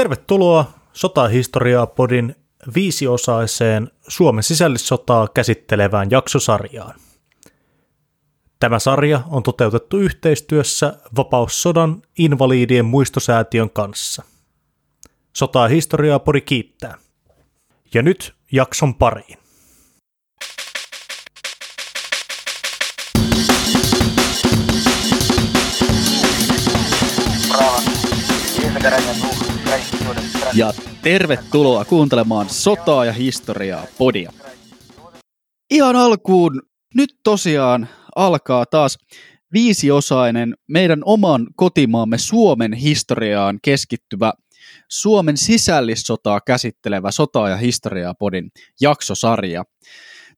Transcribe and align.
Tervetuloa 0.00 0.72
Sotahistoriaa 0.92 1.86
podin 1.86 2.36
viisiosaiseen 2.74 3.90
Suomen 4.08 4.42
sisällissotaa 4.42 5.28
käsittelevään 5.28 6.10
jaksosarjaan. 6.10 6.94
Tämä 8.60 8.78
sarja 8.78 9.20
on 9.28 9.42
toteutettu 9.42 9.98
yhteistyössä 9.98 10.94
Vapaussodan 11.16 12.02
invalidien 12.18 12.84
muistosäätiön 12.84 13.70
kanssa. 13.70 14.22
Sotaa 15.32 15.68
historiaa 15.68 16.18
podi 16.18 16.40
kiittää. 16.40 16.94
Ja 17.94 18.02
nyt 18.02 18.34
jakson 18.52 18.94
pariin. 18.94 19.38
Ja 30.54 30.72
tervetuloa 31.02 31.84
kuuntelemaan 31.84 32.48
Sotaa 32.48 33.04
ja 33.04 33.12
historiaa 33.12 33.86
podia. 33.98 34.32
Ihan 35.70 35.96
alkuun, 35.96 36.62
nyt 36.94 37.10
tosiaan 37.24 37.88
alkaa 38.16 38.66
taas 38.66 38.98
viisiosainen 39.52 40.54
meidän 40.68 41.02
oman 41.04 41.46
kotimaamme 41.56 42.18
Suomen 42.18 42.72
historiaan 42.72 43.58
keskittyvä 43.62 44.32
Suomen 44.88 45.36
sisällissotaa 45.36 46.40
käsittelevä 46.40 47.10
Sotaa 47.10 47.48
ja 47.48 47.56
historiaa 47.56 48.14
podin 48.14 48.50
jaksosarja. 48.80 49.64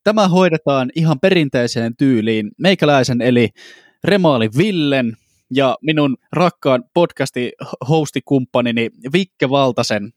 Tämä 0.03 0.27
hoidetaan 0.27 0.91
ihan 0.95 1.19
perinteiseen 1.19 1.97
tyyliin 1.97 2.51
meikäläisen 2.57 3.21
eli 3.21 3.49
Remaali 4.03 4.49
Villen 4.57 5.17
ja 5.55 5.77
minun 5.81 6.17
rakkaan 6.31 6.83
podcasti 6.93 7.51
hostikumppanini 7.89 8.89
Vikke 9.13 9.49
Valtasen 9.49 10.13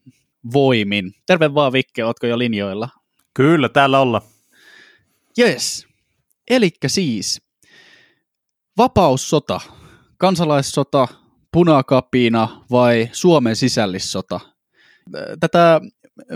voimin. 0.53 1.13
Terve 1.25 1.53
vaan 1.53 1.73
Vikke, 1.73 2.05
ootko 2.05 2.27
jo 2.27 2.37
linjoilla? 2.37 2.89
Kyllä, 3.33 3.69
täällä 3.69 3.99
olla. 3.99 4.21
Yes. 5.39 5.87
Elikkä 6.49 6.87
siis 6.89 7.41
vapaussota, 8.77 9.61
kansalaissota, 10.17 11.07
punakapina 11.51 12.65
vai 12.71 13.09
Suomen 13.11 13.55
sisällissota? 13.55 14.39
Tätä 15.39 15.81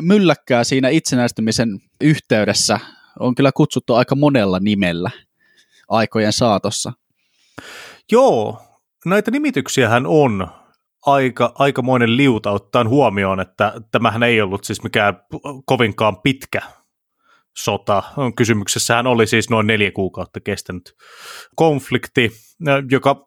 mylläkkää 0.01 0.63
siinä 0.63 0.89
itsenäistymisen 0.89 1.79
yhteydessä 2.01 2.79
on 3.19 3.35
kyllä 3.35 3.51
kutsuttu 3.51 3.93
aika 3.93 4.15
monella 4.15 4.59
nimellä 4.59 5.11
aikojen 5.89 6.33
saatossa. 6.33 6.93
Joo, 8.11 8.61
näitä 9.05 9.31
nimityksiähän 9.31 10.05
on 10.05 10.47
aika, 11.05 11.51
aikamoinen 11.55 12.17
liuta 12.17 12.51
ottaen 12.51 12.89
huomioon, 12.89 13.39
että 13.39 13.73
tämähän 13.91 14.23
ei 14.23 14.41
ollut 14.41 14.63
siis 14.63 14.83
mikään 14.83 15.21
kovinkaan 15.65 16.21
pitkä 16.21 16.61
sota. 17.57 18.03
Kysymyksessähän 18.35 19.07
oli 19.07 19.27
siis 19.27 19.49
noin 19.49 19.67
neljä 19.67 19.91
kuukautta 19.91 20.39
kestänyt 20.39 20.95
konflikti, 21.55 22.31
joka 22.91 23.25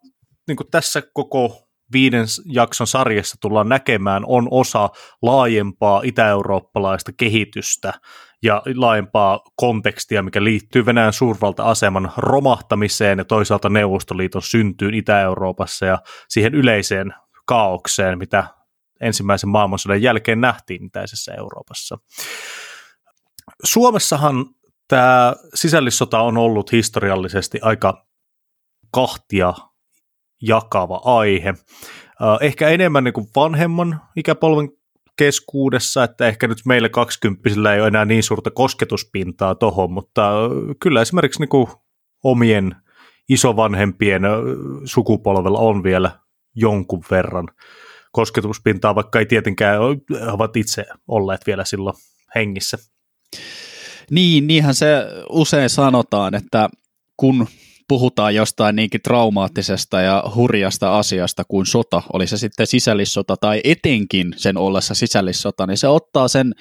niin 0.48 0.56
tässä 0.70 1.02
koko 1.12 1.68
viiden 1.92 2.26
jakson 2.44 2.86
sarjassa 2.86 3.36
tullaan 3.40 3.68
näkemään, 3.68 4.22
on 4.26 4.48
osa 4.50 4.90
laajempaa 5.22 6.00
itä-eurooppalaista 6.04 7.12
kehitystä 7.16 7.92
ja 8.42 8.62
laajempaa 8.76 9.40
kontekstia, 9.56 10.22
mikä 10.22 10.44
liittyy 10.44 10.86
Venäjän 10.86 11.12
suurvalta-aseman 11.12 12.12
romahtamiseen 12.16 13.18
ja 13.18 13.24
toisaalta 13.24 13.68
Neuvostoliiton 13.68 14.42
syntyyn 14.42 14.94
Itä-Euroopassa 14.94 15.86
ja 15.86 15.98
siihen 16.28 16.54
yleiseen 16.54 17.14
kaaukseen, 17.46 18.18
mitä 18.18 18.44
ensimmäisen 19.00 19.50
maailmansodan 19.50 20.02
jälkeen 20.02 20.40
nähtiin 20.40 20.84
itäisessä 20.84 21.34
Euroopassa. 21.34 21.98
Suomessahan 23.64 24.46
tämä 24.88 25.34
sisällissota 25.54 26.20
on 26.20 26.36
ollut 26.36 26.72
historiallisesti 26.72 27.58
aika 27.62 28.06
kahtia 28.90 29.54
jakava 30.46 31.00
aihe. 31.04 31.54
Ehkä 32.40 32.68
enemmän 32.68 33.04
niin 33.04 33.14
kuin 33.14 33.26
vanhemman 33.36 34.00
ikäpolven 34.16 34.68
keskuudessa, 35.18 36.04
että 36.04 36.26
ehkä 36.26 36.48
nyt 36.48 36.58
meillä 36.66 36.88
kaksikymppisillä 36.88 37.74
ei 37.74 37.80
ole 37.80 37.88
enää 37.88 38.04
niin 38.04 38.22
suurta 38.22 38.50
kosketuspintaa 38.50 39.54
tohon, 39.54 39.92
mutta 39.92 40.32
kyllä 40.80 41.02
esimerkiksi 41.02 41.40
niin 41.40 41.48
kuin 41.48 41.66
omien 42.24 42.76
isovanhempien 43.28 44.22
sukupolvella 44.84 45.58
on 45.58 45.82
vielä 45.82 46.10
jonkun 46.54 47.04
verran 47.10 47.48
kosketuspintaa, 48.12 48.94
vaikka 48.94 49.18
ei 49.18 49.26
tietenkään 49.26 49.80
ovat 50.32 50.56
itse 50.56 50.84
olleet 51.08 51.46
vielä 51.46 51.64
silloin 51.64 51.96
hengissä. 52.34 52.78
Niin, 54.10 54.46
niinhän 54.46 54.74
se 54.74 54.86
usein 55.30 55.70
sanotaan, 55.70 56.34
että 56.34 56.68
kun 57.16 57.46
puhutaan 57.88 58.34
jostain 58.34 58.76
niinkin 58.76 59.02
traumaattisesta 59.02 60.00
ja 60.00 60.24
hurjasta 60.34 60.98
asiasta 60.98 61.42
kuin 61.48 61.66
sota, 61.66 62.02
oli 62.12 62.26
se 62.26 62.36
sitten 62.36 62.66
sisällissota 62.66 63.36
tai 63.36 63.60
etenkin 63.64 64.34
sen 64.36 64.56
ollessa 64.56 64.94
sisällissota, 64.94 65.66
niin 65.66 65.76
se 65.76 65.88
ottaa 65.88 66.28
sen, 66.28 66.54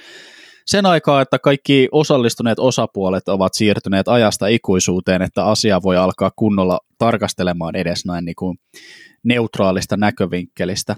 sen 0.66 0.86
aikaa, 0.86 1.22
että 1.22 1.40
kaikki 1.40 1.88
osallistuneet 1.92 2.60
osapuolet 2.60 3.28
ovat 3.28 3.54
siirtyneet 3.54 4.08
ajasta 4.08 4.48
ikuisuuteen, 4.48 5.22
että 5.22 5.46
asia 5.46 5.82
voi 5.84 5.98
alkaa 5.98 6.32
kunnolla 6.36 6.80
tarkastelemaan 6.98 7.76
edes 7.76 8.06
näin 8.06 8.26
niin 8.26 8.36
kuin 8.36 8.58
neutraalista 9.24 9.98
näkövinkkelistä. 9.98 10.96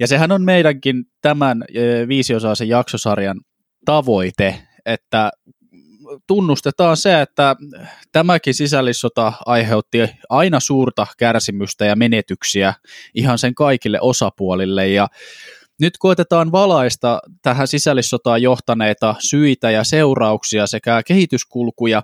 Ja 0.00 0.06
sehän 0.06 0.32
on 0.32 0.42
meidänkin 0.42 1.04
tämän 1.22 1.64
viisiosaisen 2.08 2.68
jaksosarjan 2.68 3.40
tavoite, 3.84 4.54
että 4.86 5.30
tunnustetaan 6.26 6.96
se, 6.96 7.20
että 7.20 7.56
tämäkin 8.12 8.54
sisällissota 8.54 9.32
aiheutti 9.46 9.98
aina 10.28 10.60
suurta 10.60 11.06
kärsimystä 11.18 11.84
ja 11.84 11.96
menetyksiä 11.96 12.74
ihan 13.14 13.38
sen 13.38 13.54
kaikille 13.54 13.98
osapuolille 14.00 14.88
ja 14.88 15.08
nyt 15.80 15.98
koetetaan 15.98 16.52
valaista 16.52 17.20
tähän 17.42 17.68
sisällissotaan 17.68 18.42
johtaneita 18.42 19.14
syitä 19.18 19.70
ja 19.70 19.84
seurauksia 19.84 20.66
sekä 20.66 21.02
kehityskulkuja 21.06 22.02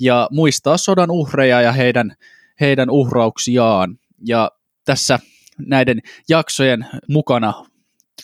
ja 0.00 0.28
muistaa 0.32 0.76
sodan 0.76 1.10
uhreja 1.10 1.62
ja 1.62 1.72
heidän, 1.72 2.16
heidän 2.60 2.90
uhrauksiaan. 2.90 3.98
Ja 4.26 4.50
tässä 4.84 5.18
näiden 5.58 6.00
jaksojen 6.28 6.86
mukana 7.08 7.54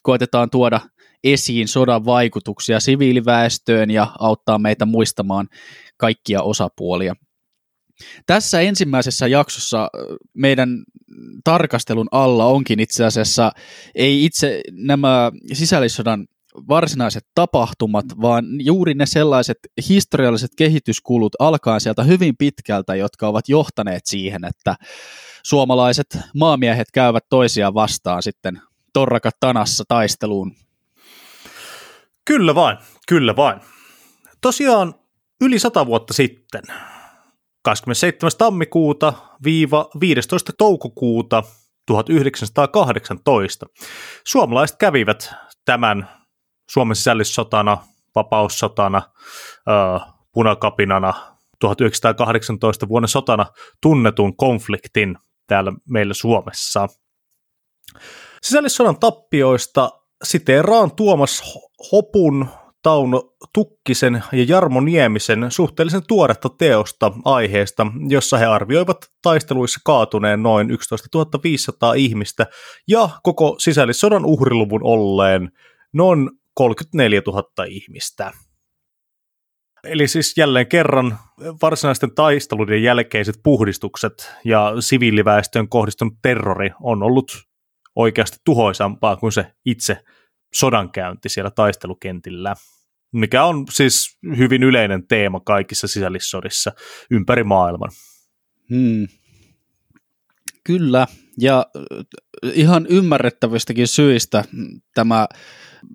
koetetaan 0.02 0.50
tuoda 0.50 0.80
esiin 1.24 1.68
sodan 1.68 2.04
vaikutuksia 2.04 2.80
siviiliväestöön 2.80 3.90
ja 3.90 4.06
auttaa 4.18 4.58
meitä 4.58 4.84
muistamaan 4.86 5.48
kaikkia 5.96 6.42
osapuolia. 6.42 7.14
Tässä 8.26 8.60
ensimmäisessä 8.60 9.26
jaksossa 9.26 9.90
meidän 10.34 10.84
tarkastelun 11.44 12.08
alla 12.10 12.46
onkin 12.46 12.80
itse 12.80 13.04
asiassa 13.04 13.52
ei 13.94 14.24
itse 14.24 14.60
nämä 14.72 15.32
sisällissodan 15.52 16.26
varsinaiset 16.68 17.26
tapahtumat, 17.34 18.04
vaan 18.20 18.44
juuri 18.58 18.94
ne 18.94 19.06
sellaiset 19.06 19.58
historialliset 19.88 20.50
kehityskulut 20.56 21.32
alkaen 21.38 21.80
sieltä 21.80 22.02
hyvin 22.02 22.36
pitkältä, 22.36 22.94
jotka 22.94 23.28
ovat 23.28 23.48
johtaneet 23.48 24.06
siihen, 24.06 24.44
että 24.44 24.76
suomalaiset 25.42 26.18
maamiehet 26.34 26.88
käyvät 26.92 27.24
toisiaan 27.30 27.74
vastaan 27.74 28.22
sitten 28.22 28.60
torrakat 28.92 29.34
tanassa 29.40 29.84
taisteluun 29.88 30.52
Kyllä 32.24 32.54
vain, 32.54 32.78
kyllä 33.08 33.36
vain. 33.36 33.60
Tosiaan 34.40 34.94
yli 35.40 35.58
sata 35.58 35.86
vuotta 35.86 36.14
sitten, 36.14 36.62
27. 37.64 38.30
tammikuuta 38.38 39.12
viiva 39.44 39.90
15. 40.00 40.52
toukokuuta 40.58 41.42
1918, 41.86 43.66
suomalaiset 44.26 44.76
kävivät 44.76 45.34
tämän 45.64 46.08
Suomen 46.70 46.96
sisällissotana, 46.96 47.78
vapaussotana, 48.14 49.02
punakapinana 50.32 51.14
1918 51.60 52.88
vuonna 52.88 53.08
sotana 53.08 53.46
tunnetun 53.82 54.36
konfliktin 54.36 55.18
täällä 55.46 55.72
meillä 55.88 56.14
Suomessa. 56.14 56.88
Sisällissodan 58.42 59.00
tappioista 59.00 59.90
siteeraan 60.24 60.96
Tuomas 60.96 61.42
Hopun, 61.92 62.46
Tauno 62.82 63.34
Tukkisen 63.54 64.24
ja 64.32 64.44
Jarmo 64.48 64.80
Niemisen 64.80 65.46
suhteellisen 65.48 66.02
tuoretta 66.08 66.48
teosta 66.48 67.12
aiheesta, 67.24 67.86
jossa 68.08 68.38
he 68.38 68.44
arvioivat 68.44 68.96
taisteluissa 69.22 69.80
kaatuneen 69.84 70.42
noin 70.42 70.70
11 70.70 71.38
500 71.44 71.94
ihmistä 71.94 72.46
ja 72.88 73.08
koko 73.22 73.56
sisällissodan 73.58 74.24
uhriluvun 74.24 74.80
olleen 74.82 75.50
noin 75.92 76.30
34 76.54 77.22
000 77.26 77.64
ihmistä. 77.68 78.32
Eli 79.84 80.08
siis 80.08 80.36
jälleen 80.36 80.66
kerran 80.66 81.18
varsinaisten 81.62 82.14
taisteluiden 82.14 82.82
jälkeiset 82.82 83.40
puhdistukset 83.42 84.34
ja 84.44 84.72
siviiliväestöön 84.80 85.68
kohdistunut 85.68 86.14
terrori 86.22 86.70
on 86.82 87.02
ollut 87.02 87.32
oikeasti 87.96 88.36
tuhoisampaa 88.44 89.16
kuin 89.16 89.32
se 89.32 89.46
itse 89.64 90.04
sodankäynti 90.54 91.28
siellä 91.28 91.50
taistelukentillä, 91.50 92.54
mikä 93.12 93.44
on 93.44 93.66
siis 93.70 94.18
hyvin 94.36 94.62
yleinen 94.62 95.06
teema 95.06 95.40
kaikissa 95.40 95.88
sisällissodissa 95.88 96.72
ympäri 97.10 97.44
maailman. 97.44 97.90
Hmm. 98.70 99.08
Kyllä, 100.64 101.06
ja 101.40 101.66
ihan 102.52 102.86
ymmärrettävistäkin 102.88 103.88
syistä 103.88 104.44
tämä 104.94 105.26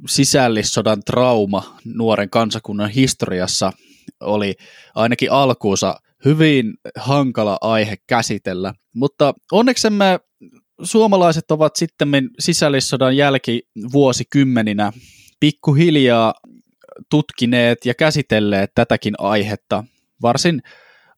sisällissodan 0.08 1.02
trauma 1.06 1.78
nuoren 1.86 2.30
kansakunnan 2.30 2.90
historiassa 2.90 3.72
oli 4.20 4.56
ainakin 4.96 5.32
alkuunsa 5.32 6.00
hyvin 6.26 6.74
hankala 6.98 7.58
aihe 7.62 7.96
käsitellä, 8.08 8.74
mutta 8.96 9.34
onneksemme 9.52 10.20
suomalaiset 10.84 11.52
ovat 11.52 11.76
sitten 11.76 12.10
sisällissodan 12.40 13.18
jälkivuosikymmeninä 13.18 14.92
pikkuhiljaa 15.40 16.34
tutkineet 17.10 17.86
ja 17.86 17.94
käsitelleet 17.94 18.72
tätäkin 18.76 19.14
aihetta 19.18 19.84
varsin 20.22 20.62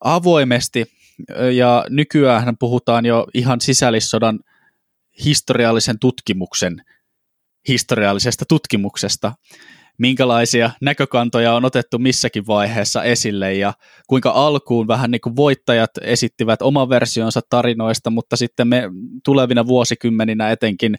avoimesti. 0.04 0.86
Ja 1.56 1.86
nykyään 1.90 2.58
puhutaan 2.58 3.06
jo 3.06 3.28
ihan 3.34 3.62
sisällissodan 3.62 4.40
historiallisen 5.26 6.00
tutkimuksen 6.00 6.82
historiallisesta 7.68 8.46
tutkimuksesta, 8.50 9.34
minkälaisia 9.98 10.72
näkökantoja 10.82 11.54
on 11.54 11.66
otettu 11.66 12.00
missäkin 12.00 12.48
vaiheessa 12.48 13.04
esille 13.04 13.54
ja 13.54 13.74
kuinka 14.08 14.32
alkuun 14.32 14.88
vähän 14.88 15.12
niin 15.12 15.22
kuin 15.22 15.36
voittajat 15.36 15.92
esittivät 16.02 16.62
oman 16.62 16.90
versionsa 16.90 17.42
tarinoista, 17.50 18.10
mutta 18.10 18.36
sitten 18.36 18.68
me 18.68 18.84
tulevina 19.26 19.68
vuosikymmeninä 19.68 20.52
etenkin 20.52 20.96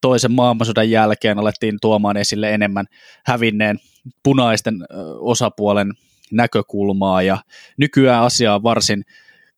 toisen 0.00 0.32
maailmansodan 0.32 0.90
jälkeen 0.90 1.38
alettiin 1.38 1.78
tuomaan 1.80 2.16
esille 2.16 2.54
enemmän 2.54 2.86
hävinneen 3.26 3.78
punaisten 4.22 4.74
osapuolen 5.18 5.92
näkökulmaa 6.32 7.22
ja 7.22 7.38
nykyään 7.78 8.22
asia 8.22 8.54
on 8.54 8.62
varsin 8.62 9.02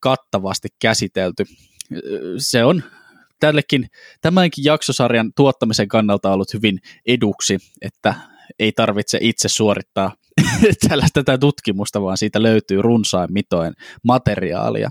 kattavasti 0.00 0.68
käsitelty. 0.80 1.44
Se 2.38 2.64
on 2.64 2.82
tällekin, 3.40 3.86
tämänkin 4.20 4.64
jaksosarjan 4.64 5.32
tuottamisen 5.36 5.88
kannalta 5.88 6.32
ollut 6.32 6.54
hyvin 6.54 6.78
eduksi, 7.06 7.58
että 7.82 8.14
ei 8.58 8.72
tarvitse 8.72 9.18
itse 9.20 9.48
suorittaa 9.48 10.12
tällaista 10.88 11.24
tätä 11.24 11.38
tutkimusta, 11.38 12.02
vaan 12.02 12.16
siitä 12.16 12.42
löytyy 12.42 12.82
runsain 12.82 13.32
mitoin 13.32 13.72
materiaalia. 14.02 14.90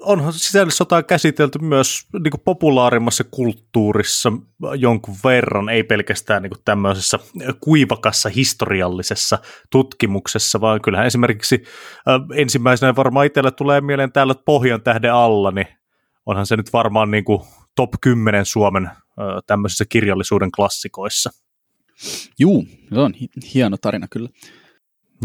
Onhan 0.00 0.32
sisällissotaa 0.32 1.02
käsitelty 1.02 1.58
myös 1.58 2.06
niin 2.12 2.30
kuin 2.30 2.40
populaarimmassa 2.44 3.24
kulttuurissa 3.24 4.32
jonkun 4.78 5.14
verran, 5.24 5.68
ei 5.68 5.82
pelkästään 5.82 6.42
niin 6.42 6.50
kuin 6.50 6.62
tämmöisessä 6.64 7.18
kuivakassa 7.60 8.28
historiallisessa 8.28 9.38
tutkimuksessa, 9.70 10.60
vaan 10.60 10.80
kyllähän 10.80 11.06
esimerkiksi 11.06 11.62
äh, 12.08 12.20
ensimmäisenä 12.34 12.96
varmaan 12.96 13.26
itselle 13.26 13.50
tulee 13.50 13.80
mieleen 13.80 14.12
täällä 14.12 14.34
Pohjan 14.44 14.82
tähden 14.82 15.14
alla, 15.14 15.50
niin 15.50 15.66
onhan 16.26 16.46
se 16.46 16.56
nyt 16.56 16.72
varmaan 16.72 17.10
niin 17.10 17.24
kuin 17.24 17.40
top 17.76 17.90
10 18.00 18.46
Suomen 18.46 18.86
äh, 18.86 18.96
tämmöisissä 19.46 19.84
kirjallisuuden 19.88 20.52
klassikoissa. 20.52 21.30
Juu, 22.38 22.66
se 22.94 23.00
on 23.00 23.14
hieno 23.54 23.76
tarina 23.76 24.08
kyllä. 24.08 24.28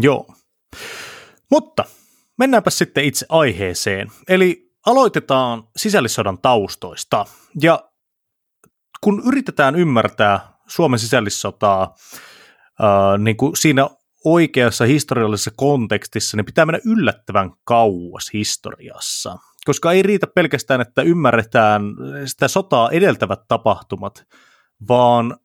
Joo. 0.00 0.34
Mutta 1.50 1.84
mennäänpä 2.38 2.70
sitten 2.70 3.04
itse 3.04 3.26
aiheeseen. 3.28 4.08
Eli 4.28 4.72
aloitetaan 4.86 5.68
sisällissodan 5.76 6.38
taustoista. 6.38 7.26
Ja 7.62 7.90
kun 9.00 9.22
yritetään 9.26 9.76
ymmärtää 9.76 10.52
Suomen 10.66 10.98
sisällissotaa 10.98 11.94
ää, 12.80 13.18
niin 13.18 13.36
kuin 13.36 13.56
siinä 13.56 13.88
oikeassa 14.24 14.84
historiallisessa 14.84 15.50
kontekstissa, 15.56 16.36
niin 16.36 16.44
pitää 16.44 16.66
mennä 16.66 16.80
yllättävän 16.84 17.50
kauas 17.64 18.30
historiassa. 18.32 19.38
Koska 19.68 19.92
ei 19.92 20.02
riitä 20.02 20.26
pelkästään, 20.26 20.80
että 20.80 21.02
ymmärretään 21.02 21.82
sitä 22.24 22.48
sotaa 22.48 22.90
edeltävät 22.90 23.40
tapahtumat, 23.48 24.24
vaan 24.88 25.36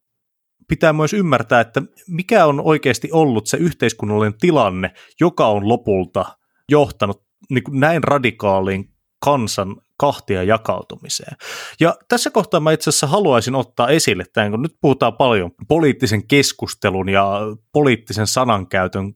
pitää 0.67 0.93
myös 0.93 1.13
ymmärtää, 1.13 1.61
että 1.61 1.81
mikä 2.07 2.45
on 2.45 2.61
oikeasti 2.61 3.09
ollut 3.11 3.47
se 3.47 3.57
yhteiskunnallinen 3.57 4.37
tilanne, 4.39 4.93
joka 5.19 5.47
on 5.47 5.69
lopulta 5.69 6.25
johtanut 6.71 7.23
niin 7.49 7.63
kuin 7.63 7.79
näin 7.79 8.03
radikaaliin 8.03 8.93
kansan 9.25 9.75
kahtia 9.97 10.43
jakautumiseen. 10.43 11.37
Ja 11.79 11.95
tässä 12.07 12.29
kohtaa 12.29 12.59
mä 12.59 12.71
itse 12.71 12.89
asiassa 12.89 13.07
haluaisin 13.07 13.55
ottaa 13.55 13.89
esille 13.89 14.25
tämän, 14.33 14.51
kun 14.51 14.61
nyt 14.61 14.77
puhutaan 14.81 15.17
paljon 15.17 15.51
poliittisen 15.67 16.27
keskustelun 16.27 17.09
ja 17.09 17.39
poliittisen 17.73 18.27
sanankäytön 18.27 19.13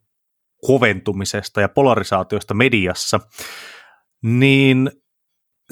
koventumisesta 0.68 1.62
ja 1.62 1.70
polarisaatiosta 1.70 2.54
mediassa, 2.54 3.20
niin 4.24 4.92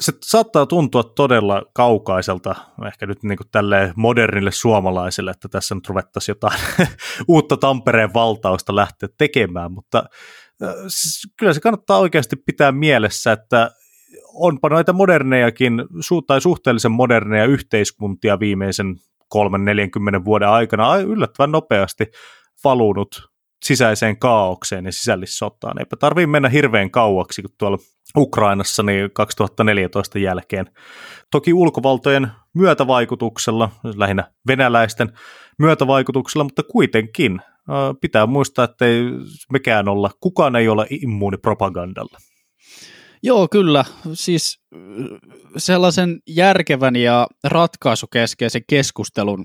se 0.00 0.12
saattaa 0.22 0.66
tuntua 0.66 1.02
todella 1.02 1.62
kaukaiselta, 1.74 2.54
ehkä 2.86 3.06
nyt 3.06 3.22
niin 3.22 3.36
kuin 3.36 3.48
tälle 3.52 3.92
modernille 3.96 4.52
suomalaiselle, 4.52 5.30
että 5.30 5.48
tässä 5.48 5.74
nyt 5.74 5.88
ruvettaisiin 5.88 6.34
jotain 6.34 6.60
uutta 7.28 7.56
Tampereen 7.56 8.14
valtausta 8.14 8.76
lähteä 8.76 9.08
tekemään, 9.18 9.72
mutta 9.72 10.04
kyllä 11.38 11.52
se 11.52 11.60
kannattaa 11.60 11.98
oikeasti 11.98 12.36
pitää 12.36 12.72
mielessä, 12.72 13.32
että 13.32 13.70
onpa 14.34 14.68
noita 14.68 14.92
modernejakin, 14.92 15.84
tai 16.26 16.40
suhteellisen 16.40 16.92
moderneja 16.92 17.44
yhteiskuntia 17.44 18.40
viimeisen 18.40 18.96
3-40 19.34 20.24
vuoden 20.24 20.48
aikana 20.48 20.96
yllättävän 20.96 21.52
nopeasti 21.52 22.06
valunut 22.64 23.35
sisäiseen 23.66 24.18
kaaukseen 24.18 24.84
ja 24.84 24.92
sisällissotaan. 24.92 25.78
Eipä 25.78 25.96
tarvitse 25.96 26.26
mennä 26.26 26.48
hirveän 26.48 26.90
kauaksi, 26.90 27.42
kun 27.42 27.50
tuolla 27.58 27.78
Ukrainassa 28.16 28.82
niin 28.82 29.10
2014 29.12 30.18
jälkeen. 30.18 30.66
Toki 31.30 31.52
ulkovaltojen 31.54 32.28
myötävaikutuksella, 32.54 33.70
lähinnä 33.96 34.30
venäläisten 34.46 35.12
myötävaikutuksella, 35.58 36.44
mutta 36.44 36.62
kuitenkin 36.62 37.40
pitää 38.00 38.26
muistaa, 38.26 38.64
että 38.64 38.86
ei 38.86 39.02
mekään 39.52 39.88
olla, 39.88 40.10
kukaan 40.20 40.56
ei 40.56 40.68
ole 40.68 40.86
immuuni 40.90 41.36
propagandalle. 41.36 42.18
Joo, 43.22 43.48
kyllä. 43.48 43.84
Siis 44.12 44.60
sellaisen 45.56 46.20
järkevän 46.28 46.96
ja 46.96 47.26
ratkaisukeskeisen 47.44 48.62
keskustelun 48.68 49.44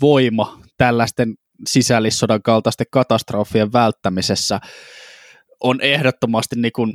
voima 0.00 0.58
tällaisten 0.78 1.34
sisällissodan 1.66 2.42
kaltaisten 2.42 2.86
katastrofien 2.90 3.72
välttämisessä 3.72 4.60
on 5.60 5.80
ehdottomasti 5.80 6.56
niin 6.56 6.72
kuin 6.72 6.94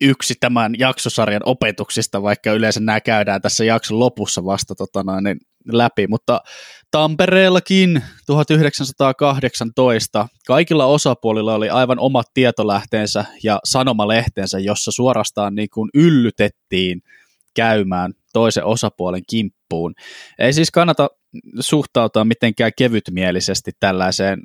yksi 0.00 0.34
tämän 0.40 0.74
jaksosarjan 0.78 1.42
opetuksista, 1.44 2.22
vaikka 2.22 2.52
yleensä 2.52 2.80
nämä 2.80 3.00
käydään 3.00 3.42
tässä 3.42 3.64
jakson 3.64 3.98
lopussa 3.98 4.44
vasta 4.44 4.74
tota 4.74 5.02
noin, 5.02 5.24
niin 5.24 5.38
läpi, 5.72 6.06
mutta 6.06 6.40
Tampereellakin 6.90 8.02
1918 8.26 10.28
kaikilla 10.46 10.86
osapuolilla 10.86 11.54
oli 11.54 11.70
aivan 11.70 11.98
omat 11.98 12.26
tietolähteensä 12.34 13.24
ja 13.42 13.60
sanomalehteensä, 13.64 14.58
jossa 14.58 14.92
suorastaan 14.92 15.54
niin 15.54 15.68
kuin 15.74 15.90
yllytettiin 15.94 17.02
käymään 17.54 18.12
toisen 18.32 18.64
osapuolen 18.64 19.22
kimppuun. 19.30 19.94
Ei 20.38 20.52
siis 20.52 20.70
kannata 20.70 21.08
suhtautua 21.60 22.24
mitenkään 22.24 22.72
kevytmielisesti 22.78 23.70
tällaiseen 23.80 24.42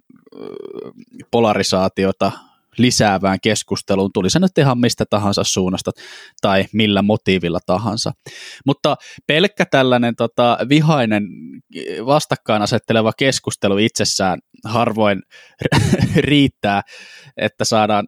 polarisaatiota 1.32 2.32
lisäävään 2.78 3.40
keskusteluun, 3.42 4.12
tuli 4.14 4.30
se 4.30 4.40
nyt 4.40 4.58
ihan 4.58 4.80
mistä 4.80 5.06
tahansa 5.10 5.44
suunnasta 5.44 5.92
tai 6.42 6.66
millä 6.74 7.02
motiivilla 7.02 7.60
tahansa. 7.66 8.12
Mutta 8.66 8.96
pelkkä 9.28 9.66
tällainen 9.66 10.16
tota, 10.16 10.58
vihainen 10.70 11.28
vastakkain 12.06 12.62
asetteleva 12.62 13.14
keskustelu 13.18 13.78
itsessään 13.78 14.40
harvoin 14.64 15.22
riittää, 16.16 16.82
että 17.38 17.66
saadaan 17.66 18.08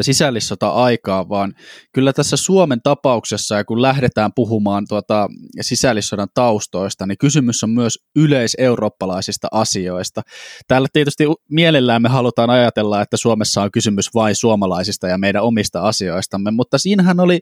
sisällissota 0.00 0.68
aikaa, 0.68 1.28
vaan 1.28 1.54
kyllä 1.92 2.12
tässä 2.12 2.36
Suomen 2.36 2.82
tapauksessa, 2.82 3.54
ja 3.54 3.64
kun 3.64 3.82
lähdetään 3.82 4.30
puhumaan 4.34 4.84
tuota 4.88 5.28
sisällissodan 5.60 6.28
taustoista, 6.34 7.06
niin 7.06 7.18
kysymys 7.18 7.64
on 7.64 7.70
myös 7.70 7.98
yleiseurooppalaisista 8.16 9.48
asioista. 9.52 10.22
Täällä 10.68 10.88
tietysti 10.92 11.24
mielellään 11.50 12.02
me 12.02 12.08
halutaan 12.08 12.50
ajatella, 12.50 13.02
että 13.02 13.16
Suomessa 13.16 13.62
on 13.62 13.70
kysymys 13.70 14.14
vain 14.14 14.34
suomalaisista 14.34 15.08
ja 15.08 15.18
meidän 15.18 15.42
omista 15.42 15.80
asioistamme, 15.80 16.50
mutta 16.50 16.78
siinähän 16.78 17.20
oli 17.20 17.40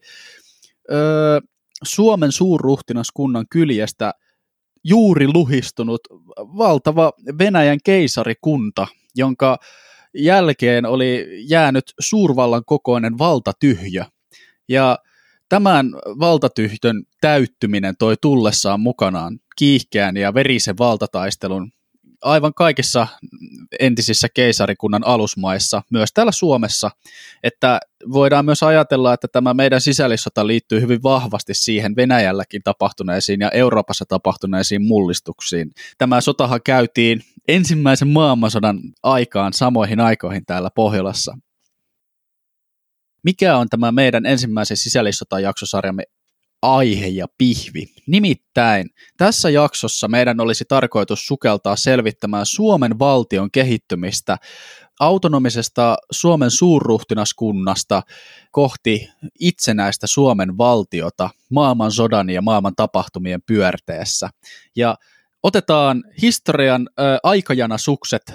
ö, 0.91 1.41
Suomen 1.85 2.33
suurruhtinaskunnan 2.33 3.47
kyljestä 3.51 4.13
juuri 4.85 5.33
luhistunut 5.33 6.01
valtava 6.39 7.13
Venäjän 7.39 7.79
keisarikunta, 7.85 8.87
jonka 9.15 9.59
jälkeen 10.15 10.87
oli 10.87 11.27
jäänyt 11.49 11.85
suurvallan 12.01 12.63
kokoinen 12.67 13.19
valtatyhjö. 13.19 14.05
Ja 14.69 14.99
tämän 15.49 15.87
valtatyhjön 16.21 17.05
täyttyminen 17.21 17.95
toi 17.99 18.15
tullessaan 18.21 18.81
mukanaan 18.81 19.39
kiihkeän 19.57 20.17
ja 20.17 20.35
verisen 20.35 20.79
valtataistelun 20.79 21.73
aivan 22.25 22.55
kaikissa 22.55 23.07
entisissä 23.81 24.29
keisarikunnan 24.35 25.07
alusmaissa, 25.07 25.83
myös 25.91 26.13
täällä 26.15 26.33
Suomessa, 26.33 26.91
että 27.43 27.81
voidaan 28.13 28.45
myös 28.45 28.63
ajatella, 28.63 29.15
että 29.15 29.29
tämä 29.29 29.55
meidän 29.55 29.81
sisällissota 29.81 30.47
liittyy 30.47 30.81
hyvin 30.81 31.03
vahvasti 31.03 31.55
siihen 31.55 31.97
Venäjälläkin 31.97 32.63
tapahtuneisiin 32.63 33.41
ja 33.41 33.51
Euroopassa 33.51 34.05
tapahtuneisiin 34.09 34.87
mullistuksiin. 34.87 35.71
Tämä 35.99 36.21
sotahan 36.21 36.61
käytiin 36.65 37.23
ensimmäisen 37.49 38.09
maailmansodan 38.09 38.81
aikaan 39.03 39.53
samoihin 39.53 40.01
aikoihin 40.01 40.47
täällä 40.47 40.71
Pohjolassa. 40.75 41.39
Mikä 43.23 43.57
on 43.57 43.69
tämä 43.69 43.93
meidän 43.93 44.27
ensimmäisen 44.27 44.77
sisällissotajaksosarjamme 44.77 46.03
aihe 46.65 47.07
ja 47.07 47.27
pihvi. 47.39 47.87
Nimittäin 48.07 48.91
tässä 49.17 49.51
jaksossa 49.51 50.09
meidän 50.09 50.41
olisi 50.41 50.65
tarkoitus 50.69 51.27
sukeltaa 51.27 51.77
selvittämään 51.77 52.47
Suomen 52.47 52.99
valtion 52.99 53.51
kehittymistä 53.51 54.37
autonomisesta 55.01 55.97
Suomen 56.11 56.51
suurruhtinaskunnasta 56.51 58.03
kohti 58.51 59.09
itsenäistä 59.41 60.07
Suomen 60.07 60.59
valtiota 60.59 61.31
maailmansodan 61.51 62.31
ja 62.31 62.43
maailman 62.43 62.77
tapahtumien 62.77 63.43
pyörteessä. 63.43 64.31
Ja 64.77 64.97
otetaan 65.43 66.05
historian 66.23 66.89
ö, 66.89 67.03
aikajana 67.23 67.79
sukset 67.79 68.35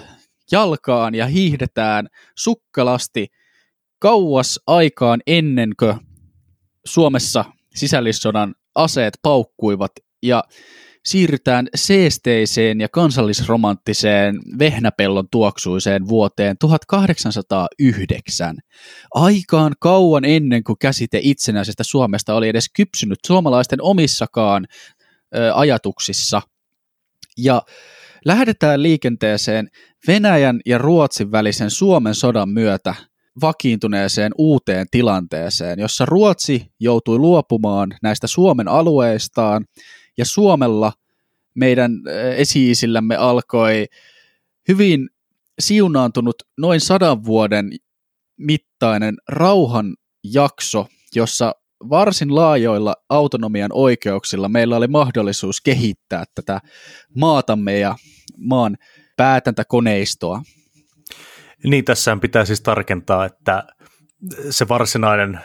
jalkaan 0.52 1.14
ja 1.14 1.26
hiihdetään 1.26 2.08
sukkelasti 2.36 3.26
kauas 3.98 4.60
aikaan 4.66 5.20
ennen 5.26 5.72
kuin 5.78 5.94
Suomessa 6.84 7.44
sisällissodan 7.74 8.54
aseet 8.74 9.14
paukkuivat 9.22 9.92
ja 10.22 10.44
siirrytään 11.04 11.68
seesteiseen 11.74 12.80
ja 12.80 12.88
kansallisromanttiseen 12.88 14.38
vehnäpellon 14.58 15.28
tuoksuiseen 15.30 16.08
vuoteen 16.08 16.56
1809. 16.58 18.56
Aikaan 19.14 19.72
kauan 19.80 20.24
ennen 20.24 20.64
kuin 20.64 20.78
käsite 20.78 21.20
itsenäisestä 21.22 21.84
Suomesta 21.84 22.34
oli 22.34 22.48
edes 22.48 22.70
kypsynyt 22.76 23.18
suomalaisten 23.26 23.82
omissakaan 23.82 24.66
ö, 25.36 25.54
ajatuksissa. 25.54 26.42
Ja 27.38 27.62
lähdetään 28.24 28.82
liikenteeseen 28.82 29.68
Venäjän 30.06 30.60
ja 30.66 30.78
Ruotsin 30.78 31.32
välisen 31.32 31.70
Suomen 31.70 32.14
sodan 32.14 32.48
myötä– 32.48 32.94
vakiintuneeseen 33.40 34.32
uuteen 34.38 34.86
tilanteeseen, 34.90 35.78
jossa 35.78 36.06
Ruotsi 36.06 36.66
joutui 36.80 37.18
luopumaan 37.18 37.88
näistä 38.02 38.26
Suomen 38.26 38.68
alueistaan 38.68 39.64
ja 40.18 40.24
Suomella 40.24 40.92
meidän 41.54 41.92
esiisillämme 42.36 43.16
alkoi 43.16 43.86
hyvin 44.68 45.08
siunaantunut 45.60 46.36
noin 46.58 46.80
sadan 46.80 47.24
vuoden 47.24 47.70
mittainen 48.38 49.14
rauhan 49.28 49.96
jakso, 50.24 50.86
jossa 51.14 51.54
varsin 51.90 52.34
laajoilla 52.34 52.94
autonomian 53.08 53.70
oikeuksilla 53.74 54.48
meillä 54.48 54.76
oli 54.76 54.88
mahdollisuus 54.88 55.60
kehittää 55.60 56.24
tätä 56.34 56.60
maatamme 57.16 57.78
ja 57.78 57.96
maan 58.38 58.76
päätäntäkoneistoa. 59.16 60.42
Niin, 61.64 61.84
tässä 61.84 62.16
pitää 62.20 62.44
siis 62.44 62.60
tarkentaa, 62.60 63.24
että 63.24 63.64
se 64.50 64.68
varsinainen, 64.68 65.40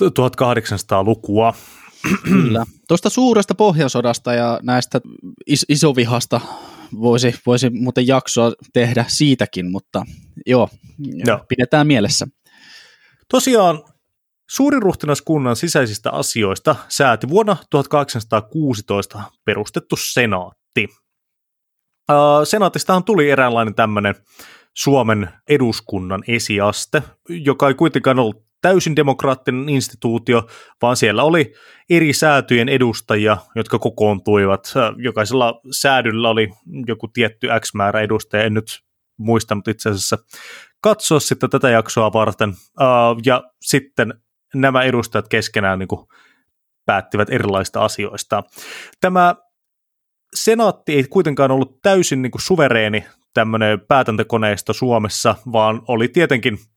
1800-lukua. 0.03 1.53
Kyllä. 2.23 2.65
Tuosta 2.87 3.09
suuresta 3.09 3.55
pohjasodasta 3.55 4.33
ja 4.33 4.59
näistä 4.63 5.01
is- 5.47 5.65
isovihasta 5.69 6.41
voisi, 7.01 7.35
voisi 7.45 7.69
muuten 7.69 8.07
jaksoa 8.07 8.51
tehdä 8.73 9.05
siitäkin, 9.07 9.71
mutta 9.71 10.05
joo, 10.45 10.69
joo. 11.27 11.39
pidetään 11.49 11.87
mielessä. 11.87 12.27
Tosiaan 13.29 13.83
suuriruhtinaskunnan 14.49 15.55
sisäisistä 15.55 16.11
asioista 16.11 16.75
sääti 16.89 17.29
vuonna 17.29 17.57
1816 17.69 19.23
perustettu 19.45 19.95
senaatti. 19.95 20.87
Senaatistahan 22.43 23.03
tuli 23.03 23.29
eräänlainen 23.29 23.75
tämmöinen 23.75 24.15
Suomen 24.73 25.29
eduskunnan 25.49 26.23
esiaste, 26.27 27.03
joka 27.29 27.67
ei 27.67 27.73
kuitenkaan 27.73 28.19
ollut 28.19 28.52
täysin 28.63 28.95
demokraattinen 28.95 29.69
instituutio, 29.69 30.47
vaan 30.81 30.97
siellä 30.97 31.23
oli 31.23 31.53
eri 31.89 32.13
säätyjen 32.13 32.69
edustajia, 32.69 33.37
jotka 33.55 33.79
kokoontuivat. 33.79 34.73
Jokaisella 34.97 35.61
säädyllä 35.71 36.29
oli 36.29 36.49
joku 36.87 37.07
tietty 37.07 37.47
X 37.59 37.73
määrä 37.73 38.01
edustajia, 38.01 38.45
en 38.45 38.53
nyt 38.53 38.79
muistanut 39.17 39.67
itse 39.67 39.89
asiassa 39.89 40.17
katsoa 40.81 41.19
sitten 41.19 41.49
tätä 41.49 41.69
jaksoa 41.69 42.13
varten. 42.13 42.53
Ja 43.25 43.43
sitten 43.61 44.13
nämä 44.55 44.83
edustajat 44.83 45.27
keskenään 45.27 45.79
niin 45.79 45.87
kuin 45.87 46.07
päättivät 46.85 47.29
erilaisista 47.29 47.85
asioista. 47.85 48.43
Tämä 49.01 49.35
senaatti 50.35 50.93
ei 50.93 51.03
kuitenkaan 51.03 51.51
ollut 51.51 51.81
täysin 51.81 52.21
niin 52.21 52.31
kuin 52.31 52.41
suvereeni 52.41 53.05
tämmöinen 53.33 53.81
päätäntökoneisto 53.87 54.73
Suomessa, 54.73 55.35
vaan 55.51 55.81
oli 55.87 56.07
tietenkin– 56.07 56.57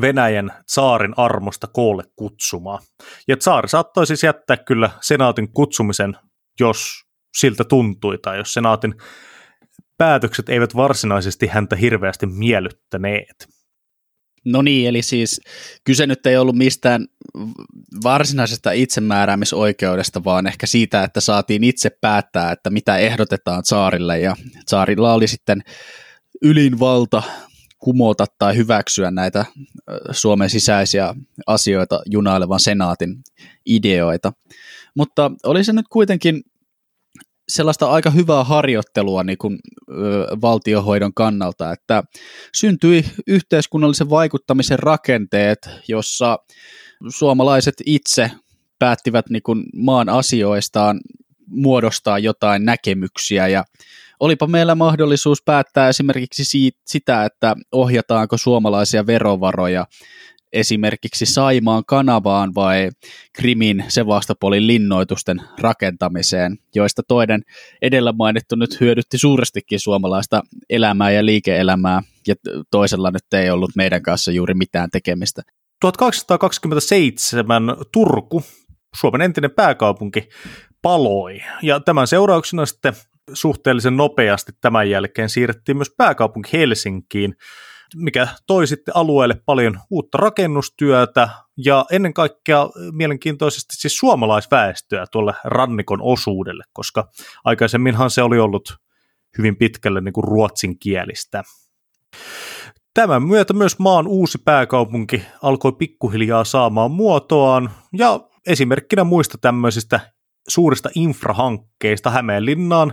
Venäjän 0.00 0.52
saarin 0.66 1.14
armosta 1.16 1.66
koolle 1.66 2.04
kutsumaa. 2.16 2.78
Ja 3.28 3.36
saari 3.40 3.68
saattoi 3.68 4.06
siis 4.06 4.22
jättää 4.22 4.56
kyllä 4.56 4.90
senaatin 5.00 5.52
kutsumisen, 5.52 6.16
jos 6.60 7.04
siltä 7.36 7.64
tuntui, 7.64 8.18
tai 8.18 8.38
jos 8.38 8.54
senaatin 8.54 8.94
päätökset 9.98 10.48
eivät 10.48 10.76
varsinaisesti 10.76 11.46
häntä 11.46 11.76
hirveästi 11.76 12.26
miellyttäneet. 12.26 13.48
No 14.44 14.62
niin, 14.62 14.88
eli 14.88 15.02
siis 15.02 15.40
kyse 15.84 16.06
nyt 16.06 16.26
ei 16.26 16.36
ollut 16.36 16.56
mistään 16.56 17.06
varsinaisesta 18.04 18.72
itsemääräämisoikeudesta, 18.72 20.24
vaan 20.24 20.46
ehkä 20.46 20.66
siitä, 20.66 21.04
että 21.04 21.20
saatiin 21.20 21.64
itse 21.64 21.90
päättää, 22.00 22.52
että 22.52 22.70
mitä 22.70 22.96
ehdotetaan 22.96 23.64
saarille, 23.64 24.18
ja 24.18 24.36
saarilla 24.66 25.14
oli 25.14 25.28
sitten 25.28 25.62
ylinvalta 26.42 27.22
kumota 27.78 28.26
tai 28.38 28.56
hyväksyä 28.56 29.10
näitä 29.10 29.44
Suomen 30.10 30.50
sisäisiä 30.50 31.14
asioita 31.46 32.02
junailevan 32.06 32.60
senaatin 32.60 33.16
ideoita. 33.66 34.32
Mutta 34.94 35.30
oli 35.44 35.64
se 35.64 35.72
nyt 35.72 35.88
kuitenkin 35.88 36.42
sellaista 37.48 37.90
aika 37.90 38.10
hyvää 38.10 38.44
harjoittelua 38.44 39.24
niin 39.24 39.38
kuin, 39.38 39.58
ö, 39.90 39.94
valtiohoidon 40.42 41.14
kannalta, 41.14 41.72
että 41.72 42.02
syntyi 42.54 43.04
yhteiskunnallisen 43.26 44.10
vaikuttamisen 44.10 44.78
rakenteet, 44.78 45.58
jossa 45.88 46.38
suomalaiset 47.08 47.74
itse 47.86 48.30
päättivät 48.78 49.30
niin 49.30 49.42
kuin 49.42 49.64
maan 49.74 50.08
asioistaan 50.08 51.00
muodostaa 51.46 52.18
jotain 52.18 52.64
näkemyksiä 52.64 53.48
ja 53.48 53.64
olipa 54.20 54.46
meillä 54.46 54.74
mahdollisuus 54.74 55.42
päättää 55.42 55.88
esimerkiksi 55.88 56.44
siitä, 56.44 56.78
sitä, 56.86 57.24
että 57.24 57.54
ohjataanko 57.72 58.36
suomalaisia 58.36 59.06
verovaroja 59.06 59.86
esimerkiksi 60.52 61.26
Saimaan 61.26 61.84
kanavaan 61.86 62.54
vai 62.54 62.90
Krimin 63.32 63.84
Sevastopolin 63.88 64.66
linnoitusten 64.66 65.42
rakentamiseen, 65.60 66.58
joista 66.74 67.02
toinen 67.08 67.42
edellä 67.82 68.12
mainittu 68.12 68.56
nyt 68.56 68.80
hyödytti 68.80 69.18
suurestikin 69.18 69.80
suomalaista 69.80 70.42
elämää 70.70 71.10
ja 71.10 71.26
liike-elämää, 71.26 72.02
ja 72.26 72.34
toisella 72.70 73.10
nyt 73.10 73.32
ei 73.32 73.50
ollut 73.50 73.70
meidän 73.76 74.02
kanssa 74.02 74.32
juuri 74.32 74.54
mitään 74.54 74.90
tekemistä. 74.90 75.42
1227 75.80 77.62
Turku, 77.92 78.42
Suomen 79.00 79.20
entinen 79.20 79.50
pääkaupunki, 79.50 80.28
paloi, 80.82 81.40
ja 81.62 81.80
tämän 81.80 82.06
seurauksena 82.06 82.66
sitten 82.66 82.94
suhteellisen 83.32 83.96
nopeasti 83.96 84.52
tämän 84.60 84.90
jälkeen 84.90 85.28
siirrettiin 85.28 85.76
myös 85.76 85.94
pääkaupunki 85.96 86.52
Helsinkiin, 86.52 87.34
mikä 87.96 88.28
toi 88.46 88.66
sitten 88.66 88.96
alueelle 88.96 89.42
paljon 89.46 89.80
uutta 89.90 90.18
rakennustyötä 90.18 91.28
ja 91.64 91.84
ennen 91.92 92.14
kaikkea 92.14 92.68
mielenkiintoisesti 92.92 93.76
siis 93.76 93.98
suomalaisväestöä 93.98 95.04
tuolle 95.12 95.32
rannikon 95.44 96.02
osuudelle, 96.02 96.64
koska 96.72 97.08
aikaisemminhan 97.44 98.10
se 98.10 98.22
oli 98.22 98.38
ollut 98.38 98.76
hyvin 99.38 99.56
pitkälle 99.56 100.00
niin 100.00 100.12
kuin 100.12 100.24
ruotsinkielistä. 100.24 101.42
Tämän 102.94 103.22
myötä 103.22 103.52
myös 103.52 103.78
maan 103.78 104.06
uusi 104.06 104.38
pääkaupunki 104.44 105.22
alkoi 105.42 105.72
pikkuhiljaa 105.72 106.44
saamaan 106.44 106.90
muotoaan 106.90 107.70
ja 107.92 108.20
esimerkkinä 108.46 109.04
muista 109.04 109.38
tämmöisistä 109.40 110.00
suurista 110.48 110.88
infrahankkeista 110.94 112.10
Hämeenlinnaan 112.10 112.92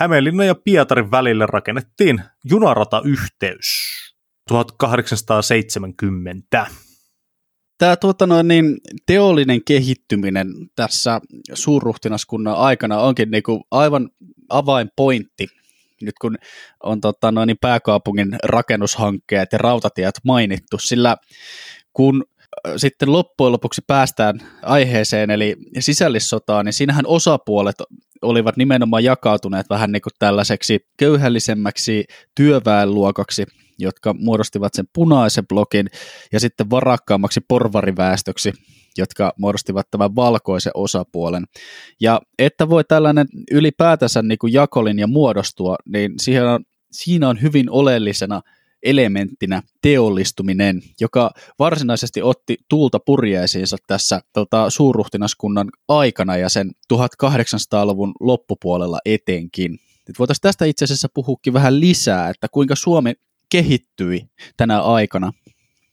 Hämeenlinnan 0.00 0.46
ja 0.46 0.54
Pietarin 0.54 1.10
välille 1.10 1.46
rakennettiin 1.46 2.22
junaratayhteys 2.50 3.66
1870. 4.48 6.66
Tämä 7.78 7.96
tuota 7.96 8.26
noin, 8.26 8.48
niin, 8.48 8.76
teollinen 9.06 9.64
kehittyminen 9.64 10.46
tässä 10.76 11.20
suurruhtinaskunnan 11.54 12.56
aikana 12.56 12.98
onkin 12.98 13.30
niin 13.30 13.42
kuin 13.42 13.62
aivan 13.70 14.10
avainpointti 14.48 15.46
nyt 16.02 16.14
kun 16.20 16.38
on 16.82 17.00
tota, 17.00 17.32
noin, 17.32 17.46
niin 17.46 17.58
pääkaupungin 17.60 18.38
rakennushankkeet 18.44 19.52
ja 19.52 19.58
rautatiet 19.58 20.14
mainittu, 20.24 20.78
sillä 20.78 21.16
kun 21.92 22.24
sitten 22.76 23.12
loppujen 23.12 23.52
lopuksi 23.52 23.82
päästään 23.86 24.40
aiheeseen, 24.62 25.30
eli 25.30 25.56
sisällissotaan, 25.78 26.64
niin 26.64 26.72
siinähän 26.72 27.06
osapuolet 27.06 27.76
olivat 28.22 28.56
nimenomaan 28.56 29.04
jakautuneet 29.04 29.66
vähän 29.70 29.92
niin 29.92 30.02
kuin 30.02 30.12
tällaiseksi 30.18 30.78
köyhällisemmäksi 30.98 32.04
työväenluokaksi, 32.36 33.46
jotka 33.78 34.14
muodostivat 34.14 34.74
sen 34.74 34.84
punaisen 34.94 35.46
blokin, 35.46 35.86
ja 36.32 36.40
sitten 36.40 36.70
varakkaammaksi 36.70 37.40
porvariväestöksi, 37.48 38.52
jotka 38.98 39.32
muodostivat 39.38 39.86
tämän 39.90 40.16
valkoisen 40.16 40.72
osapuolen. 40.74 41.44
Ja 42.00 42.20
että 42.38 42.68
voi 42.68 42.84
tällainen 42.84 43.26
ylipäätänsä 43.50 44.22
niin 44.22 44.38
kuin 44.38 44.52
jakolinja 44.52 45.06
muodostua, 45.06 45.76
niin 45.86 46.12
siihen 46.20 46.46
on, 46.46 46.64
siinä 46.92 47.28
on 47.28 47.42
hyvin 47.42 47.70
oleellisena– 47.70 48.40
elementtinä 48.82 49.62
teollistuminen, 49.82 50.82
joka 51.00 51.30
varsinaisesti 51.58 52.22
otti 52.22 52.56
tuulta 52.68 52.98
purjeisiinsa 53.06 53.76
tässä 53.86 54.20
tota, 54.32 54.70
suurruhtinaskunnan 54.70 55.70
aikana 55.88 56.36
ja 56.36 56.48
sen 56.48 56.70
1800-luvun 56.94 58.12
loppupuolella 58.20 58.98
etenkin. 59.04 59.78
Nyt 60.08 60.18
voitaisiin 60.18 60.42
tästä 60.42 60.64
itse 60.64 60.84
asiassa 60.84 61.08
puhukin 61.14 61.52
vähän 61.52 61.80
lisää, 61.80 62.28
että 62.28 62.46
kuinka 62.50 62.74
Suomi 62.76 63.14
kehittyi 63.50 64.22
tänä 64.56 64.80
aikana. 64.80 65.32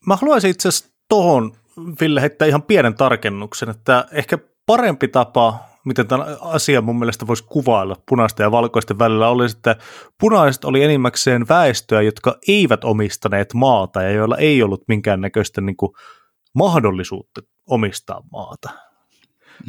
Mä 0.05 0.15
haluaisin 0.15 0.51
itse 0.51 0.67
asiassa 0.67 0.89
tuohon, 1.09 1.55
Ville, 2.01 2.21
heittää 2.21 2.47
ihan 2.47 2.63
pienen 2.63 2.95
tarkennuksen, 2.95 3.69
että 3.69 4.05
ehkä 4.11 4.37
parempi 4.65 5.07
tapa 5.07 5.66
miten 5.87 6.07
tämän 6.07 6.27
asian 6.41 6.83
mun 6.83 6.99
mielestä 6.99 7.27
voisi 7.27 7.43
kuvailla 7.43 7.95
punaisten 8.09 8.43
ja 8.43 8.51
valkoisten 8.51 8.99
välillä, 8.99 9.29
oli, 9.29 9.45
että 9.45 9.75
punaiset 10.19 10.65
oli 10.65 10.83
enimmäkseen 10.83 11.47
väestöä, 11.49 12.01
jotka 12.01 12.35
eivät 12.47 12.83
omistaneet 12.83 13.53
maata 13.53 14.01
ja 14.01 14.11
joilla 14.11 14.37
ei 14.37 14.63
ollut 14.63 14.83
minkäännäköistä 14.87 15.61
niin 15.61 15.77
kuin, 15.77 15.91
mahdollisuutta 16.55 17.41
omistaa 17.67 18.21
maata. 18.31 18.69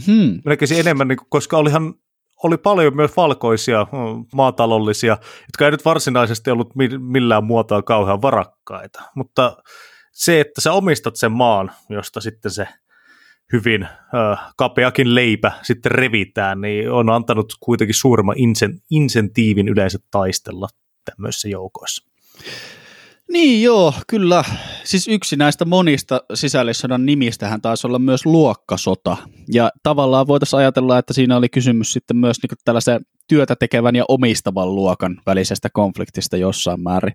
Hmm. 0.06 0.40
Näkisin 0.44 0.80
enemmän, 0.80 1.08
niin 1.08 1.18
kuin, 1.18 1.26
koska 1.30 1.56
olihan 1.56 1.94
oli 2.42 2.56
paljon 2.56 2.96
myös 2.96 3.16
valkoisia 3.16 3.84
mm, 3.92 4.24
maatalollisia, 4.34 5.18
jotka 5.46 5.64
ei 5.64 5.70
nyt 5.70 5.84
varsinaisesti 5.84 6.50
ollut 6.50 6.72
millään 6.98 7.44
muotoa 7.44 7.82
kauhean 7.82 8.22
varakkaita, 8.22 9.02
mutta 9.14 9.56
se, 10.12 10.40
että 10.40 10.60
sä 10.60 10.72
omistat 10.72 11.16
sen 11.16 11.32
maan, 11.32 11.70
josta 11.88 12.20
sitten 12.20 12.50
se 12.50 12.68
hyvin 13.52 13.82
äh, 13.82 14.52
kapeakin 14.56 15.14
leipä 15.14 15.52
sitten 15.62 15.92
revitään, 15.92 16.60
niin 16.60 16.90
on 16.90 17.10
antanut 17.10 17.52
kuitenkin 17.60 17.94
suuremman 17.94 18.38
insen, 18.38 18.80
insentiivin 18.90 19.68
yleensä 19.68 19.98
taistella 20.10 20.68
tämmöisissä 21.04 21.48
joukoissa. 21.48 22.08
Niin 23.32 23.62
joo, 23.62 23.94
kyllä. 24.06 24.44
Siis 24.84 25.08
yksi 25.08 25.36
näistä 25.36 25.64
monista 25.64 26.20
sisällissodan 26.34 27.06
nimistähän 27.06 27.60
taisi 27.60 27.86
olla 27.86 27.98
myös 27.98 28.26
luokkasota. 28.26 29.16
Ja 29.52 29.70
tavallaan 29.82 30.26
voitaisiin 30.26 30.58
ajatella, 30.58 30.98
että 30.98 31.12
siinä 31.12 31.36
oli 31.36 31.48
kysymys 31.48 31.92
sitten 31.92 32.16
myös 32.16 32.36
niin 32.42 32.58
tällaisen 32.64 33.00
työtä 33.28 33.56
tekevän 33.56 33.96
ja 33.96 34.04
omistavan 34.08 34.74
luokan 34.74 35.20
välisestä 35.26 35.68
konfliktista 35.72 36.36
jossain 36.36 36.80
määrin. 36.80 37.14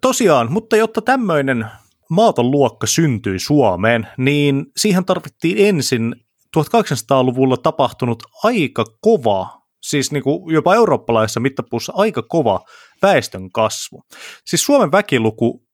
Tosiaan, 0.00 0.52
mutta 0.52 0.76
jotta 0.76 1.02
tämmöinen 1.02 1.66
maaton 2.10 2.50
luokka 2.50 2.86
syntyi 2.86 3.38
Suomeen, 3.38 4.08
niin 4.18 4.66
siihen 4.76 5.04
tarvittiin 5.04 5.66
ensin 5.66 6.16
1800-luvulla 6.56 7.56
tapahtunut 7.56 8.22
aika 8.44 8.84
kova, 9.00 9.60
siis 9.82 10.12
niin 10.12 10.22
kuin 10.22 10.54
jopa 10.54 10.74
eurooppalaisessa 10.74 11.40
mittapuussa 11.40 11.92
aika 11.96 12.22
kova 12.22 12.60
väestön 13.02 13.52
kasvu. 13.52 14.02
Siis 14.44 14.64
Suomen 14.64 14.92
väkiluku 14.92 15.66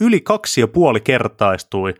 yli 0.00 0.20
kaksi 0.20 0.60
ja 0.60 0.68
puoli 0.68 1.00
kertaistui 1.00 1.94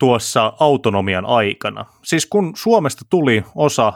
tuossa 0.00 0.52
autonomian 0.60 1.26
aikana. 1.26 1.86
Siis 2.04 2.26
kun 2.26 2.52
Suomesta 2.56 3.04
tuli 3.10 3.44
osa 3.54 3.92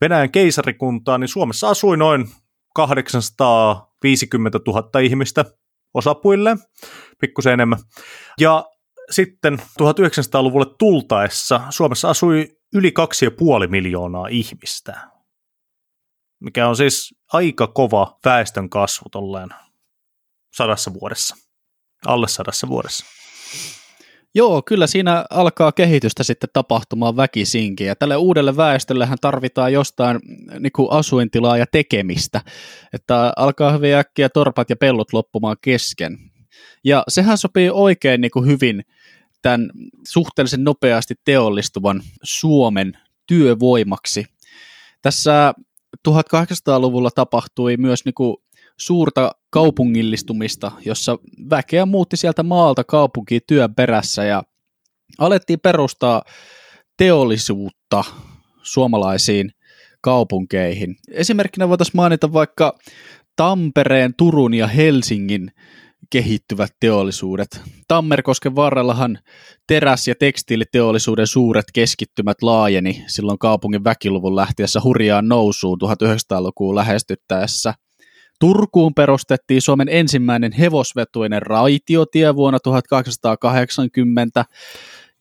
Venäjän 0.00 0.30
keisarikuntaa, 0.30 1.18
niin 1.18 1.28
Suomessa 1.28 1.68
asui 1.68 1.96
noin 1.96 2.28
850 2.74 4.60
000 4.66 5.00
ihmistä 5.00 5.44
osapuille, 5.94 6.56
pikkusen 7.20 7.52
enemmän. 7.52 7.78
Ja 8.40 8.64
sitten 9.10 9.58
1900-luvulle 9.82 10.66
tultaessa 10.78 11.60
Suomessa 11.70 12.10
asui 12.10 12.56
yli 12.74 12.92
2,5 13.64 13.68
miljoonaa 13.68 14.28
ihmistä, 14.28 15.00
mikä 16.40 16.68
on 16.68 16.76
siis 16.76 17.14
aika 17.32 17.66
kova 17.66 18.18
väestön 18.24 18.70
kasvu 18.70 19.08
tolleen 19.12 19.48
sadassa 20.54 20.92
vuodessa, 21.00 21.36
alle 22.06 22.28
sadassa 22.28 22.68
vuodessa. 22.68 23.06
Joo, 24.34 24.62
kyllä 24.62 24.86
siinä 24.86 25.24
alkaa 25.30 25.72
kehitystä 25.72 26.22
sitten 26.22 26.50
tapahtumaan 26.52 27.16
väkisinkin, 27.16 27.86
ja 27.86 27.96
tälle 27.96 28.16
uudelle 28.16 28.56
väestöllehän 28.56 29.18
tarvitaan 29.20 29.72
jostain 29.72 30.20
niin 30.58 30.72
kuin 30.72 30.88
asuintilaa 30.90 31.56
ja 31.56 31.66
tekemistä, 31.72 32.40
että 32.92 33.32
alkaa 33.36 33.72
hyvin 33.72 33.94
äkkiä 33.94 34.28
torpat 34.28 34.70
ja 34.70 34.76
pellot 34.76 35.12
loppumaan 35.12 35.56
kesken. 35.60 36.18
Ja 36.84 37.04
sehän 37.08 37.38
sopii 37.38 37.70
oikein 37.70 38.20
niin 38.20 38.30
kuin 38.30 38.46
hyvin 38.46 38.84
tämän 39.46 39.70
suhteellisen 40.08 40.64
nopeasti 40.64 41.14
teollistuvan 41.24 42.02
Suomen 42.22 42.98
työvoimaksi. 43.26 44.26
Tässä 45.02 45.54
1800-luvulla 46.08 47.10
tapahtui 47.10 47.76
myös 47.76 48.04
niin 48.04 48.14
kuin 48.14 48.36
suurta 48.76 49.30
kaupungillistumista, 49.50 50.72
jossa 50.84 51.18
väkeä 51.50 51.86
muutti 51.86 52.16
sieltä 52.16 52.42
maalta 52.42 52.84
kaupunkiin 52.84 53.40
työn 53.46 53.74
perässä 53.74 54.24
ja 54.24 54.42
alettiin 55.18 55.60
perustaa 55.60 56.22
teollisuutta 56.96 58.04
suomalaisiin 58.62 59.52
kaupunkeihin. 60.00 60.96
Esimerkkinä 61.10 61.68
voitaisiin 61.68 61.96
mainita 61.96 62.32
vaikka 62.32 62.78
Tampereen, 63.36 64.14
Turun 64.14 64.54
ja 64.54 64.66
Helsingin 64.66 65.52
kehittyvät 66.10 66.70
teollisuudet. 66.80 67.60
Tammerkosken 67.88 68.56
varrellahan 68.56 69.18
teräs- 69.66 70.08
ja 70.08 70.14
tekstiiliteollisuuden 70.14 71.26
suuret 71.26 71.64
keskittymät 71.74 72.42
laajeni 72.42 73.04
silloin 73.06 73.38
kaupungin 73.38 73.84
väkiluvun 73.84 74.36
lähtiessä 74.36 74.80
hurjaan 74.84 75.28
nousuun 75.28 75.78
1900-lukuun 75.84 76.74
lähestyttäessä. 76.74 77.74
Turkuun 78.40 78.94
perustettiin 78.94 79.62
Suomen 79.62 79.88
ensimmäinen 79.88 80.52
hevosvetuinen 80.52 81.42
raitiotie 81.42 82.34
vuonna 82.34 82.58
1880, 82.60 84.44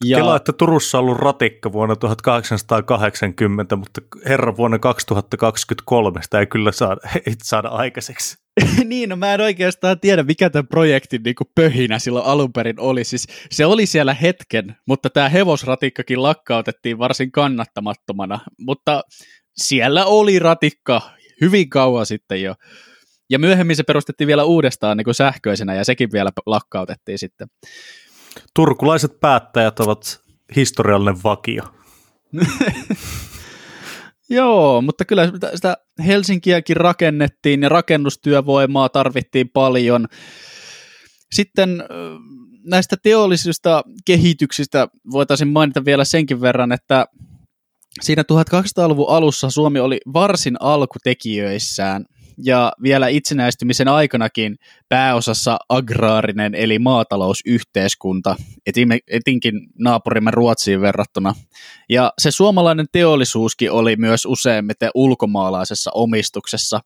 Ja... 0.04 0.18
Kela, 0.18 0.36
että 0.36 0.54
Turussa 0.54 0.98
on 0.98 1.04
ollut 1.04 1.18
ratikka 1.18 1.72
vuonna 1.72 1.96
1880, 1.96 3.76
mutta 3.76 4.02
herra 4.26 4.58
vuonna 4.58 4.80
2023 4.80 6.22
sitä 6.24 6.40
ei 6.40 6.46
kyllä 6.46 6.72
saada, 6.72 7.02
ei 7.28 7.34
saada 7.44 7.68
aikaiseksi. 7.68 8.45
niin, 8.86 9.10
no 9.10 9.16
mä 9.16 9.34
en 9.34 9.42
oikeastaan 9.42 10.00
tiedä, 10.00 10.24
mikä 10.24 10.50
tämän 10.50 10.68
projektin 10.68 11.24
niin 11.24 11.36
kuin 11.36 11.48
pöhinä 11.56 12.00
silloin 12.00 12.26
alun 12.26 12.54
perin 12.54 12.80
oli. 12.80 13.04
Siis 13.04 13.28
se 13.52 13.66
oli 13.66 13.86
siellä 13.86 14.14
hetken, 14.14 14.78
mutta 14.88 15.10
tämä 15.10 15.30
hevosratikkakin 15.30 16.24
lakkautettiin 16.24 16.98
varsin 16.98 17.32
kannattamattomana. 17.32 18.40
Mutta 18.60 19.04
siellä 19.58 20.06
oli 20.06 20.40
ratikka 20.40 21.02
hyvin 21.42 21.70
kauan 21.70 22.06
sitten 22.06 22.42
jo. 22.42 22.56
Ja 23.30 23.40
myöhemmin 23.40 23.76
se 23.76 23.84
perustettiin 23.84 24.28
vielä 24.28 24.44
uudestaan 24.44 24.98
niin 24.98 25.06
kuin 25.06 25.16
sähköisenä 25.16 25.76
ja 25.76 25.86
sekin 25.86 26.12
vielä 26.12 26.32
lakkautettiin 26.46 27.20
sitten. 27.20 27.48
Turkulaiset 28.56 29.20
päättäjät 29.20 29.80
ovat 29.80 30.22
historiallinen 30.56 31.24
vakio. 31.24 31.64
Joo, 34.30 34.82
mutta 34.82 35.06
kyllä 35.06 35.32
sitä 35.56 35.78
Helsinkiäkin 36.06 36.78
rakennettiin 36.78 37.62
ja 37.62 37.70
rakennustyövoimaa 37.70 38.90
tarvittiin 38.90 39.50
paljon. 39.50 40.08
Sitten 41.32 41.84
näistä 42.64 42.96
teollisista 43.04 43.84
kehityksistä 44.06 44.88
voitaisiin 45.12 45.48
mainita 45.48 45.86
vielä 45.86 46.06
senkin 46.06 46.42
verran, 46.42 46.72
että 46.72 47.06
siinä 48.02 48.24
1200-luvun 48.24 49.10
alussa 49.10 49.50
Suomi 49.50 49.80
oli 49.80 49.98
varsin 50.14 50.56
alkutekijöissään 50.60 52.06
ja 52.44 52.72
vielä 52.84 53.08
itsenäistymisen 53.08 53.88
aikanakin 53.88 54.56
pääosassa 54.90 55.58
agraarinen 55.70 56.56
eli 56.56 56.80
maatalousyhteiskunta, 56.80 58.36
etinkin 59.08 59.54
naapurimme 59.80 60.32
Ruotsiin 60.32 60.82
verrattuna. 60.82 61.36
Ja 61.90 62.14
se 62.22 62.32
suomalainen 62.32 62.86
teollisuuskin 62.92 63.72
oli 63.72 63.96
myös 63.96 64.26
useimmiten 64.26 64.90
ulkomaalaisessa 64.96 65.92
omistuksessa. 65.94 66.80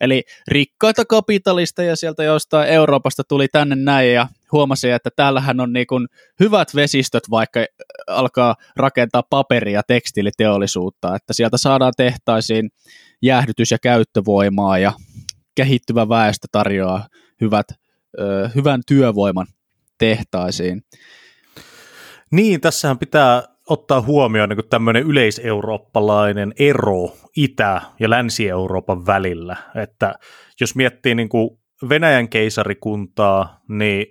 Eli 0.00 0.22
rikkaita 0.48 1.04
kapitalisteja 1.04 1.96
sieltä 1.96 2.24
jostain 2.24 2.68
Euroopasta 2.68 3.22
tuli 3.28 3.48
tänne 3.48 3.76
näin 3.76 4.12
ja 4.12 4.28
huomasi, 4.52 4.90
että 4.90 5.10
täällähän 5.16 5.60
on 5.60 5.72
niin 5.72 5.86
kuin 5.86 6.06
hyvät 6.40 6.74
vesistöt, 6.74 7.30
vaikka 7.30 7.66
alkaa 8.06 8.54
rakentaa 8.76 9.22
paperia 9.30 9.78
ja 9.78 9.82
tekstiiliteollisuutta, 9.82 11.16
että 11.16 11.32
sieltä 11.32 11.56
saadaan 11.56 11.92
tehtaisiin 11.96 12.70
jäähdytys- 13.24 13.70
ja 13.70 13.78
käyttövoimaa 13.82 14.78
ja 14.78 14.92
kehittyvä 15.54 16.08
väestö 16.08 16.48
tarjoaa 16.52 17.08
hyvät, 17.40 17.66
ö, 18.20 18.50
hyvän 18.54 18.80
työvoiman 18.86 19.46
tehtaisiin. 19.98 20.82
Niin, 22.30 22.60
tässähän 22.60 22.98
pitää 22.98 23.42
ottaa 23.68 24.00
huomioon 24.00 24.48
niin 24.48 24.68
tämmöinen 24.70 25.02
yleiseurooppalainen 25.02 26.52
ero 26.58 27.16
Itä- 27.36 27.82
ja 28.00 28.10
Länsi-Euroopan 28.10 29.06
välillä. 29.06 29.56
Että 29.82 30.14
jos 30.60 30.74
miettii 30.74 31.14
niin 31.14 31.28
kuin 31.28 31.50
Venäjän 31.88 32.28
keisarikuntaa, 32.28 33.60
niin 33.68 34.06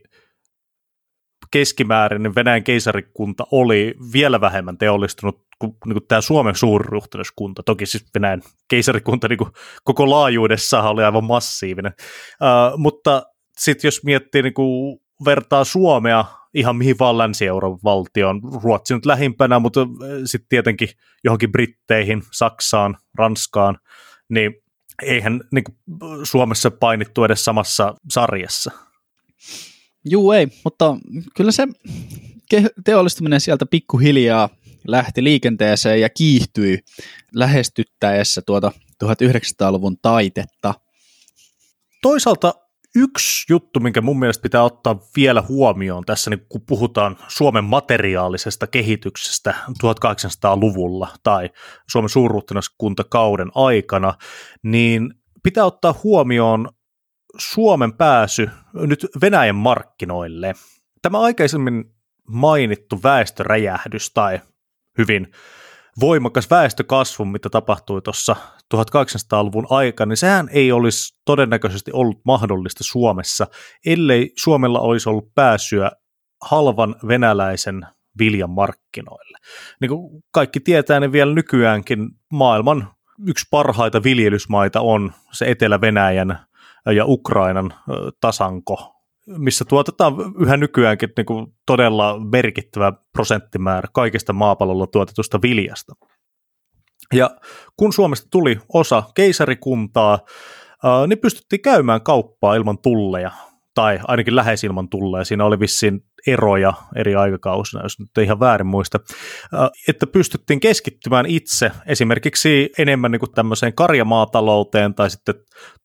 keskimäärin 1.54 2.24
niin 2.24 2.36
Venäjän 2.36 2.64
keisarikunta 2.64 3.44
oli 3.52 3.96
vielä 4.14 4.42
vähemmän 4.42 4.78
teollistunut 4.78 5.46
kuin, 5.60 5.76
niin 5.86 5.94
kuin 5.94 6.08
tämä 6.08 6.22
Suomen 6.22 6.56
suurruhtinaskunta. 6.56 7.64
Toki 7.64 7.86
siis 7.86 8.06
Venäjän 8.16 8.42
keisarikunta 8.68 9.28
niin 9.28 9.38
kuin 9.38 9.50
koko 9.84 10.10
laajuudessaan 10.10 10.86
oli 10.86 11.04
aivan 11.04 11.24
massiivinen. 11.24 11.94
Uh, 12.42 12.78
mutta 12.78 13.24
sitten 13.58 13.88
jos 13.88 14.04
miettii 14.04 14.42
niin 14.42 14.54
kuin 14.54 15.00
vertaa 15.26 15.64
Suomea 15.64 16.26
ihan 16.54 16.76
mihin 16.76 16.96
vaan 17.00 17.18
Länsi-Euroopan 17.18 17.80
valtioon, 17.84 18.42
Ruotsi 18.64 18.94
nyt 18.94 19.06
lähimpänä, 19.06 19.60
mutta 19.60 19.88
sitten 20.26 20.50
tietenkin 20.50 20.90
johonkin 21.24 21.52
Britteihin, 21.52 22.24
Saksaan, 22.32 22.98
Ranskaan, 23.18 23.78
niin 24.30 24.56
eihän 25.02 25.42
niin 25.52 25.64
kuin 25.64 25.78
Suomessa 26.24 26.72
painittu 26.72 27.24
edes 27.24 27.46
samassa 27.46 27.96
sarjassa. 28.10 28.72
Juu 30.06 30.32
ei, 30.32 30.48
mutta 30.64 30.98
kyllä 31.36 31.52
se 31.52 31.68
teollistuminen 32.86 33.42
sieltä 33.42 33.66
pikkuhiljaa 33.66 34.50
lähti 34.88 35.24
liikenteeseen 35.24 36.02
ja 36.02 36.10
kiihtyi 36.10 36.80
lähestyttäessä 37.36 38.42
tuota 38.46 38.72
1900-luvun 39.04 39.98
taitetta. 40.02 40.74
Toisaalta 42.02 42.54
yksi 42.96 43.54
juttu, 43.54 43.80
minkä 43.80 44.02
mun 44.02 44.20
mielestä 44.20 44.42
pitää 44.42 44.64
ottaa 44.64 45.00
vielä 45.16 45.44
huomioon 45.50 46.04
tässä, 46.06 46.30
niin 46.30 46.46
kun 46.50 46.62
puhutaan 46.68 47.18
Suomen 47.28 47.64
materiaalisesta 47.64 48.68
kehityksestä 48.68 49.56
1800-luvulla 49.70 51.08
tai 51.24 51.50
Suomen 51.92 52.10
suurruhtinaskuntakauden 52.10 53.52
aikana, 53.56 54.14
niin 54.64 55.14
pitää 55.44 55.66
ottaa 55.66 56.00
huomioon 56.04 56.70
Suomen 57.38 57.94
pääsy 57.94 58.50
nyt 58.74 59.08
Venäjän 59.22 59.56
markkinoille. 59.56 60.54
Tämä 61.02 61.20
aikaisemmin 61.20 61.86
mainittu 62.28 63.00
väestöräjähdys 63.04 64.12
tai 64.14 64.42
hyvin 64.98 65.32
voimakas 66.00 66.50
väestökasvu, 66.50 67.26
mitä 67.26 67.50
tapahtui 67.50 68.02
tuossa 68.02 68.36
1800-luvun 68.76 69.68
aikana, 69.70 70.10
niin 70.10 70.18
sehän 70.18 70.50
ei 70.52 70.72
olisi 70.72 71.18
todennäköisesti 71.26 71.92
ollut 71.92 72.22
mahdollista 72.26 72.84
Suomessa, 72.84 73.48
ellei 73.86 74.32
Suomella 74.38 74.80
olisi 74.80 75.10
ollut 75.10 75.34
pääsyä 75.36 75.92
halvan 76.42 76.96
venäläisen 77.08 77.88
viljan 78.20 78.50
markkinoille. 78.50 79.38
Niin 79.82 79.90
kuin 79.90 80.24
kaikki 80.32 80.60
tietää, 80.60 81.00
niin 81.00 81.12
vielä 81.12 81.34
nykyäänkin 81.34 82.10
maailman 82.32 82.88
yksi 83.28 83.48
parhaita 83.52 84.04
viljelysmaita 84.04 84.82
on 84.82 85.14
se 85.32 85.52
Etelä-Venäjän 85.52 86.40
ja 86.86 87.06
Ukrainan 87.06 87.74
tasanko, 88.22 88.96
missä 89.28 89.66
tuotetaan 89.66 90.14
yhä 90.40 90.58
nykyäänkin 90.58 91.10
niin 91.18 91.26
kuin 91.26 91.48
todella 91.66 92.20
merkittävä 92.20 92.94
prosenttimäärä 93.14 93.88
kaikesta 93.94 94.34
maapallolla 94.34 94.88
tuotetusta 94.88 95.42
viljasta. 95.42 95.94
Ja 97.14 97.38
kun 97.78 97.94
Suomesta 97.94 98.28
tuli 98.32 98.60
osa 98.74 99.04
keisarikuntaa, 99.16 100.20
niin 101.08 101.20
pystyttiin 101.20 101.62
käymään 101.62 102.02
kauppaa 102.02 102.56
ilman 102.56 102.78
tulleja, 102.78 103.32
tai 103.76 104.00
ainakin 104.08 104.36
lähes 104.36 104.64
ilman 104.64 104.90
tulleja. 104.90 105.26
Siinä 105.26 105.46
oli 105.46 105.60
vissiin 105.60 106.06
eroja 106.28 106.74
eri 106.96 107.16
aikakausina, 107.16 107.84
jos 107.84 108.00
nyt 108.00 108.18
ei 108.18 108.24
ihan 108.24 108.40
väärin 108.40 108.68
muista, 108.68 109.00
että 109.88 110.08
pystyttiin 110.08 110.60
keskittymään 110.60 111.26
itse 111.26 111.72
esimerkiksi 111.86 112.70
enemmän 112.78 113.12
niin 113.12 113.20
kuin 113.20 113.32
tämmöiseen 113.32 113.74
karjamaatalouteen 113.74 114.96
tai 114.96 115.10
sitten 115.10 115.36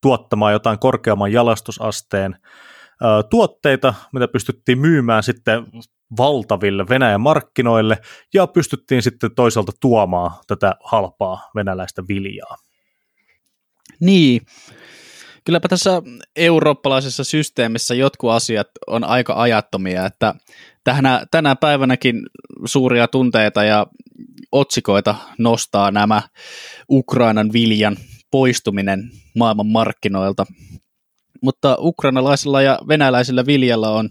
tuottamaan 0.02 0.52
jotain 0.52 0.78
korkeamman 0.78 1.32
jalastusasteen 1.32 2.36
tuotteita, 3.30 3.94
mitä 4.12 4.28
pystyttiin 4.28 4.78
myymään 4.78 5.22
sitten 5.22 5.66
valtaville 6.18 6.88
Venäjän 6.88 7.20
markkinoille 7.20 7.98
ja 8.34 8.46
pystyttiin 8.46 9.02
sitten 9.02 9.34
toisaalta 9.34 9.72
tuomaan 9.80 10.30
tätä 10.46 10.74
halpaa 10.84 11.50
venäläistä 11.54 12.02
viljaa. 12.08 12.56
Niin, 14.00 14.40
kylläpä 15.48 15.68
tässä 15.68 16.02
eurooppalaisessa 16.36 17.24
systeemissä 17.24 17.94
jotkut 17.94 18.30
asiat 18.30 18.66
on 18.86 19.04
aika 19.04 19.34
ajattomia, 19.36 20.06
että 20.06 20.34
tänä, 20.84 21.26
tänä 21.30 21.56
päivänäkin 21.56 22.22
suuria 22.64 23.08
tunteita 23.08 23.64
ja 23.64 23.86
otsikoita 24.52 25.14
nostaa 25.38 25.90
nämä 25.90 26.22
Ukrainan 26.90 27.52
viljan 27.52 27.96
poistuminen 28.30 29.10
maailman 29.36 29.66
markkinoilta 29.66 30.46
mutta 31.42 31.76
ukrainalaisilla 31.80 32.62
ja 32.62 32.78
venäläisillä 32.88 33.46
viljalla 33.46 33.90
on 33.90 34.08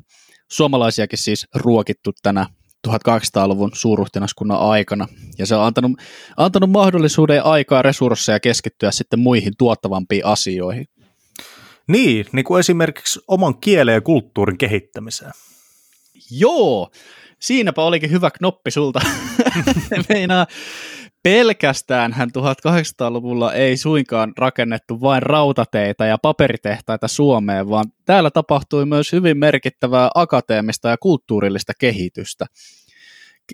suomalaisiakin 0.52 1.20
siis 1.20 1.46
ruokittu 1.56 2.12
tänä 2.24 2.46
1800-luvun 2.88 3.72
suurruhtinaskunnan 3.74 4.60
aikana. 4.60 5.08
Ja 5.38 5.46
se 5.46 5.56
on 5.56 5.64
antanut, 5.64 5.92
antanut 6.38 6.70
mahdollisuuden 6.70 7.46
aikaa 7.46 7.82
resursseja 7.82 8.40
keskittyä 8.40 8.92
sitten 8.92 9.20
muihin 9.20 9.54
tuottavampiin 9.58 10.26
asioihin. 10.26 10.86
Niin, 11.88 12.26
niin 12.32 12.46
kuin 12.46 12.60
esimerkiksi 12.60 13.20
oman 13.28 13.60
kielen 13.60 13.94
ja 13.94 14.02
kulttuurin 14.02 14.58
kehittämiseen. 14.58 15.32
Joo, 16.32 16.92
siinäpä 17.40 17.82
olikin 17.82 18.12
hyvä 18.12 18.32
knoppi 18.32 18.72
sulta. 18.72 19.02
Meinaa, 20.10 20.48
pelkästään 21.24 22.14
hän 22.14 22.30
1800-luvulla 22.30 23.54
ei 23.54 23.78
suinkaan 23.78 24.34
rakennettu 24.38 25.02
vain 25.02 25.24
rautateitä 25.24 26.06
ja 26.06 26.18
paperitehtaita 26.18 27.08
Suomeen, 27.08 27.70
vaan 27.70 27.86
täällä 28.06 28.32
tapahtui 28.32 28.86
myös 28.86 29.12
hyvin 29.12 29.38
merkittävää 29.38 30.10
akateemista 30.16 30.90
ja 30.90 30.98
kulttuurillista 30.98 31.74
kehitystä. 31.80 32.46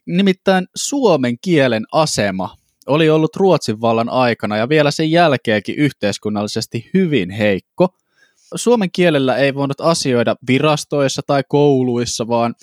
Nimittäin 0.05 0.67
suomen 0.75 1.35
kielen 1.41 1.83
asema 1.91 2.55
oli 2.87 3.09
ollut 3.09 3.35
Ruotsin 3.35 3.81
vallan 3.81 4.09
aikana 4.09 4.57
ja 4.57 4.69
vielä 4.69 4.91
sen 4.91 5.11
jälkeenkin 5.11 5.75
yhteiskunnallisesti 5.75 6.89
hyvin 6.93 7.29
heikko. 7.29 7.95
Suomen 8.55 8.91
kielellä 8.91 9.37
ei 9.37 9.55
voinut 9.55 9.81
asioida 9.81 10.35
virastoissa 10.47 11.21
tai 11.27 11.43
kouluissa, 11.49 12.27
vaan 12.27 12.55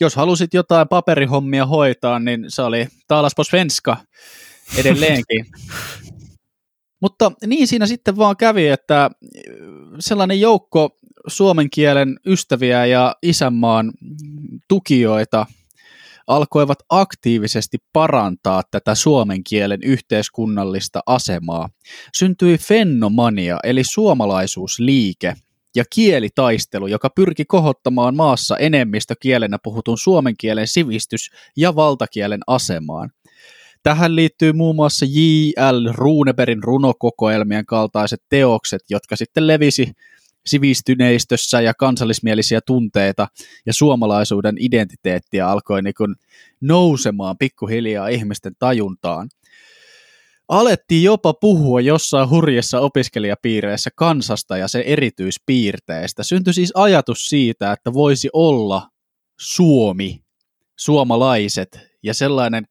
jos 0.00 0.16
halusit 0.16 0.54
jotain 0.54 0.88
paperihommia 0.88 1.66
hoitaa, 1.66 2.18
niin 2.18 2.44
se 2.48 2.62
oli 2.62 2.88
talas 3.08 3.32
på 3.36 3.44
svenska 3.44 3.96
edelleenkin. 4.76 5.46
Mutta 7.02 7.32
niin 7.46 7.68
siinä 7.68 7.86
sitten 7.86 8.16
vaan 8.16 8.36
kävi, 8.36 8.68
että 8.68 9.10
sellainen 9.98 10.40
joukko 10.40 10.90
suomen 11.26 11.70
kielen 11.70 12.20
ystäviä 12.26 12.86
ja 12.86 13.16
isänmaan 13.22 13.92
tukijoita 14.68 15.46
alkoivat 16.28 16.78
aktiivisesti 16.88 17.78
parantaa 17.92 18.62
tätä 18.70 18.94
suomen 18.94 19.44
kielen 19.44 19.80
yhteiskunnallista 19.82 21.00
asemaa. 21.06 21.68
Syntyi 22.18 22.58
fennomania 22.58 23.58
eli 23.64 23.84
suomalaisuusliike 23.84 25.34
ja 25.76 25.84
kielitaistelu, 25.94 26.86
joka 26.86 27.10
pyrki 27.10 27.44
kohottamaan 27.44 28.16
maassa 28.16 28.56
enemmistökielenä 28.56 29.58
puhutun 29.62 29.98
suomen 29.98 30.34
kielen 30.38 30.66
sivistys- 30.66 31.30
ja 31.56 31.76
valtakielen 31.76 32.40
asemaan. 32.46 33.10
Tähän 33.82 34.16
liittyy 34.16 34.52
muun 34.52 34.76
muassa 34.76 35.06
J.L. 35.08 35.92
Runeberin 35.92 36.62
runokokoelmien 36.62 37.66
kaltaiset 37.66 38.22
teokset, 38.28 38.80
jotka 38.90 39.16
sitten 39.16 39.46
levisi 39.46 39.92
sivistyneistössä 40.48 41.60
ja 41.60 41.74
kansallismielisiä 41.74 42.60
tunteita 42.66 43.28
ja 43.66 43.72
suomalaisuuden 43.72 44.56
identiteettiä 44.60 45.48
alkoi 45.48 45.82
niin 45.82 45.94
kuin 45.94 46.14
nousemaan 46.60 47.38
pikkuhiljaa 47.38 48.08
ihmisten 48.08 48.52
tajuntaan. 48.58 49.28
Alettiin 50.48 51.02
jopa 51.02 51.34
puhua 51.34 51.80
jossain 51.80 52.30
hurjessa 52.30 52.80
opiskelijapiireissä 52.80 53.90
kansasta 53.94 54.56
ja 54.56 54.68
sen 54.68 54.82
erityispiirteistä. 54.82 56.22
Syntyi 56.22 56.54
siis 56.54 56.72
ajatus 56.74 57.26
siitä, 57.26 57.72
että 57.72 57.92
voisi 57.92 58.28
olla 58.32 58.88
Suomi, 59.40 60.22
suomalaiset 60.76 61.80
ja 62.02 62.14
sellainen 62.14 62.64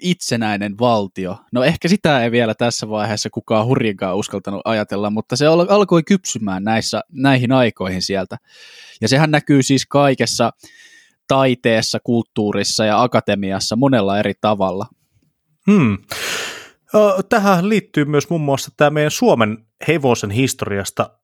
itsenäinen 0.00 0.78
valtio. 0.78 1.38
No 1.52 1.64
ehkä 1.64 1.88
sitä 1.88 2.24
ei 2.24 2.30
vielä 2.30 2.54
tässä 2.54 2.88
vaiheessa 2.88 3.30
kukaan 3.30 3.66
hurjinkaan 3.66 4.16
uskaltanut 4.16 4.60
ajatella, 4.64 5.10
mutta 5.10 5.36
se 5.36 5.46
alkoi 5.46 6.02
kypsymään 6.02 6.64
näissä, 6.64 7.00
näihin 7.12 7.52
aikoihin 7.52 8.02
sieltä. 8.02 8.36
Ja 9.00 9.08
sehän 9.08 9.30
näkyy 9.30 9.62
siis 9.62 9.86
kaikessa 9.86 10.50
taiteessa, 11.28 11.98
kulttuurissa 12.04 12.84
ja 12.84 13.02
akatemiassa 13.02 13.76
monella 13.76 14.18
eri 14.18 14.32
tavalla. 14.40 14.86
Hmm. 15.70 15.98
Tähän 17.28 17.68
liittyy 17.68 18.04
myös 18.04 18.30
muun 18.30 18.40
muassa 18.40 18.70
tämä 18.76 18.90
meidän 18.90 19.10
Suomen 19.10 19.66
hevosen 19.88 20.30
historiasta 20.30 21.18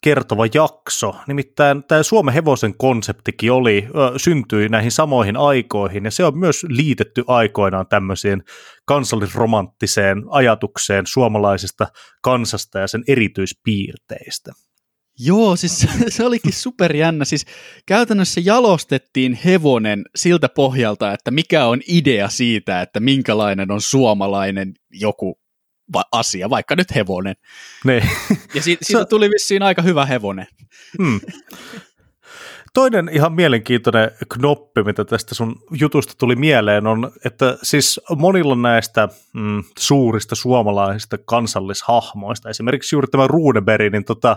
kertova 0.00 0.44
jakso. 0.54 1.14
Nimittäin 1.26 1.84
tämä 1.84 2.02
Suomen 2.02 2.34
hevosen 2.34 2.74
konseptikin 2.78 3.52
oli, 3.52 3.86
ö, 3.88 4.18
syntyi 4.18 4.68
näihin 4.68 4.90
samoihin 4.90 5.36
aikoihin, 5.36 6.04
ja 6.04 6.10
se 6.10 6.24
on 6.24 6.38
myös 6.38 6.66
liitetty 6.68 7.24
aikoinaan 7.26 7.86
tämmöiseen 7.86 8.42
kansallisromanttiseen 8.84 10.22
ajatukseen 10.30 11.06
suomalaisesta 11.06 11.86
kansasta 12.22 12.78
ja 12.78 12.88
sen 12.88 13.04
erityispiirteistä. 13.08 14.52
Joo, 15.18 15.56
siis 15.56 15.86
se, 16.08 16.24
olikin 16.24 16.52
superjännä. 16.52 17.24
Siis 17.24 17.46
käytännössä 17.86 18.40
jalostettiin 18.44 19.38
hevonen 19.44 20.04
siltä 20.16 20.48
pohjalta, 20.48 21.12
että 21.12 21.30
mikä 21.30 21.66
on 21.66 21.80
idea 21.88 22.28
siitä, 22.28 22.82
että 22.82 23.00
minkälainen 23.00 23.70
on 23.70 23.80
suomalainen 23.80 24.74
joku 24.90 25.39
va- 25.92 26.04
asia, 26.12 26.50
vaikka 26.50 26.76
nyt 26.76 26.94
hevonen. 26.94 27.36
Ne. 27.84 28.02
Ja 28.54 28.62
siitä, 28.66 28.84
siitä 28.84 29.04
tuli 29.04 29.30
vissiin 29.30 29.62
aika 29.62 29.82
hyvä 29.82 30.06
hevonen. 30.06 30.46
Hmm. 30.98 31.20
Toinen 32.74 33.10
ihan 33.12 33.32
mielenkiintoinen 33.32 34.10
knoppi, 34.28 34.82
mitä 34.82 35.04
tästä 35.04 35.34
sun 35.34 35.56
jutusta 35.80 36.14
tuli 36.18 36.36
mieleen, 36.36 36.86
on, 36.86 37.10
että 37.24 37.58
siis 37.62 38.00
monilla 38.16 38.56
näistä 38.56 39.08
mm, 39.34 39.64
suurista 39.78 40.34
suomalaisista 40.34 41.18
kansallishahmoista, 41.18 42.50
esimerkiksi 42.50 42.94
juuri 42.94 43.08
tämä 43.08 43.26
Runeberg, 43.26 43.92
niin 43.92 44.04
tota, 44.04 44.36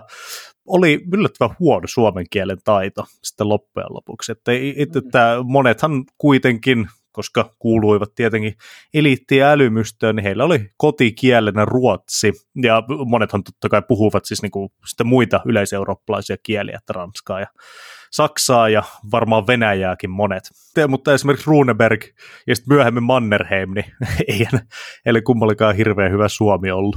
oli 0.67 1.03
yllättävän 1.13 1.55
huono 1.59 1.87
suomen 1.87 2.25
kielen 2.29 2.57
taito 2.63 3.05
sitten 3.23 3.49
loppujen 3.49 3.93
lopuksi. 3.93 4.31
Että, 4.31 4.51
että 4.75 5.37
monethan 5.43 6.03
kuitenkin 6.17 6.87
koska 7.13 7.49
kuuluivat 7.59 8.15
tietenkin 8.15 8.53
eliitti- 8.93 9.37
ja 9.37 9.47
älymystöön, 9.47 10.15
niin 10.15 10.23
heillä 10.23 10.43
oli 10.43 10.69
kotikielenä 10.77 11.65
ruotsi, 11.65 12.33
ja 12.63 12.83
monethan 13.05 13.43
totta 13.43 13.69
kai 13.69 13.81
puhuvat 13.87 14.25
siis 14.25 14.41
niinku 14.41 14.71
sitten 14.87 15.07
muita 15.07 15.41
yleiseurooppalaisia 15.45 16.37
kieliä, 16.43 16.77
että 16.77 16.93
ranskaa 16.93 17.39
ja 17.39 17.47
saksaa 18.11 18.69
ja 18.69 18.83
varmaan 19.11 19.47
venäjääkin 19.47 20.09
monet. 20.09 20.43
Mutta 20.87 21.13
esimerkiksi 21.13 21.47
Runeberg 21.47 22.03
ja 22.47 22.55
sitten 22.55 22.75
myöhemmin 22.75 23.03
Mannerheim, 23.03 23.73
niin 23.73 23.85
ei 24.27 24.47
eli 25.05 25.21
kummallikaan 25.21 25.75
hirveän 25.75 26.11
hyvä 26.11 26.27
suomi 26.27 26.71
ollut. 26.71 26.95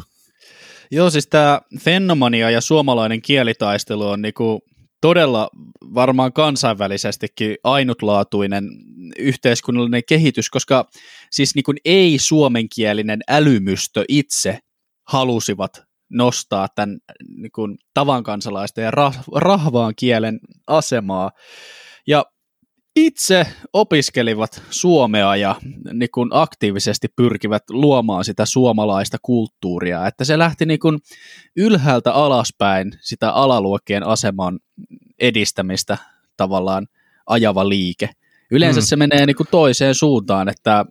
Joo, 0.91 1.11
siis 1.11 1.27
tämä 1.27 1.61
fenomania 1.81 2.51
ja 2.51 2.61
suomalainen 2.61 3.23
kielitaistelu 3.23 4.09
on 4.09 4.23
niinku 4.23 4.63
todella 5.01 5.49
varmaan 5.95 6.33
kansainvälisestikin 6.33 7.57
ainutlaatuinen 7.65 8.65
yhteiskunnallinen 9.19 10.03
kehitys, 10.09 10.51
koska 10.51 10.89
siis 11.31 11.55
niin 11.55 11.65
kuin 11.65 11.77
ei-suomenkielinen 11.85 13.21
älymystö 13.29 14.05
itse 14.09 14.59
halusivat 15.09 15.83
nostaa 16.11 16.69
tämän 16.75 16.99
niin 17.37 17.53
kuin 17.53 17.79
tavan 17.95 18.23
kansalaisten 18.23 18.85
ja 18.85 18.91
rahvaan 19.35 19.95
kielen 19.97 20.41
asemaa. 20.67 21.31
Ja 22.07 22.25
itse 22.97 23.47
opiskelivat 23.73 24.63
suomea 24.71 25.37
ja 25.37 25.55
niin 25.93 26.11
kuin 26.15 26.29
aktiivisesti 26.33 27.09
pyrkivät 27.17 27.63
luomaan 27.71 28.25
sitä 28.25 28.47
suomalaista 28.47 29.17
kulttuuria, 29.23 30.07
että 30.07 30.25
se 30.25 30.39
lähti 30.39 30.67
niin 30.67 30.81
kuin 30.81 30.99
ylhäältä 31.57 32.13
alaspäin 32.13 32.93
sitä 33.01 33.31
alaluokkien 33.31 34.07
aseman 34.07 34.59
edistämistä 35.19 35.99
tavallaan 36.37 36.87
ajava 37.27 37.69
liike. 37.69 38.11
Yleensä 38.51 38.81
mm. 38.81 38.85
se 38.85 38.97
menee 38.97 39.27
niin 39.27 39.37
kuin 39.37 39.49
toiseen 39.51 39.95
suuntaan, 39.95 40.49
että 40.49 40.85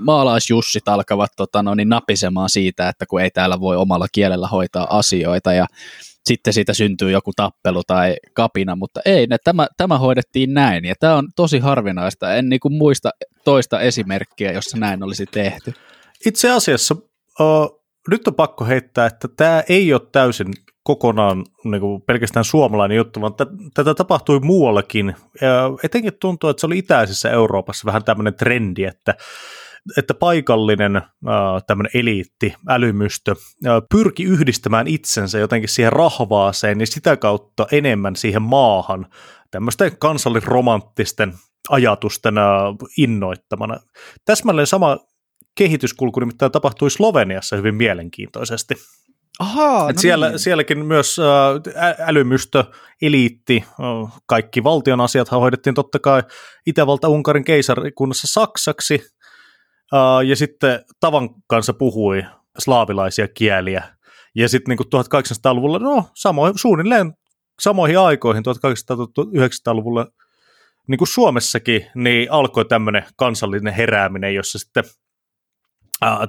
maalaisjussit 0.00 0.88
alkavat 0.88 1.32
tota, 1.36 1.62
no, 1.62 1.74
niin 1.74 1.88
napisemaan 1.88 2.50
siitä, 2.50 2.88
että 2.88 3.06
kun 3.06 3.20
ei 3.20 3.30
täällä 3.30 3.60
voi 3.60 3.76
omalla 3.76 4.06
kielellä 4.12 4.48
hoitaa 4.48 4.98
asioita 4.98 5.52
ja 5.52 5.66
sitten 6.26 6.52
siitä 6.52 6.74
syntyy 6.74 7.10
joku 7.10 7.32
tappelu 7.36 7.82
tai 7.86 8.16
kapina, 8.32 8.76
mutta 8.76 9.00
ei, 9.04 9.26
ne, 9.26 9.36
tämä, 9.44 9.66
tämä 9.76 9.98
hoidettiin 9.98 10.54
näin 10.54 10.84
ja 10.84 10.94
tämä 11.00 11.14
on 11.14 11.28
tosi 11.36 11.58
harvinaista. 11.58 12.34
En 12.34 12.48
niin 12.48 12.60
kuin 12.60 12.74
muista 12.74 13.10
toista 13.44 13.80
esimerkkiä, 13.80 14.52
jossa 14.52 14.78
näin 14.78 15.02
olisi 15.02 15.26
tehty. 15.26 15.74
Itse 16.26 16.50
asiassa 16.50 16.96
uh, 17.40 17.84
nyt 18.10 18.28
on 18.28 18.34
pakko 18.34 18.64
heittää, 18.64 19.06
että 19.06 19.28
tämä 19.36 19.62
ei 19.68 19.92
ole 19.92 20.02
täysin 20.12 20.46
kokonaan 20.82 21.44
niin 21.64 21.80
kuin 21.80 22.02
pelkästään 22.02 22.44
suomalainen 22.44 22.96
juttu, 22.96 23.20
vaan 23.20 23.34
t- 23.34 23.74
tätä 23.74 23.94
tapahtui 23.94 24.40
muuallakin. 24.40 25.16
Ja 25.40 25.70
etenkin 25.82 26.12
tuntuu, 26.20 26.50
että 26.50 26.60
se 26.60 26.66
oli 26.66 26.78
itäisessä 26.78 27.30
Euroopassa 27.30 27.86
vähän 27.86 28.04
tämmöinen 28.04 28.34
trendi, 28.34 28.84
että 28.84 29.14
että 29.96 30.14
paikallinen 30.14 30.96
äh, 30.96 31.04
tämmöinen 31.66 31.90
eliitti, 31.94 32.54
älymystö, 32.68 33.34
äh, 33.66 33.72
pyrki 33.90 34.24
yhdistämään 34.24 34.86
itsensä 34.86 35.38
jotenkin 35.38 35.68
siihen 35.68 35.92
rahvaaseen 35.92 36.80
ja 36.80 36.86
sitä 36.86 37.16
kautta 37.16 37.66
enemmän 37.72 38.16
siihen 38.16 38.42
maahan 38.42 39.06
tämmöisten 39.50 39.98
kansallisromanttisten 39.98 41.34
ajatusten 41.68 42.38
äh, 42.38 42.44
innoittamana. 42.98 43.80
Täsmälleen 44.24 44.66
sama 44.66 44.98
kehityskulku 45.54 46.20
nimittäin 46.20 46.52
tapahtui 46.52 46.90
Sloveniassa 46.90 47.56
hyvin 47.56 47.74
mielenkiintoisesti. 47.74 48.74
Ahaa, 49.38 49.92
no 49.92 49.98
siellä, 49.98 50.28
niin. 50.28 50.38
Sielläkin 50.38 50.86
myös 50.86 51.16
älymystö, 52.06 52.64
eliitti, 53.02 53.64
kaikki 54.26 54.64
valtion 54.64 55.00
asiat 55.00 55.30
hoidettiin 55.30 55.74
totta 55.74 55.98
kai 55.98 56.22
Itävalta-Unkarin 56.66 57.44
keisarikunnassa 57.44 58.26
saksaksi, 58.40 59.02
ja 60.26 60.36
sitten 60.36 60.84
tavan 61.00 61.30
kanssa 61.46 61.72
puhui 61.72 62.22
slaavilaisia 62.58 63.28
kieliä. 63.28 63.88
Ja 64.34 64.48
sitten 64.48 64.76
niin 64.76 65.04
1800-luvulla, 65.04 65.78
no 65.78 66.04
samo, 66.14 66.52
suunnilleen 66.56 67.12
samoihin 67.60 67.98
aikoihin, 67.98 68.42
1800-1900-luvulla, 68.46 70.06
niin 70.88 70.98
kuin 70.98 71.08
Suomessakin, 71.08 71.86
niin 71.94 72.32
alkoi 72.32 72.64
tämmöinen 72.64 73.04
kansallinen 73.16 73.74
herääminen, 73.74 74.34
jossa 74.34 74.58
sitten– 74.58 74.84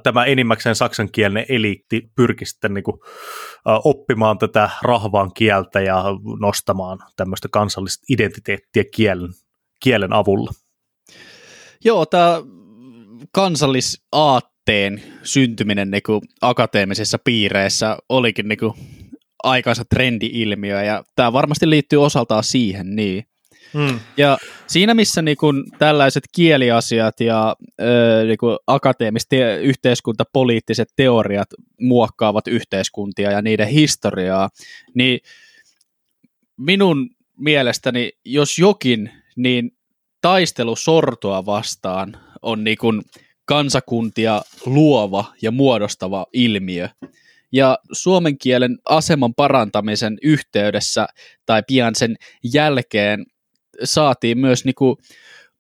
tämä 0.04 0.26
enimmäkseen 0.26 0.76
saksankielinen 0.76 1.46
eliitti 1.50 2.12
pyrki 2.16 2.46
sitten 2.46 2.74
niin 2.74 2.84
kuin, 2.84 2.98
oppimaan 3.84 4.38
tätä 4.38 4.70
rahvaan 4.82 5.32
kieltä 5.34 5.82
ja 5.82 6.04
nostamaan 6.40 7.00
tämmöistä 7.16 7.48
kansallista 7.52 8.06
identiteettiä 8.10 8.84
kielen, 8.96 9.30
kielen 9.84 10.14
avulla. 10.14 10.52
Joo, 11.86 12.06
tämä 12.06 12.42
kansallisaatteen 13.32 15.04
syntyminen 15.24 15.92
niin 15.92 16.04
kuin 16.04 16.22
akateemisissa 16.42 17.18
piireissä 17.24 17.98
olikin 18.10 18.48
niin 18.48 18.60
kuin 18.60 18.74
aikansa 19.44 19.86
trendi-ilmiö, 19.86 20.84
ja 20.84 21.04
tämä 21.16 21.34
varmasti 21.34 21.70
liittyy 21.70 22.04
osaltaan 22.04 22.44
siihen, 22.44 22.96
niin. 22.96 23.24
Mm. 23.74 24.00
Ja 24.18 24.38
siinä 24.68 24.94
missä 24.94 25.22
niin 25.22 25.38
kun 25.38 25.66
tällaiset 25.80 26.24
kieliasiat 26.36 27.20
ja 27.20 27.56
niin 28.28 28.38
kun 28.38 28.60
akateemiset 28.68 29.30
te- 29.30 29.58
yhteiskuntapoliittiset 29.58 30.90
teoriat 30.96 31.48
muokkaavat 31.80 32.48
yhteiskuntia 32.48 33.32
ja 33.32 33.42
niiden 33.42 33.68
historiaa, 33.68 34.50
niin 34.94 35.20
minun 36.58 37.10
mielestäni, 37.38 38.12
jos 38.26 38.60
jokin, 38.60 39.12
niin 39.36 39.72
taistelu 40.22 40.76
sortoa 40.76 41.46
vastaan 41.46 42.18
on 42.42 42.64
niin 42.64 42.78
kun 42.78 43.04
kansakuntia 43.46 44.42
luova 44.66 45.26
ja 45.42 45.52
muodostava 45.52 46.26
ilmiö. 46.34 46.90
Ja 47.52 47.78
suomen 47.92 48.38
kielen 48.38 48.78
aseman 48.86 49.34
parantamisen 49.34 50.18
yhteydessä 50.24 51.08
tai 51.46 51.64
pian 51.68 51.96
sen 51.96 52.16
jälkeen 52.54 53.26
saatiin 53.84 54.38
myös 54.38 54.66
niinku 54.66 54.98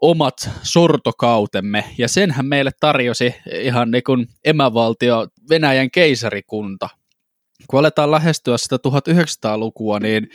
omat 0.01 0.49
sortokautemme, 0.63 1.83
ja 1.97 2.07
senhän 2.07 2.45
meille 2.45 2.71
tarjosi 2.79 3.35
ihan 3.61 3.91
niin 3.91 4.03
kuin 4.03 4.27
emävaltio 4.45 5.27
Venäjän 5.49 5.91
keisarikunta. 5.91 6.89
Kun 7.67 7.79
aletaan 7.79 8.11
lähestyä 8.11 8.57
sitä 8.57 8.77
1900-lukua, 8.77 9.99
niin 9.99 10.29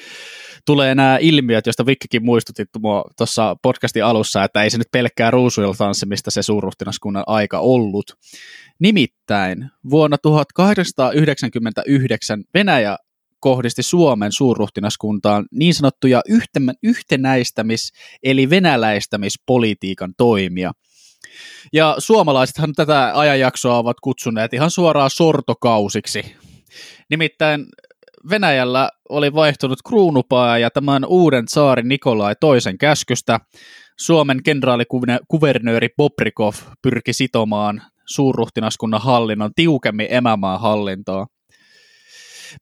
tulee 0.66 0.94
nämä 0.94 1.18
ilmiöt, 1.20 1.66
joista 1.66 1.86
Vikkikin 1.86 2.24
muistutit 2.24 2.68
tuossa 3.16 3.56
podcastin 3.62 4.04
alussa, 4.04 4.44
että 4.44 4.62
ei 4.62 4.70
se 4.70 4.78
nyt 4.78 4.90
pelkkää 4.92 5.30
ruusuilla 5.30 5.74
tanssimista 5.74 6.30
se 6.30 6.42
suurruhtinaskunnan 6.42 7.24
aika 7.26 7.58
ollut. 7.58 8.18
Nimittäin 8.78 9.70
vuonna 9.90 10.18
1899 10.18 12.44
Venäjä 12.54 12.96
kohdisti 13.40 13.82
Suomen 13.82 14.32
suurruhtinaskuntaan 14.32 15.46
niin 15.50 15.74
sanottuja 15.74 16.22
yhtenäistämis- 16.86 17.92
eli 18.22 18.50
venäläistämispolitiikan 18.50 20.14
toimia. 20.16 20.72
Ja 21.72 21.94
suomalaisethan 21.98 22.72
tätä 22.72 23.10
ajanjaksoa 23.14 23.78
ovat 23.78 24.00
kutsuneet 24.00 24.54
ihan 24.54 24.70
suoraan 24.70 25.10
sortokausiksi. 25.10 26.36
Nimittäin 27.10 27.66
Venäjällä 28.30 28.90
oli 29.08 29.34
vaihtunut 29.34 29.78
kruunupaa 29.88 30.58
ja 30.58 30.70
tämän 30.70 31.04
uuden 31.04 31.48
saarin 31.48 31.88
Nikolai 31.88 32.34
toisen 32.40 32.78
käskystä 32.78 33.40
Suomen 33.98 34.42
kenraalikuvernööri 34.42 35.88
Bobrikov 35.96 36.54
pyrki 36.82 37.12
sitomaan 37.12 37.82
suurruhtinaskunnan 38.06 39.00
hallinnon 39.00 39.50
tiukemmin 39.56 40.06
emämaan 40.10 40.60
hallintoa. 40.60 41.26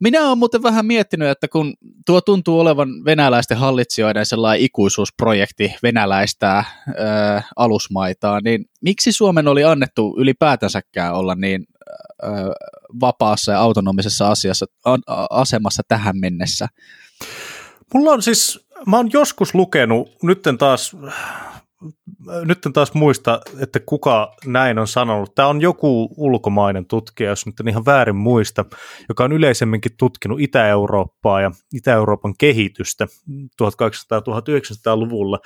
Minä 0.00 0.26
olen 0.26 0.38
muuten 0.38 0.62
vähän 0.62 0.86
miettinyt, 0.86 1.28
että 1.28 1.48
kun 1.48 1.74
tuo 2.06 2.20
tuntuu 2.20 2.60
olevan 2.60 2.88
venäläisten 3.04 3.56
hallitsijoiden 3.56 4.26
sellainen 4.26 4.64
ikuisuusprojekti 4.64 5.74
venäläistää 5.82 6.64
ö, 6.88 6.92
alusmaitaan, 7.56 8.42
niin 8.44 8.64
miksi 8.80 9.12
Suomen 9.12 9.48
oli 9.48 9.64
annettu 9.64 10.14
ylipäätänsäkään 10.18 11.14
olla 11.14 11.34
niin 11.34 11.64
vapaassa 13.00 13.52
ja 13.52 13.60
autonomisessa 13.60 14.30
asiassa, 14.30 14.66
asemassa 15.30 15.82
tähän 15.88 16.18
mennessä? 16.18 16.68
Mulla 17.94 18.10
on 18.10 18.22
siis, 18.22 18.66
mä 18.86 18.96
oon 18.96 19.10
joskus 19.12 19.54
lukenut, 19.54 20.22
nytten 20.22 20.58
taas 20.58 20.96
nyt 22.44 22.66
en 22.66 22.72
taas 22.72 22.94
muista, 22.94 23.40
että 23.58 23.80
kuka 23.80 24.36
näin 24.46 24.78
on 24.78 24.88
sanonut. 24.88 25.34
Tämä 25.34 25.48
on 25.48 25.60
joku 25.60 26.14
ulkomainen 26.16 26.86
tutkija, 26.86 27.30
jos 27.30 27.46
nyt 27.46 27.60
en 27.60 27.68
ihan 27.68 27.86
väärin 27.86 28.16
muista, 28.16 28.64
joka 29.08 29.24
on 29.24 29.32
yleisemminkin 29.32 29.96
tutkinut 29.98 30.40
Itä-Eurooppaa 30.40 31.40
ja 31.40 31.50
Itä-Euroopan 31.74 32.34
kehitystä 32.38 33.06
1800-1900-luvulla, 33.62 35.38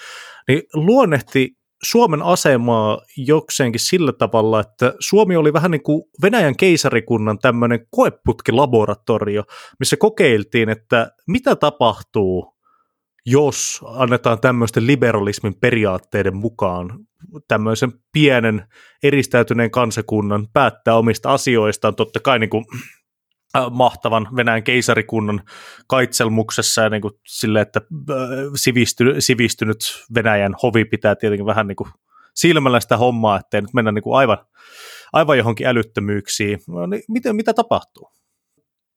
niin 0.49 0.63
luonnehti 0.75 1.57
Suomen 1.83 2.23
asemaa 2.23 3.01
jokseenkin 3.17 3.81
sillä 3.81 4.13
tavalla, 4.13 4.61
että 4.61 4.95
Suomi 5.01 5.37
oli 5.37 5.53
vähän 5.53 5.71
niin 5.71 5.83
kuin 5.83 6.03
Venäjän 6.23 6.57
keisarikunnan 6.57 7.39
tämmöinen 7.39 7.87
koeputkilaboratorio, 7.91 9.43
missä 9.79 9.97
kokeiltiin, 9.97 10.69
että 10.69 11.11
mitä 11.27 11.57
tapahtuu, 11.57 12.57
jos 13.27 13.81
annetaan 13.87 14.41
tämmöisten 14.41 14.87
liberalismin 14.87 15.55
periaatteiden 15.61 16.37
mukaan 16.37 16.99
tämmöisen 17.49 17.93
pienen 18.13 18.67
eristäytyneen 19.03 19.71
kansakunnan 19.71 20.47
päättää 20.53 20.97
omista 20.97 21.33
asioistaan, 21.33 21.95
totta 21.95 22.21
kai 22.21 22.39
niin 22.39 22.51
kuin 22.51 22.65
mahtavan 23.71 24.29
Venäjän 24.37 24.63
keisarikunnan 24.63 25.43
kaitselmuksessa 25.87 26.83
ja 26.83 26.91
niin 26.91 27.03
kuin 27.03 27.15
sille, 27.27 27.61
että 27.61 27.81
sivisty, 28.55 29.15
sivistynyt 29.19 29.79
Venäjän 30.15 30.55
hovi 30.63 30.85
pitää 30.85 31.17
tietenkin 31.17 31.47
vähän 31.47 31.67
niin 31.67 31.77
kuin 31.77 31.91
silmällä 32.35 32.81
sitä 32.81 32.97
hommaa, 32.97 33.41
ettei 33.41 33.63
nyt 33.63 33.75
mennä 33.75 33.93
niin 33.93 34.03
kuin 34.03 34.19
aivan, 34.19 34.39
aivan 35.13 35.39
johonkin 35.39 35.67
älyttömyyksiin. 35.67 36.61
No, 36.69 36.87
niin 36.87 37.03
miten, 37.09 37.37
mitä 37.37 37.55
tapahtuu? 37.55 38.11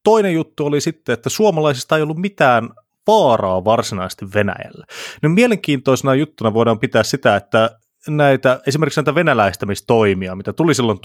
Toinen 0.03 0.33
juttu 0.33 0.65
oli 0.65 0.81
sitten, 0.81 1.13
että 1.13 1.29
suomalaisista 1.29 1.95
ei 1.95 2.01
ollut 2.01 2.17
mitään 2.17 2.69
vaaraa 3.07 3.65
varsinaisesti 3.65 4.25
Venäjällä. 4.33 4.85
No 5.23 5.29
mielenkiintoisena 5.29 6.15
juttuna 6.15 6.53
voidaan 6.53 6.79
pitää 6.79 7.03
sitä, 7.03 7.35
että 7.35 7.79
näitä, 8.07 8.61
esimerkiksi 8.67 8.99
näitä 8.99 9.15
venäläistämistoimia, 9.15 10.35
mitä 10.35 10.53
tuli 10.53 10.75
silloin 10.75 10.99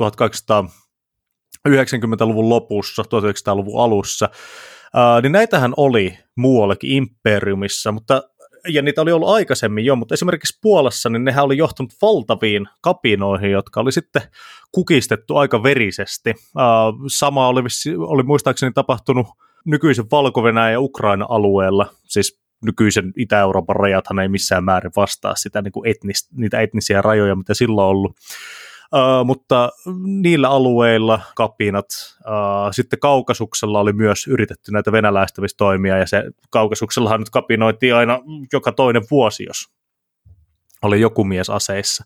1890-luvun 1.68 2.48
lopussa, 2.48 3.03
1900-luvun 3.03 3.83
alussa, 3.83 4.29
niin 5.22 5.33
näitähän 5.33 5.72
oli 5.77 6.18
muuallakin 6.37 6.90
imperiumissa, 6.90 7.92
mutta 7.92 8.22
ja 8.68 8.83
niitä 8.83 9.03
oli 9.03 9.12
ollut 9.12 9.29
aikaisemmin 9.29 9.85
jo, 9.85 9.96
mutta 9.96 10.14
esimerkiksi 10.14 10.59
Puolassa, 10.62 11.09
niin 11.09 11.24
nehän 11.24 11.44
oli 11.44 11.57
johtanut 11.57 11.92
valtaviin 12.03 12.66
kapinoihin, 12.81 13.50
jotka 13.50 13.81
oli 13.81 13.92
sitten 13.92 14.22
kukistettu 14.72 15.37
aika 15.37 15.62
verisesti. 15.62 16.35
Sama 17.09 17.48
oli, 17.48 17.61
oli 17.98 18.22
muistaakseni 18.22 18.72
tapahtunut 18.72 19.27
nykyisen 19.66 20.05
valko 20.11 20.48
ja 20.48 20.81
Ukraina-alueella, 20.81 21.87
siis 22.05 22.40
nykyisen 22.64 23.12
Itä-Euroopan 23.16 23.77
rajathan 23.77 24.18
ei 24.18 24.29
missään 24.29 24.64
määrin 24.64 24.92
vastaa 24.96 25.35
sitä 25.37 25.62
niin 25.62 25.72
kuin 25.72 25.90
etnis, 25.90 26.29
niitä 26.33 26.61
etnisiä 26.61 27.03
rajoja, 27.03 27.37
mitä 27.37 27.55
silloin 27.55 27.85
on 27.85 27.90
ollut. 27.90 28.16
Uh, 28.94 29.24
mutta 29.24 29.70
niillä 30.04 30.48
alueilla 30.48 31.20
kapinat, 31.37 31.87
uh, 32.18 32.72
sitten 32.72 32.98
Kaukasuksella 32.98 33.80
oli 33.80 33.92
myös 33.92 34.26
yritetty 34.26 34.72
näitä 34.72 34.92
venäläistämistoimia, 34.92 35.98
ja 35.98 36.07
se 36.07 36.24
Kaukasuksellahan 36.50 37.20
nyt 37.20 37.30
kapinoitiin 37.30 37.94
aina 37.94 38.20
joka 38.52 38.72
toinen 38.72 39.02
vuosi, 39.11 39.44
jos 39.44 39.57
oli 40.83 41.00
joku 41.00 41.24
mies 41.24 41.50
aseissa. 41.50 42.04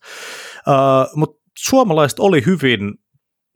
Uh, 0.68 1.16
mutta 1.16 1.42
suomalaiset 1.59 2.18
oli 2.18 2.46
hyvin 2.46 2.94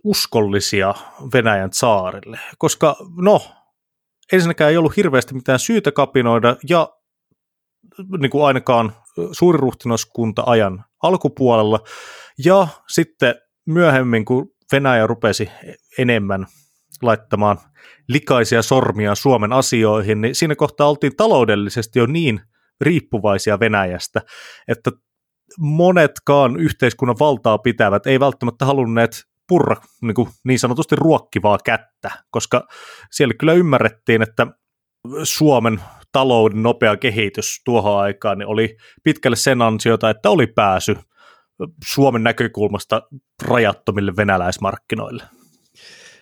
uskollisia 0.04 0.94
Venäjän 1.34 1.72
saarille, 1.72 2.38
koska 2.58 2.96
no, 3.16 3.42
ensinnäkään 4.32 4.70
ei 4.70 4.76
ollut 4.76 4.96
hirveästi 4.96 5.34
mitään 5.34 5.58
syytä 5.58 5.92
kapinoida, 5.92 6.56
ja 6.68 6.88
niin 8.18 8.30
kuin 8.30 8.44
ainakaan 8.44 8.92
suuriruhtinaskunta 9.32 10.42
ajan 10.46 10.84
alkupuolella, 11.02 11.80
ja 12.44 12.68
sitten 12.88 13.34
myöhemmin, 13.66 14.24
kun 14.24 14.48
Venäjä 14.72 15.06
rupesi 15.06 15.50
enemmän 15.98 16.46
laittamaan 17.02 17.58
likaisia 18.08 18.62
sormia 18.62 19.14
Suomen 19.14 19.52
asioihin, 19.52 20.20
niin 20.20 20.34
siinä 20.34 20.54
kohtaa 20.54 20.88
oltiin 20.88 21.16
taloudellisesti 21.16 21.98
jo 21.98 22.06
niin 22.06 22.40
riippuvaisia 22.80 23.60
Venäjästä, 23.60 24.20
että 24.68 24.90
monetkaan 25.58 26.56
yhteiskunnan 26.56 27.16
valtaa 27.20 27.58
pitävät 27.58 28.06
ei 28.06 28.20
välttämättä 28.20 28.64
halunneet 28.64 29.22
purra 29.48 29.76
niin, 30.02 30.14
kuin 30.14 30.28
niin 30.44 30.58
sanotusti 30.58 30.96
ruokkivaa 30.96 31.58
kättä, 31.64 32.10
koska 32.30 32.66
siellä 33.10 33.34
kyllä 33.38 33.52
ymmärrettiin, 33.52 34.22
että 34.22 34.46
Suomen 35.22 35.80
talouden 36.12 36.62
nopea 36.62 36.96
kehitys 36.96 37.60
tuohon 37.64 38.00
aikaan 38.00 38.38
niin 38.38 38.48
oli 38.48 38.76
pitkälle 39.04 39.36
sen 39.36 39.62
ansiota, 39.62 40.10
että 40.10 40.30
oli 40.30 40.46
pääsy 40.46 40.96
Suomen 41.84 42.22
näkökulmasta 42.24 43.02
rajattomille 43.42 44.16
venäläismarkkinoille. 44.16 45.22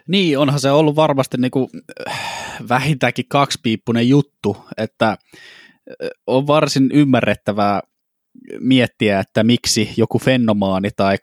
Niin, 0.08 0.38
onhan 0.38 0.60
se 0.60 0.70
ollut 0.70 0.96
varmasti 0.96 1.36
niin 1.36 1.50
kuin 1.50 1.68
vähintäänkin 2.68 3.28
kaksipiippunen 3.28 4.08
juttu, 4.08 4.56
että 4.76 5.18
on 6.26 6.46
varsin 6.46 6.90
ymmärrettävää 6.92 7.80
miettiä, 8.60 9.20
että 9.20 9.44
miksi 9.44 9.90
joku 9.96 10.18
fenomaani 10.18 10.90
tai 10.96 11.16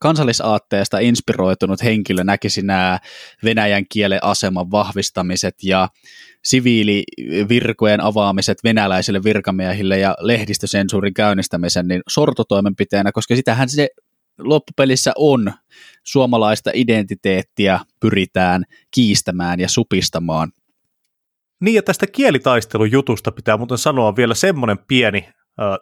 kansallisaatteesta 0.00 0.98
inspiroitunut 0.98 1.82
henkilö 1.82 2.24
näkisi 2.24 2.62
nämä 2.62 2.98
venäjän 3.44 3.84
kielen 3.92 4.24
aseman 4.24 4.70
vahvistamiset 4.70 5.54
ja 5.62 5.88
siviilivirkojen 6.44 8.00
avaamiset 8.00 8.58
venäläisille 8.64 9.24
virkamiehille 9.24 9.98
ja 9.98 10.16
lehdistösensuurin 10.20 11.14
käynnistämisen 11.14 11.88
niin 11.88 12.02
sortotoimenpiteenä, 12.08 13.12
koska 13.12 13.36
sitähän 13.36 13.68
se 13.68 13.88
loppupelissä 14.38 15.12
on 15.16 15.52
suomalaista 16.02 16.70
identiteettiä 16.74 17.80
pyritään 18.00 18.64
kiistämään 18.90 19.60
ja 19.60 19.68
supistamaan. 19.68 20.52
Niin 21.60 21.74
ja 21.74 21.82
tästä 21.82 22.06
kielitaistelujutusta 22.06 23.32
pitää 23.32 23.56
muuten 23.56 23.78
sanoa 23.78 24.16
vielä 24.16 24.34
semmoinen 24.34 24.78
pieni 24.88 25.28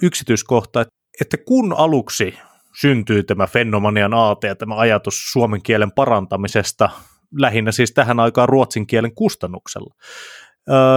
yksityiskohta, 0.03 0.85
että 1.21 1.37
kun 1.37 1.73
aluksi 1.73 2.39
syntyy 2.81 3.23
tämä 3.23 3.47
fenomanian 3.47 4.15
aate 4.15 4.47
ja 4.47 4.55
tämä 4.55 4.77
ajatus 4.77 5.33
suomen 5.33 5.63
kielen 5.63 5.93
parantamisesta, 5.93 6.91
lähinnä 7.39 7.73
siis 7.73 7.93
tähän 7.93 8.21
aikaan 8.21 8.49
ruotsin 8.49 8.87
kielen 8.87 9.15
kustannuksella, 9.15 9.95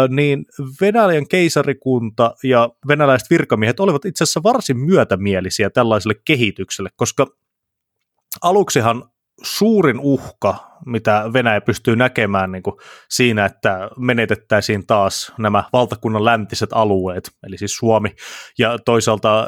niin 0.10 0.46
Venäjän 0.82 1.28
keisarikunta 1.28 2.36
ja 2.44 2.70
venäläiset 2.88 3.30
virkamiehet 3.30 3.80
olivat 3.80 4.06
itse 4.06 4.24
asiassa 4.24 4.44
varsin 4.44 4.78
myötämielisiä 4.78 5.70
tällaiselle 5.70 6.16
kehitykselle, 6.26 6.90
koska 6.96 7.28
aluksihan 8.42 9.10
suurin 9.44 10.00
uhka, 10.00 10.78
mitä 10.86 11.24
Venäjä 11.34 11.62
pystyy 11.62 11.96
näkemään 11.96 12.52
niin 12.52 12.64
kuin 12.64 12.76
siinä, 13.10 13.46
että 13.46 13.90
menetettäisiin 13.98 14.88
taas 14.88 15.34
nämä 15.38 15.64
valtakunnan 15.74 16.26
läntiset 16.26 16.70
alueet, 16.74 17.32
eli 17.48 17.58
siis 17.58 17.78
Suomi, 17.78 18.10
ja 18.60 18.78
toisaalta 18.86 19.48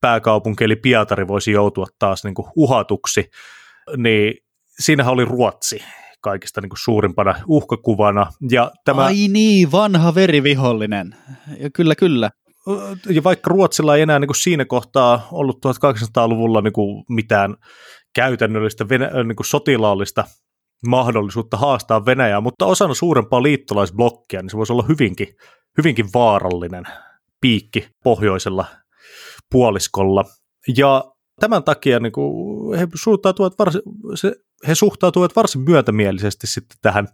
pääkaupunki 0.00 0.64
eli 0.64 0.76
Pietari 0.76 1.28
voisi 1.28 1.52
joutua 1.52 1.86
taas 1.98 2.24
niin 2.24 2.34
kuin 2.34 2.48
uhatuksi, 2.56 3.30
niin 3.96 4.34
siinähän 4.80 5.12
oli 5.12 5.24
Ruotsi 5.24 5.84
kaikista 6.20 6.60
niin 6.60 6.70
kuin 6.70 6.78
suurimpana 6.78 7.34
uhkakuvana. 7.46 8.26
Ja 8.50 8.70
tämä, 8.84 9.04
Ai 9.04 9.28
niin, 9.28 9.72
vanha 9.72 10.14
verivihollinen. 10.14 11.14
Ja 11.60 11.70
kyllä, 11.70 11.94
kyllä. 11.94 12.30
Ja 13.10 13.24
vaikka 13.24 13.50
Ruotsilla 13.50 13.96
ei 13.96 14.02
enää 14.02 14.18
niin 14.18 14.28
kuin 14.28 14.36
siinä 14.36 14.64
kohtaa 14.64 15.28
ollut 15.32 15.58
1800-luvulla 15.66 16.60
niin 16.60 16.72
kuin 16.72 17.04
mitään 17.08 17.54
käytännöllistä 18.14 18.88
Venä- 18.88 19.24
niin 19.24 19.36
kuin 19.36 19.46
sotilaallista 19.46 20.24
mahdollisuutta 20.86 21.56
haastaa 21.56 22.06
Venäjää, 22.06 22.40
mutta 22.40 22.66
osana 22.66 22.94
suurempaa 22.94 23.42
liittolaisblokkia, 23.42 24.42
niin 24.42 24.50
se 24.50 24.56
voisi 24.56 24.72
olla 24.72 24.84
hyvinkin, 24.88 25.28
hyvinkin 25.78 26.06
vaarallinen 26.14 26.84
piikki 27.40 27.88
pohjoisella 28.04 28.64
puoliskolla. 29.52 30.24
Ja 30.76 31.04
tämän 31.40 31.64
takia 31.64 32.00
niin 32.00 32.12
kuin, 32.12 32.78
he, 32.78 32.88
suhtautuvat 32.94 33.52
varsin, 33.58 33.82
se, 34.14 34.32
he 34.68 34.74
suhtautuvat 34.74 35.36
varsin 35.36 35.60
myötämielisesti 35.60 36.46
sitten 36.46 36.78
tähän 36.82 37.08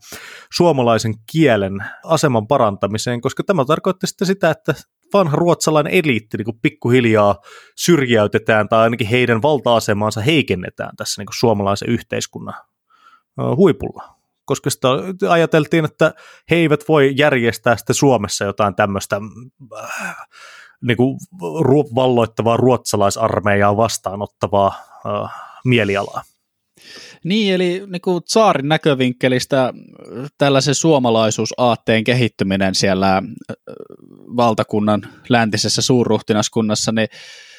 suomalaisen 0.53 1.15
kielen 1.33 1.85
aseman 2.05 2.47
parantamiseen, 2.47 3.21
koska 3.21 3.45
tämä 3.45 3.65
tarkoittaa 3.65 4.07
sitten 4.07 4.27
sitä, 4.27 4.51
että 4.51 4.75
vanha 5.15 5.37
ruotsalainen 5.37 5.93
eliitti 5.93 6.37
niin 6.37 6.45
kuin 6.45 6.59
pikkuhiljaa 6.63 7.37
syrjäytetään 7.77 8.69
tai 8.69 8.81
ainakin 8.81 9.07
heidän 9.07 9.43
valta-asemaansa 9.43 10.21
heikennetään 10.21 10.97
tässä 10.97 11.21
niin 11.21 11.27
kuin 11.27 11.39
suomalaisen 11.39 11.89
yhteiskunnan 11.89 12.55
huipulla. 13.57 14.15
Koska 14.45 14.71
sitä 14.71 14.89
ajateltiin, 15.29 15.85
että 15.85 16.15
he 16.51 16.57
eivät 16.57 16.85
voi 16.89 17.13
järjestää 17.17 17.77
sitten 17.77 17.95
Suomessa 17.95 18.45
jotain 18.45 18.75
tämmöistä 18.75 19.21
äh, 19.83 20.17
niin 20.83 20.97
kuin 20.97 21.19
valloittavaa 21.95 22.57
ruotsalaisarmeijaa 22.57 23.77
vastaanottavaa 23.77 24.75
äh, 25.07 25.31
mielialaa. 25.65 26.23
Niin, 27.25 27.55
eli 27.55 27.83
niin 27.87 28.01
kuin 28.01 28.23
saarin 28.27 28.69
näkövinkkelistä 28.69 29.73
tällaisen 30.39 30.75
suomalaisuusaatteen 30.75 32.05
kehittyminen 32.05 32.75
siellä 32.75 33.23
valtakunnan 34.37 35.03
läntisessä 35.29 35.83
suurruhtinaskunnassa, 35.83 36.93
niin 36.93 37.09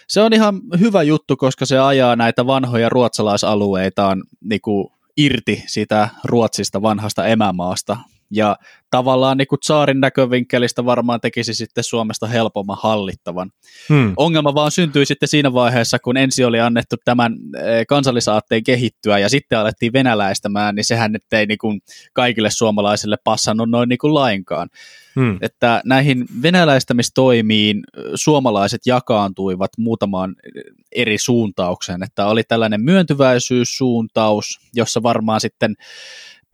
se 0.08 0.22
on 0.22 0.34
ihan 0.34 0.62
hyvä 0.80 1.04
juttu, 1.04 1.38
koska 1.38 1.66
se 1.66 1.80
ajaa 1.80 2.16
näitä 2.16 2.48
vanhoja 2.48 2.90
ruotsalaisalueitaan 2.90 4.24
niin 4.44 4.62
kuin 4.62 4.88
irti 5.18 5.64
sitä 5.68 6.10
Ruotsista 6.24 6.82
vanhasta 6.82 7.26
emämaasta 7.26 7.98
ja 8.32 8.58
tavallaan 8.92 9.38
niin 9.38 9.48
kuin 9.48 9.60
saarin 9.64 10.00
näkövinkkelistä 10.00 10.86
varmaan 10.86 11.22
tekisi 11.22 11.54
sitten 11.54 11.84
Suomesta 11.84 12.28
helpomman 12.28 12.78
hallittavan. 12.82 13.52
Hmm. 13.90 14.14
Ongelma 14.18 14.56
vaan 14.56 14.72
syntyi 14.72 15.06
sitten 15.06 15.30
siinä 15.30 15.54
vaiheessa, 15.54 16.00
kun 16.00 16.18
ensi 16.18 16.44
oli 16.44 16.60
annettu 16.60 16.96
tämän 17.06 17.34
eh, 17.34 17.86
kansallisaatteen 17.88 18.64
kehittyä 18.64 19.20
ja 19.20 19.30
sitten 19.30 19.60
alettiin 19.60 19.94
venäläistämään, 19.94 20.76
niin 20.76 20.86
sehän 20.86 21.12
nyt 21.12 21.24
ei 21.32 21.46
niin 21.46 21.58
kuin 21.58 21.82
kaikille 22.14 22.50
suomalaisille 22.50 23.18
passannut 23.24 23.70
noin 23.70 23.90
niin 23.90 24.00
kuin 24.00 24.14
lainkaan. 24.14 24.70
Hmm. 25.16 25.38
Että 25.42 25.82
näihin 25.86 26.26
venäläistämistoimiin 26.42 27.78
eh, 27.78 28.04
suomalaiset 28.16 28.82
jakaantuivat 28.86 29.72
muutamaan 29.78 30.36
eh, 30.56 30.64
eri 30.92 31.18
suuntaukseen, 31.18 32.04
että 32.04 32.26
oli 32.26 32.44
tällainen 32.44 32.82
myöntyväisyyssuuntaus, 32.82 34.60
jossa 34.74 35.04
varmaan 35.04 35.42
sitten 35.42 35.76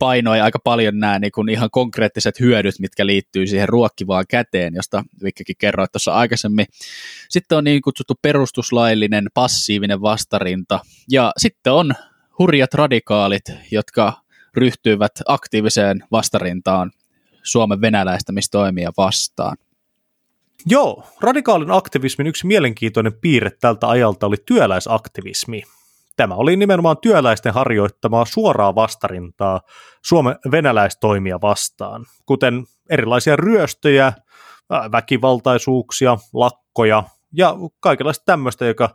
painoi 0.02 0.40
aika 0.40 0.58
paljon 0.58 0.98
nämä 0.98 1.18
niin 1.18 1.32
kuin 1.32 1.48
ihan 1.48 1.70
konkreettiset 1.70 2.40
hyödyt, 2.40 2.78
mitkä 2.78 3.06
liittyy 3.06 3.46
siihen 3.46 3.68
ruokkivaan 3.68 4.24
käteen, 4.28 4.74
josta 4.74 5.04
Vikkikin 5.24 5.56
kerroit 5.58 5.92
tuossa 5.92 6.14
aikaisemmin. 6.14 6.66
Sitten 7.28 7.58
on 7.58 7.64
niin 7.64 7.82
kutsuttu 7.82 8.14
perustuslaillinen 8.22 9.26
passiivinen 9.34 10.00
vastarinta 10.00 10.80
ja 11.10 11.32
sitten 11.36 11.72
on 11.72 11.92
hurjat 12.38 12.74
radikaalit, 12.74 13.44
jotka 13.70 14.12
ryhtyivät 14.56 15.12
aktiiviseen 15.26 16.04
vastarintaan 16.12 16.90
Suomen 17.42 17.80
venäläistämistoimia 17.80 18.92
vastaan. 18.96 19.56
Joo, 20.66 21.04
radikaalin 21.20 21.70
aktivismin 21.70 22.26
yksi 22.26 22.46
mielenkiintoinen 22.46 23.12
piirre 23.20 23.50
tältä 23.60 23.88
ajalta 23.88 24.26
oli 24.26 24.36
työläisaktivismi. 24.46 25.62
Tämä 26.16 26.34
oli 26.34 26.56
nimenomaan 26.56 26.96
työläisten 27.02 27.54
harjoittamaa 27.54 28.24
suoraa 28.24 28.74
vastarintaa 28.74 29.60
Suomen 30.04 30.36
venäläistoimia 30.50 31.40
vastaan, 31.40 32.04
kuten 32.26 32.64
erilaisia 32.90 33.36
ryöstöjä, 33.36 34.12
väkivaltaisuuksia, 34.92 36.18
lakkoja 36.32 37.04
ja 37.32 37.56
kaikenlaista 37.80 38.24
tämmöistä, 38.24 38.66
joka 38.66 38.94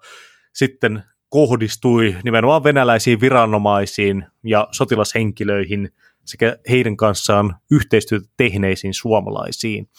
sitten 0.53 1.03
kohdistui 1.29 2.15
nimenomaan 2.23 2.63
venäläisiin 2.63 3.21
viranomaisiin 3.21 4.25
ja 4.43 4.67
sotilashenkilöihin 4.71 5.89
sekä 6.25 6.57
heidän 6.69 6.97
kanssaan 6.97 7.55
yhteistyötä 7.71 8.27
tehneisiin 8.37 8.93
suomalaisiin. 8.93 9.89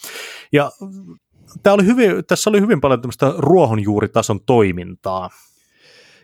Ja 0.51 0.71
tämä 1.63 1.73
oli 1.73 1.85
hyvin, 1.85 2.25
tässä 2.27 2.49
oli 2.49 2.61
hyvin 2.61 2.81
paljon 2.81 3.01
tämmöistä 3.01 3.33
ruohonjuuritason 3.37 4.39
toimintaa. 4.45 5.29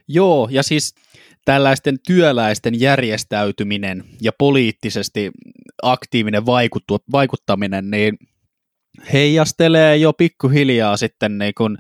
Joo, 0.07 0.47
ja 0.51 0.63
siis 0.63 0.95
tällaisten 1.45 1.97
työläisten 2.07 2.79
järjestäytyminen 2.79 4.03
ja 4.21 4.31
poliittisesti 4.37 5.31
aktiivinen 5.83 6.45
vaikuttu, 6.45 6.97
vaikuttaminen, 7.11 7.91
niin 7.91 8.17
heijastelee 9.13 9.97
jo 9.97 10.13
pikkuhiljaa 10.13 10.97
sitten 10.97 11.37
niin 11.37 11.53
kun, 11.57 11.77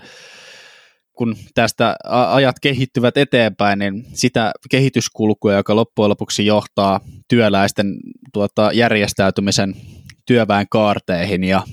kun 1.17 1.35
tästä 1.53 1.95
ajat 2.31 2.55
kehittyvät 2.61 3.17
eteenpäin, 3.17 3.79
niin 3.79 4.05
sitä 4.13 4.51
kehityskulkua, 4.69 5.53
joka 5.53 5.75
loppujen 5.75 6.09
lopuksi 6.09 6.45
johtaa 6.45 6.99
työläisten 7.27 7.97
tuota, 8.33 8.71
järjestäytymisen 8.73 9.75
työväen 10.25 10.67
kaarteihin 10.71 11.43
ja 11.43 11.63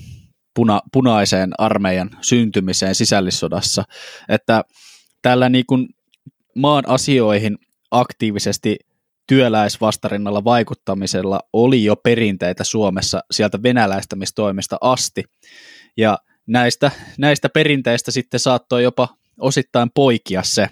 puna, 0.55 0.81
punaiseen 0.93 1.51
armeijan 1.59 2.11
syntymiseen 2.21 2.95
sisällissodassa, 2.95 3.85
että 4.29 4.63
tällä 5.23 5.49
niin 5.49 5.67
kuin 5.67 5.89
maan 6.57 6.85
asioihin 6.89 7.59
aktiivisesti 7.91 8.77
työläisvastarinnalla 9.27 10.45
vaikuttamisella 10.45 11.41
oli 11.53 11.85
jo 11.85 11.97
perinteitä 11.97 12.65
Suomessa 12.65 13.21
sieltä 13.31 13.63
venäläistämistoimista 13.63 14.79
asti. 14.81 15.25
Ja 15.97 16.19
näistä, 16.47 16.91
näistä 17.19 17.49
perinteistä 17.49 18.11
sitten 18.11 18.41
saattoi 18.41 18.83
jopa 18.83 19.09
osittain 19.41 19.91
poikia 19.95 20.43
se 20.43 20.69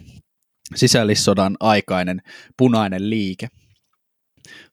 sisällissodan 0.75 1.57
aikainen 1.61 2.23
punainen 2.57 3.11
liike. 3.11 3.49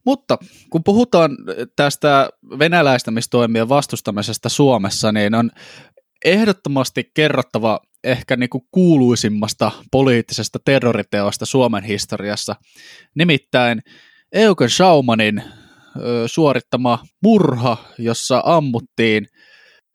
Mutta 0.05 0.37
kun 0.69 0.83
puhutaan 0.83 1.31
tästä 1.75 2.29
venäläistämistoimien 2.59 3.69
vastustamisesta 3.69 4.49
Suomessa, 4.49 5.11
niin 5.11 5.35
on 5.35 5.51
ehdottomasti 6.25 7.11
kerrottava 7.13 7.79
ehkä 8.11 8.35
niin 8.35 8.49
kuin 8.49 8.63
kuuluisimmasta 8.71 9.71
poliittisesta 9.91 10.59
terroriteosta 10.65 11.45
Suomen 11.45 11.83
historiassa, 11.83 12.55
nimittäin 13.15 13.81
Eugen 14.31 14.69
Schaumanin 14.69 15.43
suorittama 16.25 17.03
murha, 17.23 17.77
jossa 17.97 18.41
ammuttiin 18.45 19.27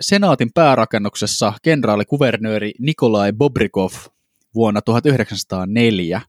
senaatin 0.01 0.51
päärakennuksessa 0.55 1.53
kenraalikuvernööri 1.63 2.73
Nikolai 2.79 3.33
Bobrikov 3.33 3.93
vuonna 4.55 4.83
1904. 4.83 6.21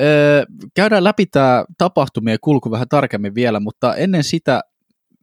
Öö, 0.00 0.44
käydään 0.74 1.04
läpi 1.04 1.26
tämä 1.26 1.64
tapahtumien 1.78 2.38
kulku 2.40 2.70
vähän 2.70 2.88
tarkemmin 2.88 3.34
vielä, 3.34 3.60
mutta 3.60 3.96
ennen 3.96 4.24
sitä, 4.24 4.60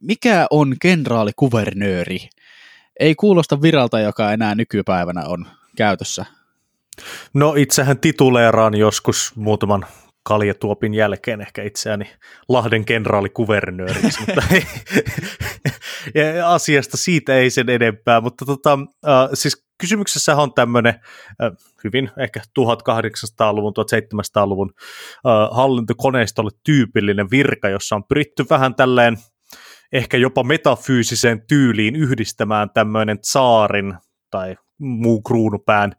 mikä 0.02 0.46
on 0.50 0.76
kenraalikuvernööri? 0.80 2.18
Ei 2.98 3.14
kuulosta 3.14 3.62
viralta, 3.62 4.00
joka 4.00 4.32
enää 4.32 4.54
nykypäivänä 4.54 5.24
on 5.26 5.46
käytössä. 5.76 6.24
No 7.34 7.54
itsehän 7.54 7.98
tituleeraan 7.98 8.76
joskus 8.76 9.32
muutaman 9.36 9.86
kaljatuopin 10.22 10.94
jälkeen 10.94 11.40
ehkä 11.40 11.62
itseäni 11.62 12.10
Lahden 12.48 12.84
kenraalikuvernööriksi, 12.84 14.20
mutta 14.20 14.42
asiasta 16.54 16.96
siitä 16.96 17.34
ei 17.34 17.50
sen 17.50 17.70
enempää, 17.70 18.20
mutta 18.20 18.44
tota, 18.44 18.78
äh, 19.06 19.28
siis 19.34 19.68
kysymyksessä 19.80 20.36
on 20.36 20.54
tämmöinen 20.54 20.94
hyvin 21.84 22.10
ehkä 22.16 22.40
1800-luvun, 22.60 23.72
1700-luvun 23.76 24.72
hallintokoneistolle 25.50 26.50
tyypillinen 26.64 27.30
virka, 27.30 27.68
jossa 27.68 27.96
on 27.96 28.04
pyritty 28.04 28.46
vähän 28.50 28.74
tälleen 28.74 29.16
ehkä 29.92 30.16
jopa 30.16 30.42
metafyysiseen 30.42 31.42
tyyliin 31.48 31.96
yhdistämään 31.96 32.70
tämmöinen 32.70 33.18
saarin 33.22 33.94
tai 34.30 34.56
muu 34.78 35.22
kruunupään 35.22 35.92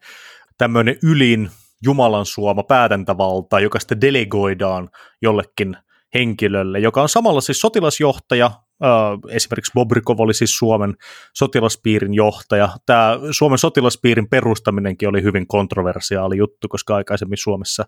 tämmöinen 0.57 0.97
ylin 1.03 1.49
Jumalan 1.83 2.25
suoma 2.25 2.63
päätäntävalta, 2.63 3.59
joka 3.59 3.79
sitten 3.79 4.01
delegoidaan 4.01 4.89
jollekin 5.21 5.77
henkilölle, 6.13 6.79
joka 6.79 7.01
on 7.01 7.09
samalla 7.09 7.41
siis 7.41 7.61
sotilasjohtaja, 7.61 8.51
esimerkiksi 9.29 9.71
Bobrikov 9.73 10.19
oli 10.19 10.33
siis 10.33 10.57
Suomen 10.57 10.95
sotilaspiirin 11.33 12.13
johtaja. 12.13 12.69
Tämä 12.85 13.19
Suomen 13.31 13.57
sotilaspiirin 13.57 14.29
perustaminenkin 14.29 15.09
oli 15.09 15.23
hyvin 15.23 15.47
kontroversiaali 15.47 16.37
juttu, 16.37 16.67
koska 16.67 16.95
aikaisemmin 16.95 17.37
Suomessa 17.37 17.85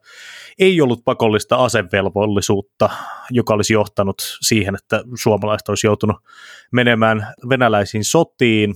ei 0.59 0.81
ollut 0.81 1.03
pakollista 1.05 1.55
asevelvollisuutta, 1.55 2.89
joka 3.29 3.53
olisi 3.53 3.73
johtanut 3.73 4.37
siihen, 4.41 4.75
että 4.75 5.03
suomalaiset 5.21 5.69
olisi 5.69 5.87
joutunut 5.87 6.17
menemään 6.71 7.27
venäläisiin 7.49 8.05
sotiin, 8.05 8.73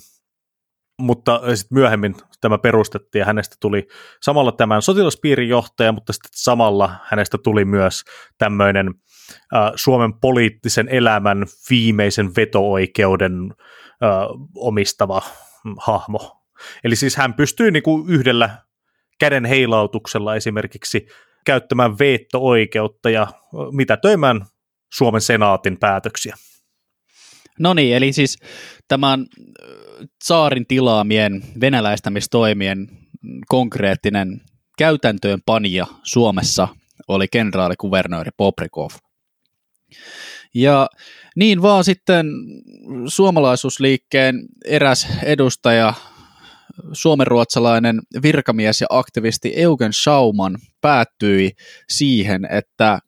mutta 0.99 1.41
sitten 1.55 1.75
myöhemmin 1.75 2.15
tämä 2.41 2.57
perustettiin 2.57 3.19
ja 3.19 3.25
hänestä 3.25 3.55
tuli 3.59 3.87
samalla 4.21 4.51
tämän 4.51 4.81
sotilaspiirin 4.81 5.49
johtaja, 5.49 5.91
mutta 5.91 6.13
sitten 6.13 6.29
samalla 6.33 6.95
hänestä 7.03 7.37
tuli 7.37 7.65
myös 7.65 8.03
tämmöinen 8.37 8.93
Suomen 9.75 10.13
poliittisen 10.13 10.89
elämän 10.89 11.45
viimeisen 11.69 12.35
veto-oikeuden 12.35 13.53
omistava 14.55 15.21
hahmo. 15.77 16.41
Eli 16.83 16.95
siis 16.95 17.15
hän 17.15 17.33
pystyy 17.33 17.71
niinku 17.71 18.05
yhdellä 18.07 18.57
käden 19.19 19.45
heilautuksella 19.45 20.35
esimerkiksi 20.35 21.07
käyttämään 21.45 21.99
veto-oikeutta 21.99 23.09
ja 23.09 23.27
mitätöimään 23.71 24.45
Suomen 24.93 25.21
senaatin 25.21 25.77
päätöksiä. 25.79 26.35
No 27.59 27.73
niin, 27.73 27.95
eli 27.95 28.13
siis 28.13 28.37
tämän 28.87 29.25
saarin 30.23 30.67
tilaamien 30.67 31.43
venäläistämistoimien 31.61 32.87
konkreettinen 33.47 34.41
käytäntöön 34.77 35.39
panija 35.45 35.85
Suomessa 36.03 36.67
oli 37.07 37.27
kenraalikuvernööri 37.27 38.31
Poprikov. 38.37 38.89
Ja 40.53 40.87
niin 41.35 41.61
vaan 41.61 41.83
sitten 41.83 42.25
suomalaisuusliikkeen 43.07 44.45
eräs 44.65 45.07
edustaja, 45.23 45.93
suomenruotsalainen 46.93 48.01
virkamies 48.21 48.81
ja 48.81 48.87
aktivisti 48.89 49.53
Eugen 49.55 49.93
Schauman 49.93 50.57
päättyi 50.81 51.51
siihen, 51.89 52.47
että 52.51 52.99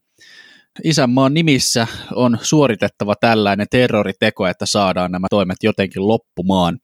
isänmaan 0.84 1.34
nimissä 1.34 1.88
on 2.16 2.38
suoritettava 2.42 3.16
tällainen 3.16 3.68
terroriteko, 3.72 4.48
että 4.48 4.66
saadaan 4.66 5.12
nämä 5.12 5.28
toimet 5.30 5.58
jotenkin 5.64 6.08
loppumaan. 6.08 6.78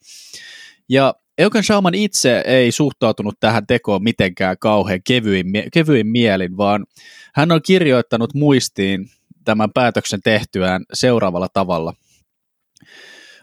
Ja 0.89 1.13
Eugen 1.37 1.63
Schauman 1.63 1.95
itse 1.95 2.43
ei 2.45 2.71
suhtautunut 2.71 3.35
tähän 3.39 3.67
tekoon 3.67 4.03
mitenkään 4.03 4.57
kauhean 4.59 4.99
kevyin, 5.07 5.45
kevyin 5.73 6.07
mielin, 6.07 6.57
vaan 6.57 6.85
hän 7.35 7.51
on 7.51 7.61
kirjoittanut 7.65 8.33
muistiin 8.33 9.09
tämän 9.45 9.69
päätöksen 9.73 10.19
tehtyään 10.23 10.83
seuraavalla 10.93 11.47
tavalla. 11.53 11.93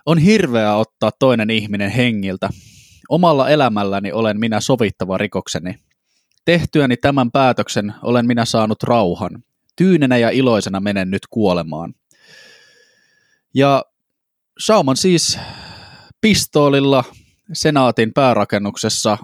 On 0.06 0.18
hirveää 0.18 0.76
ottaa 0.76 1.10
toinen 1.18 1.50
ihminen 1.50 1.90
hengiltä. 1.90 2.48
Omalla 3.08 3.48
elämälläni 3.48 4.12
olen 4.12 4.40
minä 4.40 4.60
sovittava 4.60 5.18
rikokseni. 5.18 5.74
Tehtyäni 6.44 6.96
tämän 6.96 7.30
päätöksen 7.30 7.94
olen 8.02 8.26
minä 8.26 8.44
saanut 8.44 8.82
rauhan 8.82 9.44
tyynenä 9.76 10.16
ja 10.16 10.30
iloisena 10.30 10.80
menen 10.80 11.10
nyt 11.10 11.22
kuolemaan. 11.30 11.94
Ja 13.54 13.84
Sauman 14.58 14.96
siis 14.96 15.38
pistoolilla 16.20 17.04
senaatin 17.52 18.12
päärakennuksessa 18.12 19.18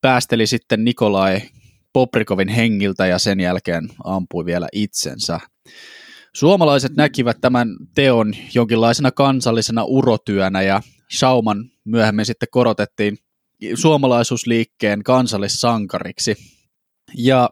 päästeli 0.00 0.46
sitten 0.46 0.84
Nikolai 0.84 1.40
Poprikovin 1.92 2.48
hengiltä 2.48 3.06
ja 3.06 3.18
sen 3.18 3.40
jälkeen 3.40 3.88
ampui 4.04 4.44
vielä 4.44 4.68
itsensä. 4.72 5.40
Suomalaiset 6.34 6.96
näkivät 6.96 7.36
tämän 7.40 7.68
teon 7.94 8.34
jonkinlaisena 8.54 9.10
kansallisena 9.10 9.84
urotyönä 9.84 10.62
ja 10.62 10.80
Sauman 11.10 11.70
myöhemmin 11.84 12.26
sitten 12.26 12.48
korotettiin 12.50 13.16
suomalaisuusliikkeen 13.74 15.02
kansallissankariksi. 15.02 16.36
Ja 17.16 17.50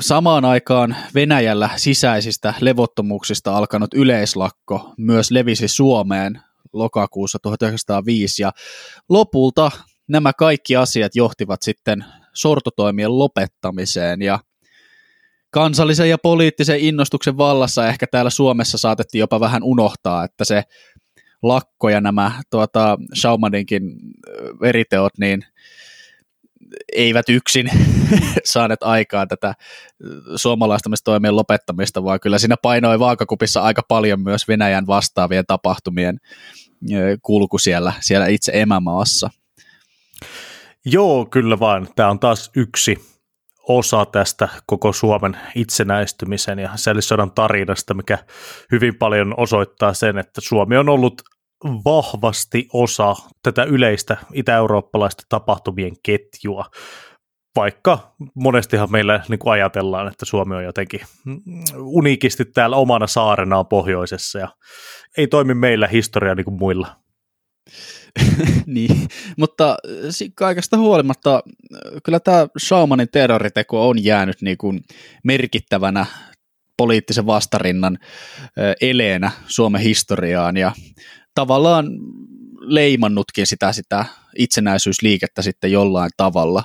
Samaan 0.00 0.44
aikaan 0.44 0.96
Venäjällä 1.14 1.70
sisäisistä 1.76 2.54
levottomuuksista 2.60 3.56
alkanut 3.56 3.94
yleislakko 3.94 4.94
myös 4.98 5.30
levisi 5.30 5.68
Suomeen 5.68 6.40
lokakuussa 6.72 7.38
1905 7.42 8.42
ja 8.42 8.52
lopulta 9.08 9.70
nämä 10.08 10.32
kaikki 10.32 10.76
asiat 10.76 11.14
johtivat 11.14 11.62
sitten 11.62 12.04
sortotoimien 12.34 13.18
lopettamiseen 13.18 14.22
ja 14.22 14.38
kansallisen 15.50 16.10
ja 16.10 16.18
poliittisen 16.18 16.80
innostuksen 16.80 17.36
vallassa 17.36 17.88
ehkä 17.88 18.06
täällä 18.06 18.30
Suomessa 18.30 18.78
saatettiin 18.78 19.20
jopa 19.20 19.40
vähän 19.40 19.62
unohtaa, 19.62 20.24
että 20.24 20.44
se 20.44 20.62
lakko 21.42 21.88
ja 21.88 22.00
nämä 22.00 22.42
tuota, 22.50 22.98
Schaumaninkin 23.14 23.82
veriteot, 24.60 25.12
niin 25.18 25.44
eivät 26.92 27.28
yksin 27.28 27.70
saaneet 28.44 28.82
aikaan 28.82 29.28
tätä 29.28 29.54
suomalaistamistoimien 30.36 31.36
lopettamista, 31.36 32.04
vaan 32.04 32.20
kyllä 32.20 32.38
siinä 32.38 32.56
painoi 32.62 32.98
vaakakupissa 32.98 33.62
aika 33.62 33.82
paljon 33.88 34.20
myös 34.20 34.48
Venäjän 34.48 34.86
vastaavien 34.86 35.46
tapahtumien 35.46 36.20
kulku 37.22 37.58
siellä, 37.58 37.92
siellä 38.00 38.26
itse 38.26 38.52
emämaassa. 38.54 39.30
Joo, 40.86 41.26
kyllä 41.26 41.60
vaan. 41.60 41.88
Tämä 41.96 42.10
on 42.10 42.18
taas 42.18 42.50
yksi 42.56 42.98
osa 43.68 44.06
tästä 44.06 44.48
koko 44.66 44.92
Suomen 44.92 45.36
itsenäistymisen 45.54 46.58
ja 46.58 46.70
sällissodan 46.76 47.32
tarinasta, 47.32 47.94
mikä 47.94 48.18
hyvin 48.72 48.94
paljon 48.98 49.34
osoittaa 49.36 49.94
sen, 49.94 50.18
että 50.18 50.40
Suomi 50.40 50.76
on 50.76 50.88
ollut 50.88 51.22
vahvasti 51.64 52.68
osa 52.72 53.14
tätä 53.42 53.64
yleistä 53.64 54.16
itä-eurooppalaista 54.32 55.22
tapahtumien 55.28 55.92
ketjua, 56.02 56.64
vaikka 57.56 58.14
monestihan 58.34 58.92
meillä 58.92 59.20
niin 59.28 59.38
kuin 59.38 59.52
ajatellaan, 59.52 60.08
että 60.08 60.24
Suomi 60.24 60.54
on 60.56 60.64
jotenkin 60.64 61.00
uniikisti 61.78 62.44
täällä 62.44 62.76
omana 62.76 63.06
saarenaan 63.06 63.66
pohjoisessa 63.66 64.38
ja 64.38 64.48
ei 65.18 65.26
toimi 65.26 65.54
meillä 65.54 65.86
historia 65.88 66.34
niin 66.34 66.44
kuin 66.44 66.58
muilla. 66.58 66.96
niin, 68.66 69.08
mutta 69.36 69.76
kaikesta 70.34 70.78
huolimatta 70.78 71.42
kyllä 72.04 72.20
tämä 72.20 72.46
Schaumanin 72.58 73.08
terroriteko 73.12 73.88
on 73.88 74.04
jäänyt 74.04 74.42
niin 74.42 74.58
kuin 74.58 74.80
merkittävänä 75.24 76.06
poliittisen 76.76 77.26
vastarinnan 77.26 77.98
eleenä 78.80 79.30
Suomen 79.46 79.80
historiaan 79.80 80.56
ja 80.56 80.72
tavallaan 81.34 81.86
leimannutkin 82.60 83.46
sitä, 83.46 83.72
sitä 83.72 84.04
itsenäisyysliikettä 84.38 85.42
sitten 85.42 85.72
jollain 85.72 86.10
tavalla. 86.16 86.62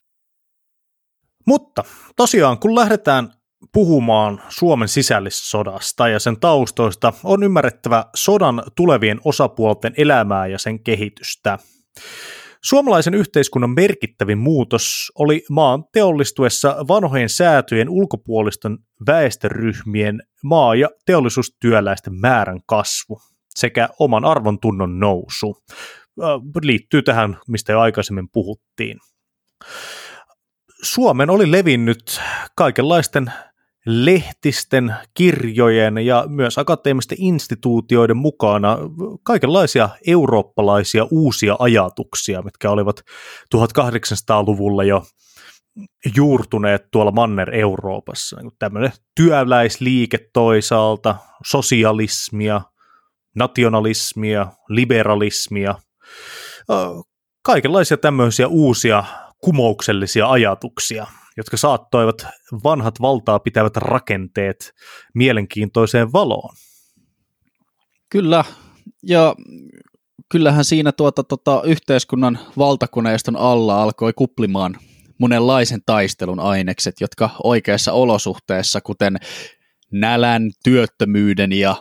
Mutta 1.47 1.83
tosiaan, 2.15 2.59
kun 2.59 2.75
lähdetään 2.75 3.33
puhumaan 3.73 4.41
Suomen 4.49 4.87
sisällissodasta 4.87 6.07
ja 6.07 6.19
sen 6.19 6.39
taustoista, 6.39 7.13
on 7.23 7.43
ymmärrettävä 7.43 8.05
sodan 8.15 8.63
tulevien 8.75 9.19
osapuolten 9.25 9.93
elämää 9.97 10.47
ja 10.47 10.59
sen 10.59 10.83
kehitystä. 10.83 11.59
Suomalaisen 12.63 13.13
yhteiskunnan 13.13 13.69
merkittävin 13.69 14.37
muutos 14.37 15.11
oli 15.19 15.45
maan 15.49 15.83
teollistuessa 15.93 16.75
vanhojen 16.87 17.29
säätöjen 17.29 17.89
ulkopuolisten 17.89 18.77
väestöryhmien 19.07 20.21
maa- 20.43 20.75
ja 20.75 20.89
teollisuustyöläisten 21.05 22.13
määrän 22.19 22.59
kasvu 22.65 23.21
sekä 23.49 23.89
oman 23.99 24.25
arvon 24.25 24.59
tunnon 24.59 24.99
nousu. 24.99 25.63
Liittyy 26.61 27.01
tähän, 27.01 27.37
mistä 27.47 27.71
jo 27.71 27.79
aikaisemmin 27.79 28.29
puhuttiin. 28.33 28.99
Suomen 30.81 31.29
oli 31.29 31.51
levinnyt 31.51 32.21
kaikenlaisten 32.55 33.31
lehtisten, 33.85 34.95
kirjojen 35.13 35.97
ja 35.97 36.25
myös 36.27 36.57
akateemisten 36.57 37.17
instituutioiden 37.21 38.17
mukana 38.17 38.77
kaikenlaisia 39.23 39.89
eurooppalaisia 40.07 41.07
uusia 41.11 41.55
ajatuksia, 41.59 42.41
mitkä 42.41 42.71
olivat 42.71 42.99
1800-luvulla 43.55 44.83
jo 44.83 45.03
juurtuneet 46.15 46.87
tuolla 46.91 47.11
Manner-Euroopassa. 47.11 48.41
Niin 48.41 48.51
tämmöinen 48.59 48.91
työläisliike 49.15 50.29
toisaalta, 50.33 51.15
sosialismia, 51.45 52.61
nationalismia, 53.35 54.47
liberalismia, 54.69 55.75
kaikenlaisia 57.41 57.97
tämmöisiä 57.97 58.47
uusia 58.47 59.03
kumouksellisia 59.43 60.29
ajatuksia, 60.29 61.07
jotka 61.37 61.57
saattoivat 61.57 62.27
vanhat 62.63 63.01
valtaa 63.01 63.39
pitävät 63.39 63.77
rakenteet 63.77 64.73
mielenkiintoiseen 65.13 66.13
valoon. 66.13 66.55
Kyllä, 68.09 68.43
ja 69.03 69.35
kyllähän 70.31 70.65
siinä 70.65 70.91
tuota, 70.91 71.23
tuota, 71.23 71.61
yhteiskunnan 71.65 72.39
valtakoneiston 72.57 73.35
alla 73.35 73.83
alkoi 73.83 74.13
kuplimaan 74.13 74.77
monenlaisen 75.19 75.79
taistelun 75.85 76.39
ainekset, 76.39 76.95
jotka 77.01 77.29
oikeissa 77.43 77.93
olosuhteissa, 77.93 78.81
kuten 78.81 79.17
nälän, 79.91 80.51
työttömyyden 80.63 81.51
ja 81.51 81.75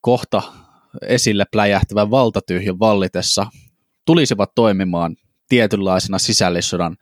kohta 0.00 0.42
esille 1.02 1.44
pläjähtävän 1.52 2.10
valtatyhjön 2.10 2.78
vallitessa, 2.78 3.46
tulisivat 4.06 4.50
toimimaan 4.54 5.16
tietynlaisena 5.54 6.18
sisällissodan 6.18 6.96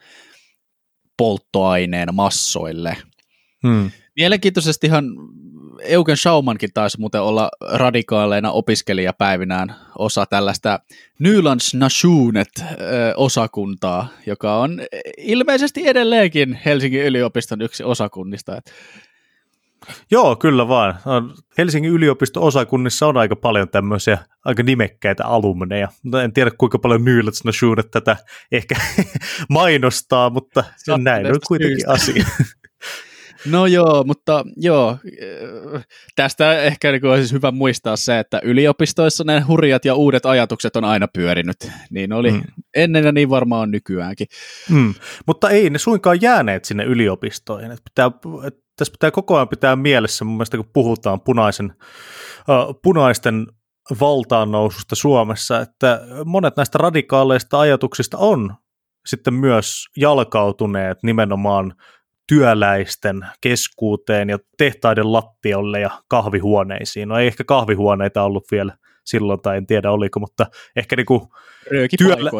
polttoaineen 1.16 2.14
massoille. 2.14 2.96
Hmm. 3.66 3.90
Mielenkiintoisestihan 4.16 5.04
Eugen 5.82 6.16
Schaumankin 6.16 6.70
taisi 6.74 7.00
muuten 7.00 7.22
olla 7.22 7.50
radikaaleina 7.70 8.50
opiskelijapäivinään 8.50 9.74
osa 9.98 10.26
tällaista 10.26 10.80
Nylands 11.18 11.74
Nationet 11.74 12.48
osakuntaa, 13.16 14.08
joka 14.26 14.56
on 14.56 14.80
ilmeisesti 15.18 15.88
edelleenkin 15.88 16.60
Helsingin 16.64 17.02
yliopiston 17.02 17.62
yksi 17.62 17.84
osakunnista. 17.84 18.62
Joo, 20.10 20.36
kyllä 20.36 20.68
vaan. 20.68 20.94
Helsingin 21.58 21.92
yliopisto-osakunnissa 21.92 23.06
on 23.06 23.16
aika 23.16 23.36
paljon 23.36 23.68
tämmöisiä 23.68 24.18
aika 24.44 24.62
nimekkäitä 24.62 25.26
alumneja. 25.26 25.88
En 26.24 26.32
tiedä 26.32 26.50
kuinka 26.58 26.78
paljon 26.78 27.04
Nylands 27.04 27.44
Nationet 27.44 27.90
tätä 27.90 28.16
ehkä 28.52 28.74
mainostaa, 29.48 30.30
mutta 30.30 30.64
näin 30.98 31.26
on 31.26 31.38
kuitenkin 31.48 31.76
syystä. 31.76 31.92
asia. 31.92 32.24
No 33.46 33.66
joo, 33.66 34.04
mutta 34.04 34.44
joo, 34.56 34.98
tästä 36.16 36.62
ehkä 36.62 36.92
niin 36.92 37.04
olisi 37.04 37.34
hyvä 37.34 37.50
muistaa 37.50 37.96
se, 37.96 38.18
että 38.18 38.40
yliopistoissa 38.44 39.24
ne 39.24 39.40
hurjat 39.40 39.84
ja 39.84 39.94
uudet 39.94 40.26
ajatukset 40.26 40.76
on 40.76 40.84
aina 40.84 41.08
pyörinyt. 41.08 41.70
Niin 41.90 42.12
oli 42.12 42.30
mm. 42.32 42.42
ennen 42.76 43.04
ja 43.04 43.12
niin 43.12 43.30
varmaan 43.30 43.62
on 43.62 43.70
nykyäänkin. 43.70 44.26
Mm. 44.70 44.94
Mutta 45.26 45.50
ei 45.50 45.70
ne 45.70 45.78
suinkaan 45.78 46.22
jääneet 46.22 46.64
sinne 46.64 46.84
yliopistoihin. 46.84 47.70
Että 47.70 47.90
pitää, 47.90 48.10
että 48.46 48.61
tässä 48.82 48.92
pitää 48.92 49.10
koko 49.10 49.36
ajan 49.36 49.48
pitää 49.48 49.76
mielessä 49.76 50.24
mun 50.24 50.34
mielestä, 50.34 50.56
kun 50.56 50.70
puhutaan 50.72 51.20
punaisen, 51.20 51.74
uh, 52.48 52.80
punaisten 52.82 53.46
valtaan 54.00 54.52
noususta 54.52 54.96
Suomessa, 54.96 55.60
että 55.60 56.00
monet 56.24 56.56
näistä 56.56 56.78
radikaaleista 56.78 57.60
ajatuksista 57.60 58.18
on 58.18 58.54
sitten 59.06 59.34
myös 59.34 59.86
jalkautuneet 59.96 60.98
nimenomaan 61.02 61.74
työläisten 62.28 63.26
keskuuteen 63.40 64.28
ja 64.28 64.38
tehtaiden 64.58 65.12
lattiolle 65.12 65.80
ja 65.80 65.90
kahvihuoneisiin. 66.08 67.08
No 67.08 67.18
ei 67.18 67.26
ehkä 67.26 67.44
kahvihuoneita 67.44 68.22
ollut 68.22 68.44
vielä 68.50 68.76
silloin, 69.04 69.40
tai 69.40 69.56
en 69.56 69.66
tiedä 69.66 69.90
oliko, 69.90 70.20
mutta 70.20 70.46
ehkä 70.76 70.96
niinku 70.96 71.32
työlä, 71.98 72.30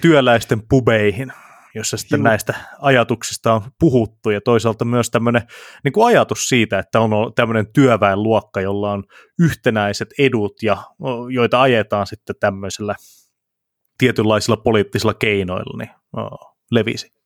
työläisten 0.00 0.62
pubeihin, 0.68 1.32
jossa 1.76 1.96
sitten 1.96 2.18
Juh. 2.18 2.24
näistä 2.24 2.54
ajatuksista 2.78 3.52
on 3.52 3.62
puhuttu, 3.80 4.30
ja 4.30 4.40
toisaalta 4.40 4.84
myös 4.84 5.10
tämmöinen 5.10 5.42
niin 5.84 5.92
kuin 5.92 6.06
ajatus 6.06 6.48
siitä, 6.48 6.78
että 6.78 7.00
on 7.00 7.10
tämmöinen 7.34 7.72
työväenluokka, 7.72 8.60
jolla 8.60 8.92
on 8.92 9.04
yhtenäiset 9.38 10.08
edut, 10.18 10.62
ja 10.62 10.76
joita 11.30 11.62
ajetaan 11.62 12.06
sitten 12.06 12.36
tämmöisellä 12.40 12.94
tietynlaisilla 13.98 14.56
poliittisilla 14.56 15.14
keinoilla, 15.14 15.78
niin 15.78 15.90
levisi. 16.70 17.16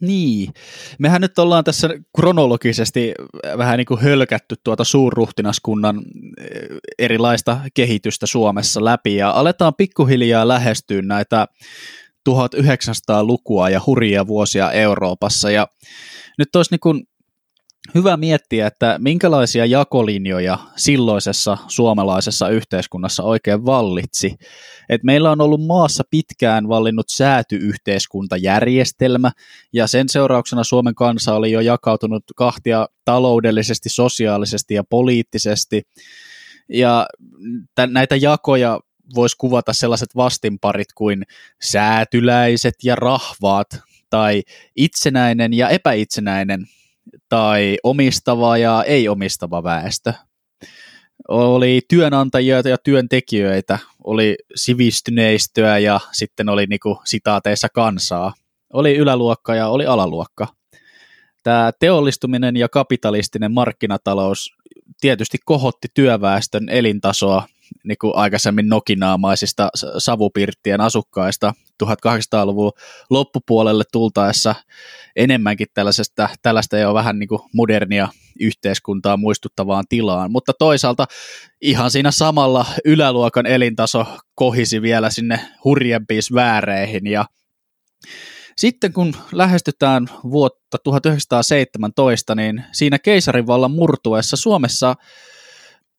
Niin. 0.00 0.52
Mehän 0.98 1.20
nyt 1.20 1.38
ollaan 1.38 1.64
tässä 1.64 1.88
kronologisesti 2.16 3.14
vähän 3.58 3.78
niin 3.78 3.86
kuin 3.86 4.00
hölkätty 4.00 4.56
tuota 4.64 4.84
suurruhtinaskunnan 4.84 6.02
eh, 6.40 6.46
erilaista 6.98 7.60
kehitystä 7.74 8.26
Suomessa 8.26 8.84
läpi 8.84 9.16
ja 9.16 9.30
aletaan 9.30 9.74
pikkuhiljaa 9.74 10.48
lähestyä 10.48 11.02
näitä 11.02 11.46
1900-lukua 12.28 13.70
ja 13.70 13.80
hurjia 13.86 14.26
vuosia 14.26 14.72
Euroopassa 14.72 15.50
ja 15.50 15.66
nyt 16.38 16.56
olisi 16.56 16.70
niin 16.70 16.80
kuin 16.80 17.02
hyvä 17.94 18.16
miettiä, 18.16 18.66
että 18.66 18.96
minkälaisia 18.98 19.66
jakolinjoja 19.66 20.58
silloisessa 20.76 21.58
suomalaisessa 21.68 22.48
yhteiskunnassa 22.48 23.22
oikein 23.22 23.64
vallitsi. 23.64 24.34
Et 24.88 25.04
meillä 25.04 25.30
on 25.30 25.40
ollut 25.40 25.66
maassa 25.66 26.04
pitkään 26.10 26.68
vallinnut 26.68 27.08
säätyyhteiskuntajärjestelmä, 27.08 29.30
ja 29.72 29.86
sen 29.86 30.08
seurauksena 30.08 30.64
Suomen 30.64 30.94
kansa 30.94 31.34
oli 31.34 31.52
jo 31.52 31.60
jakautunut 31.60 32.24
kahtia 32.36 32.88
taloudellisesti, 33.04 33.88
sosiaalisesti 33.88 34.74
ja 34.74 34.84
poliittisesti. 34.90 35.82
Ja 36.68 37.06
näitä 37.86 38.16
jakoja 38.16 38.80
voisi 39.14 39.36
kuvata 39.38 39.72
sellaiset 39.72 40.16
vastinparit 40.16 40.92
kuin 40.94 41.22
säätyläiset 41.62 42.74
ja 42.84 42.94
rahvaat, 42.94 43.68
tai 44.10 44.42
itsenäinen 44.76 45.54
ja 45.54 45.68
epäitsenäinen 45.68 46.66
tai 47.28 47.78
omistava 47.82 48.58
ja 48.58 48.84
ei-omistava 48.86 49.62
väestö. 49.62 50.12
Oli 51.28 51.80
työnantajia 51.88 52.60
ja 52.64 52.78
työntekijöitä, 52.78 53.78
oli 54.04 54.36
sivistyneistöä 54.54 55.78
ja 55.78 56.00
sitten 56.12 56.48
oli 56.48 56.66
niinku 56.66 57.00
sitaateissa 57.04 57.68
kansaa. 57.68 58.34
Oli 58.72 58.96
yläluokka 58.96 59.54
ja 59.54 59.68
oli 59.68 59.86
alaluokka. 59.86 60.46
Tämä 61.42 61.72
teollistuminen 61.80 62.56
ja 62.56 62.68
kapitalistinen 62.68 63.52
markkinatalous 63.52 64.54
tietysti 65.00 65.38
kohotti 65.44 65.88
työväestön 65.94 66.68
elintasoa 66.68 67.48
niin 67.84 67.98
kuin 68.00 68.12
aikaisemmin 68.16 68.68
nokinaamaisista 68.68 69.68
savupirttien 69.98 70.80
asukkaista 70.80 71.54
1800-luvun 71.84 72.72
loppupuolelle 73.10 73.84
tultaessa 73.92 74.54
enemmänkin 75.16 75.66
tällaisesta, 75.74 76.28
tällaista 76.42 76.78
jo 76.78 76.94
vähän 76.94 77.18
niin 77.18 77.28
kuin 77.28 77.42
modernia 77.54 78.08
yhteiskuntaa 78.40 79.16
muistuttavaan 79.16 79.84
tilaan, 79.88 80.32
mutta 80.32 80.52
toisaalta 80.58 81.06
ihan 81.60 81.90
siinä 81.90 82.10
samalla 82.10 82.66
yläluokan 82.84 83.46
elintaso 83.46 84.06
kohisi 84.34 84.82
vielä 84.82 85.10
sinne 85.10 85.40
hurjempiin 85.64 86.22
sfääreihin. 86.22 87.06
Ja 87.06 87.24
sitten 88.56 88.92
kun 88.92 89.14
lähestytään 89.32 90.06
vuotta 90.22 90.78
1917, 90.84 92.34
niin 92.34 92.64
siinä 92.72 92.98
keisarivallan 92.98 93.70
murtuessa 93.70 94.36
Suomessa 94.36 94.94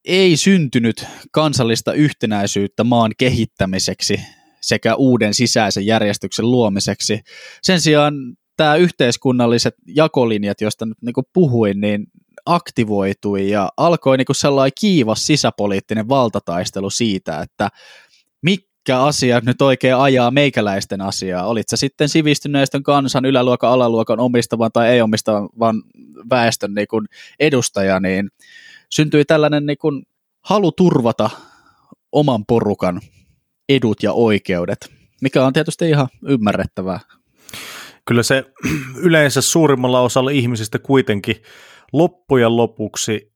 ei 0.05 0.37
syntynyt 0.37 1.05
kansallista 1.31 1.93
yhtenäisyyttä 1.93 2.83
maan 2.83 3.11
kehittämiseksi 3.17 4.19
sekä 4.61 4.95
uuden 4.95 5.33
sisäisen 5.33 5.85
järjestyksen 5.85 6.51
luomiseksi. 6.51 7.19
Sen 7.61 7.81
sijaan 7.81 8.13
tämä 8.57 8.75
yhteiskunnalliset 8.75 9.75
jakolinjat, 9.87 10.61
joista 10.61 10.85
nyt 10.85 10.97
niin 11.01 11.13
puhuin, 11.33 11.81
niin 11.81 12.07
aktivoitui 12.45 13.49
ja 13.49 13.71
alkoi 13.77 14.17
niin 14.17 14.25
sellainen 14.31 14.71
kiivas 14.79 15.27
sisäpoliittinen 15.27 16.09
valtataistelu 16.09 16.89
siitä, 16.89 17.41
että 17.41 17.69
mitkä 18.41 18.99
asiat 18.99 19.43
nyt 19.43 19.61
oikein 19.61 19.95
ajaa 19.95 20.31
meikäläisten 20.31 21.01
asiaa. 21.01 21.47
Olit 21.47 21.69
se 21.69 21.77
sitten 21.77 22.09
sivistyneistön 22.09 22.83
kansan, 22.83 23.25
yläluokan, 23.25 23.71
alaluokan 23.71 24.19
omistavan 24.19 24.71
tai 24.71 24.89
ei 24.89 25.01
omistavan 25.01 25.83
väestön 26.29 26.73
niin 26.73 26.87
edustaja, 27.39 27.99
niin 27.99 28.29
syntyi 28.89 29.25
tällainen 29.25 29.65
niin 29.65 29.77
kuin 29.77 30.03
halu 30.41 30.71
turvata 30.71 31.29
oman 32.11 32.45
porukan 32.45 33.01
edut 33.69 34.03
ja 34.03 34.13
oikeudet, 34.13 34.91
mikä 35.21 35.45
on 35.45 35.53
tietysti 35.53 35.89
ihan 35.89 36.07
ymmärrettävää. 36.27 36.99
Kyllä 38.05 38.23
se 38.23 38.43
yleensä 39.07 39.41
suurimmalla 39.41 40.01
osalla 40.01 40.29
ihmisistä 40.29 40.79
kuitenkin 40.79 41.35
loppujen 41.93 42.57
lopuksi, 42.57 43.33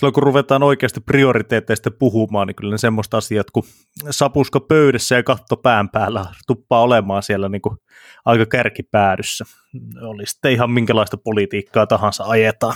silloin 0.00 0.14
kun 0.14 0.22
ruvetaan 0.22 0.62
oikeasti 0.62 1.00
prioriteetteista 1.00 1.90
puhumaan, 1.90 2.46
niin 2.46 2.54
kyllä 2.54 2.70
ne 2.70 2.78
semmoista 2.78 3.16
asiat 3.16 3.50
kuin 3.50 3.66
sapuska 4.10 4.60
pöydässä 4.60 5.14
ja 5.14 5.22
katto 5.22 5.56
pään 5.56 5.88
päällä 5.88 6.26
tuppaa 6.46 6.82
olemaan 6.82 7.22
siellä 7.22 7.48
niin 7.48 7.62
kuin 7.62 7.76
aika 8.24 8.46
kärkipäädyssä. 8.46 9.44
Oli 10.00 10.26
sitten 10.26 10.52
ihan 10.52 10.70
minkälaista 10.70 11.16
politiikkaa 11.16 11.86
tahansa 11.86 12.24
ajetaan. 12.24 12.74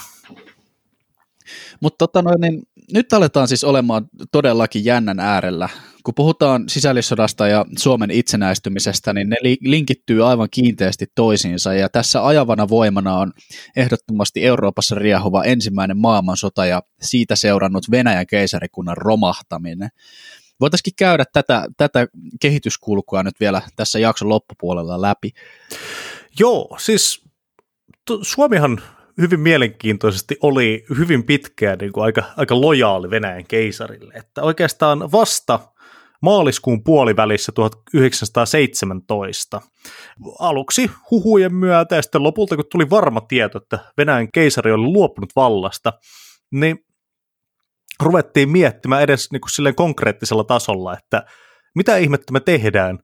Mutta 1.80 1.98
tota 1.98 2.22
niin, 2.38 2.62
nyt 2.92 3.12
aletaan 3.12 3.48
siis 3.48 3.64
olemaan 3.64 4.06
todellakin 4.32 4.84
jännän 4.84 5.20
äärellä. 5.20 5.68
Kun 6.04 6.14
puhutaan 6.14 6.68
sisällissodasta 6.68 7.48
ja 7.48 7.64
Suomen 7.78 8.10
itsenäistymisestä, 8.10 9.12
niin 9.12 9.28
ne 9.28 9.36
linkittyy 9.60 10.28
aivan 10.28 10.48
kiinteästi 10.50 11.06
toisiinsa, 11.14 11.74
ja 11.74 11.88
tässä 11.88 12.26
ajavana 12.26 12.68
voimana 12.68 13.16
on 13.16 13.32
ehdottomasti 13.76 14.44
Euroopassa 14.44 14.94
riehuva 14.94 15.44
ensimmäinen 15.44 15.96
maailmansota 15.96 16.66
ja 16.66 16.82
siitä 17.02 17.36
seurannut 17.36 17.90
Venäjän 17.90 18.26
keisarikunnan 18.26 18.96
romahtaminen. 18.96 19.88
Voitaisiin 20.60 20.94
käydä 20.98 21.24
tätä, 21.32 21.66
tätä 21.76 22.06
kehityskulkua 22.40 23.22
nyt 23.22 23.40
vielä 23.40 23.62
tässä 23.76 23.98
jakson 23.98 24.28
loppupuolella 24.28 25.02
läpi. 25.02 25.30
Joo, 26.40 26.76
siis 26.80 27.24
Suomihan 28.22 28.80
hyvin 29.20 29.40
mielenkiintoisesti 29.40 30.36
oli 30.42 30.84
hyvin 30.98 31.24
pitkään 31.24 31.78
niin 31.78 31.92
kuin 31.92 32.04
aika, 32.04 32.22
aika 32.36 32.60
lojaali 32.60 33.10
Venäjän 33.10 33.46
keisarille. 33.46 34.14
Että 34.14 34.42
oikeastaan 34.42 35.12
vasta 35.12 35.60
maaliskuun 36.22 36.84
puolivälissä 36.84 37.52
1917 37.52 39.60
aluksi 40.38 40.90
huhujen 41.10 41.54
myötä 41.54 41.96
ja 41.96 42.02
sitten 42.02 42.22
lopulta 42.22 42.56
kun 42.56 42.64
tuli 42.72 42.90
varma 42.90 43.20
tieto, 43.20 43.58
että 43.58 43.78
Venäjän 43.98 44.32
keisari 44.32 44.72
oli 44.72 44.82
luopunut 44.82 45.30
vallasta, 45.36 45.92
niin 46.50 46.86
ruvettiin 48.00 48.48
miettimään 48.48 49.02
edes 49.02 49.32
niin 49.32 49.40
kuin 49.40 49.50
silleen 49.50 49.74
konkreettisella 49.74 50.44
tasolla, 50.44 50.98
että 50.98 51.22
mitä 51.74 51.96
ihmettä 51.96 52.32
me 52.32 52.40
tehdään, 52.40 52.98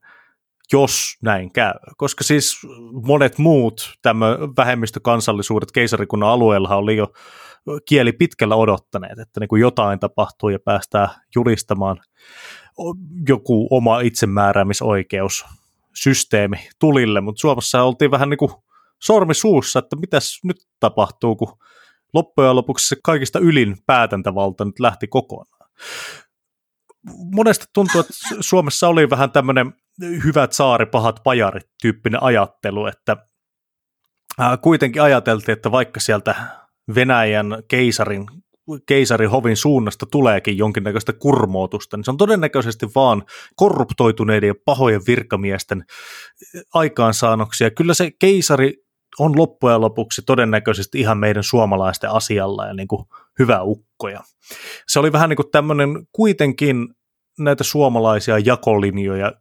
jos 0.73 1.17
näin 1.23 1.53
käy. 1.53 1.73
Koska 1.97 2.25
siis 2.25 2.57
monet 3.07 3.39
muut 3.39 3.95
vähemmistökansallisuudet 4.57 5.73
keisarikunnan 5.73 6.29
alueella 6.29 6.77
oli 6.77 6.97
jo 6.97 7.13
kieli 7.89 8.13
pitkällä 8.13 8.57
odottaneet, 8.57 9.19
että 9.19 9.41
niin 9.41 9.49
kuin 9.49 9.61
jotain 9.61 10.01
tapahtuu 10.01 10.49
ja 10.49 10.59
päästään 10.59 11.09
julistamaan 11.35 11.97
joku 13.29 13.69
oma 13.71 14.01
itsemääräämisoikeus 14.01 15.45
systeemi 15.95 16.69
tulille, 16.79 17.21
mutta 17.21 17.41
Suomessa 17.41 17.83
oltiin 17.83 18.11
vähän 18.11 18.31
niin 18.31 18.39
kuin 18.39 18.53
sormi 19.03 19.35
suussa, 19.35 19.79
että 19.79 19.97
mitäs 19.97 20.41
nyt 20.45 20.57
tapahtuu, 20.81 21.37
kun 21.37 21.59
loppujen 22.15 22.57
lopuksi 22.57 22.89
se 22.89 22.97
kaikista 23.05 23.39
ylin 23.39 23.77
päätäntävalta 23.87 24.65
nyt 24.65 24.81
lähti 24.81 25.07
kokonaan. 25.07 25.71
Monesti 27.35 27.65
tuntuu, 27.73 28.01
että 28.01 28.13
Suomessa 28.41 28.89
oli 28.89 29.11
vähän 29.11 29.31
tämmöinen 29.31 29.73
hyvät 30.25 30.53
saari, 30.53 30.87
pahat 30.87 31.21
pajarit 31.25 31.69
tyyppinen 31.83 32.23
ajattelu, 32.23 32.87
että 32.87 33.17
kuitenkin 34.63 35.03
ajateltiin, 35.03 35.53
että 35.53 35.71
vaikka 35.71 36.01
sieltä 36.01 36.35
Venäjän 36.95 37.63
keisarin 37.69 38.27
keisarihovin 38.87 39.57
suunnasta 39.57 40.07
tuleekin 40.07 40.59
jonkinnäköistä 40.59 41.13
kurmootusta, 41.13 41.97
niin 41.97 42.05
se 42.05 42.11
on 42.11 42.17
todennäköisesti 42.17 42.87
vaan 42.95 43.23
korruptoituneiden 43.57 44.49
ja 44.49 44.55
pahojen 44.65 45.01
virkamiesten 45.07 45.85
aikaansaannoksia. 46.75 47.71
Kyllä 47.71 47.95
se 47.95 48.11
keisari 48.19 48.75
on 49.19 49.39
loppujen 49.39 49.81
lopuksi 49.81 50.23
todennäköisesti 50.27 51.01
ihan 51.01 51.19
meidän 51.19 51.43
suomalaisten 51.43 52.11
asialla 52.11 52.67
ja 52.67 52.75
niin 52.75 52.89
kuin 52.89 53.05
hyvä 53.39 53.63
ukkoja. 53.63 54.21
Se 54.89 54.99
oli 54.99 55.13
vähän 55.13 55.29
niin 55.29 55.37
kuin 55.37 55.51
tämmöinen 55.53 56.07
kuitenkin 56.13 56.89
näitä 57.39 57.65
suomalaisia 57.65 58.39
jakolinjoja 58.39 59.33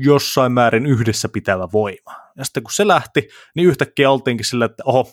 jossain 0.00 0.52
määrin 0.52 0.86
yhdessä 0.86 1.28
pitävä 1.28 1.68
voima. 1.72 2.16
Ja 2.36 2.44
sitten 2.44 2.62
kun 2.62 2.72
se 2.72 2.86
lähti, 2.86 3.28
niin 3.56 3.68
yhtäkkiä 3.68 4.10
oltiinkin 4.10 4.46
sillä, 4.46 4.64
että 4.64 4.82
oho, 4.86 5.12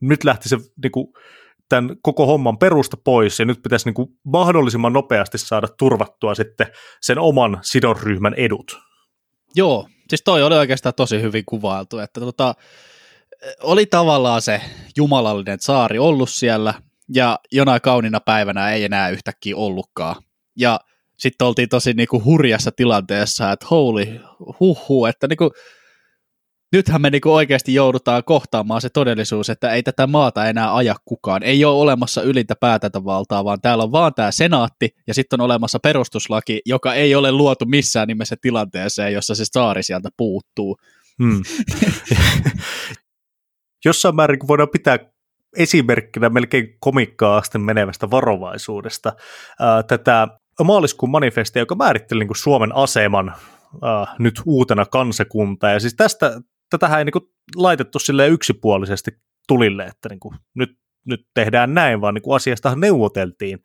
nyt 0.00 0.24
lähti 0.24 0.48
se 0.48 0.56
niin 0.82 0.92
kuin, 0.92 1.06
tämän 1.68 1.96
koko 2.02 2.26
homman 2.26 2.58
perusta 2.58 2.96
pois, 3.04 3.38
ja 3.38 3.44
nyt 3.44 3.62
pitäisi 3.62 3.86
niin 3.86 3.94
kuin 3.94 4.08
mahdollisimman 4.24 4.92
nopeasti 4.92 5.38
saada 5.38 5.68
turvattua 5.78 6.34
sitten 6.34 6.66
sen 7.00 7.18
oman 7.18 7.58
sidonryhmän 7.62 8.34
edut. 8.34 8.78
Joo, 9.54 9.88
siis 10.08 10.22
toi 10.24 10.42
oli 10.42 10.56
oikeastaan 10.56 10.94
tosi 10.94 11.22
hyvin 11.22 11.44
kuvailtu, 11.46 11.98
että 11.98 12.20
tota, 12.20 12.54
oli 13.62 13.86
tavallaan 13.86 14.42
se 14.42 14.60
jumalallinen 14.96 15.60
saari 15.60 15.98
ollut 15.98 16.30
siellä, 16.30 16.74
ja 17.14 17.38
jonain 17.52 17.80
kaunina 17.80 18.20
päivänä 18.20 18.70
ei 18.70 18.84
enää 18.84 19.08
yhtäkkiä 19.08 19.56
ollutkaan. 19.56 20.22
Ja 20.56 20.80
sitten 21.18 21.46
oltiin 21.46 21.68
tosi 21.68 21.92
niinku 21.92 22.24
hurjassa 22.24 22.70
tilanteessa, 22.76 23.52
että 23.52 23.66
holy 23.70 24.20
huhu, 24.60 25.06
että 25.06 25.28
niinku, 25.28 25.50
nythän 26.72 27.02
me 27.02 27.10
niinku 27.10 27.34
oikeasti 27.34 27.74
joudutaan 27.74 28.24
kohtaamaan 28.24 28.80
se 28.80 28.88
todellisuus, 28.88 29.50
että 29.50 29.72
ei 29.72 29.82
tätä 29.82 30.06
maata 30.06 30.46
enää 30.46 30.74
aja 30.74 30.94
kukaan. 31.04 31.42
Ei 31.42 31.64
ole 31.64 31.82
olemassa 31.82 32.22
ylintä 32.22 32.54
päätäntävaltaa, 32.60 33.44
vaan 33.44 33.60
täällä 33.60 33.84
on 33.84 33.92
vaan 33.92 34.14
tämä 34.14 34.30
senaatti 34.30 34.88
ja 35.06 35.14
sitten 35.14 35.40
on 35.40 35.44
olemassa 35.44 35.78
perustuslaki, 35.78 36.60
joka 36.66 36.94
ei 36.94 37.14
ole 37.14 37.32
luotu 37.32 37.64
missään 37.66 38.08
nimessä 38.08 38.36
tilanteeseen, 38.40 39.12
jossa 39.12 39.34
se 39.34 39.44
saari 39.44 39.82
sieltä 39.82 40.08
puuttuu. 40.16 40.76
Hmm. 41.22 41.42
Jossain 43.84 44.16
määrin 44.16 44.38
kun 44.38 44.48
voidaan 44.48 44.68
pitää 44.68 44.98
esimerkkinä 45.56 46.28
melkein 46.28 46.76
komikkaa 46.80 47.36
asti 47.36 47.58
menevästä 47.58 48.10
varovaisuudesta 48.10 49.12
ää, 49.60 49.82
tätä 49.82 50.28
maaliskuun 50.64 51.10
manifestia, 51.10 51.62
joka 51.62 51.74
määritteli 51.74 52.18
niin 52.18 52.28
kuin 52.28 52.36
Suomen 52.36 52.74
aseman 52.74 53.34
ää, 53.82 54.06
nyt 54.18 54.42
uutena 54.46 54.86
kansakunta. 54.86 55.68
Ja 55.68 55.80
siis 55.80 55.94
tästä, 55.94 56.40
tätähän 56.70 56.98
ei 56.98 57.04
niin 57.04 57.12
kuin 57.12 57.24
laitettu 57.56 57.98
yksipuolisesti 58.30 59.10
tulille, 59.48 59.84
että 59.84 60.08
niin 60.08 60.20
kuin 60.20 60.36
nyt, 60.54 60.70
nyt 61.06 61.20
tehdään 61.34 61.74
näin, 61.74 62.00
vaan 62.00 62.14
niin 62.14 62.22
kuin 62.22 62.36
asiasta 62.36 62.76
neuvoteltiin 62.76 63.58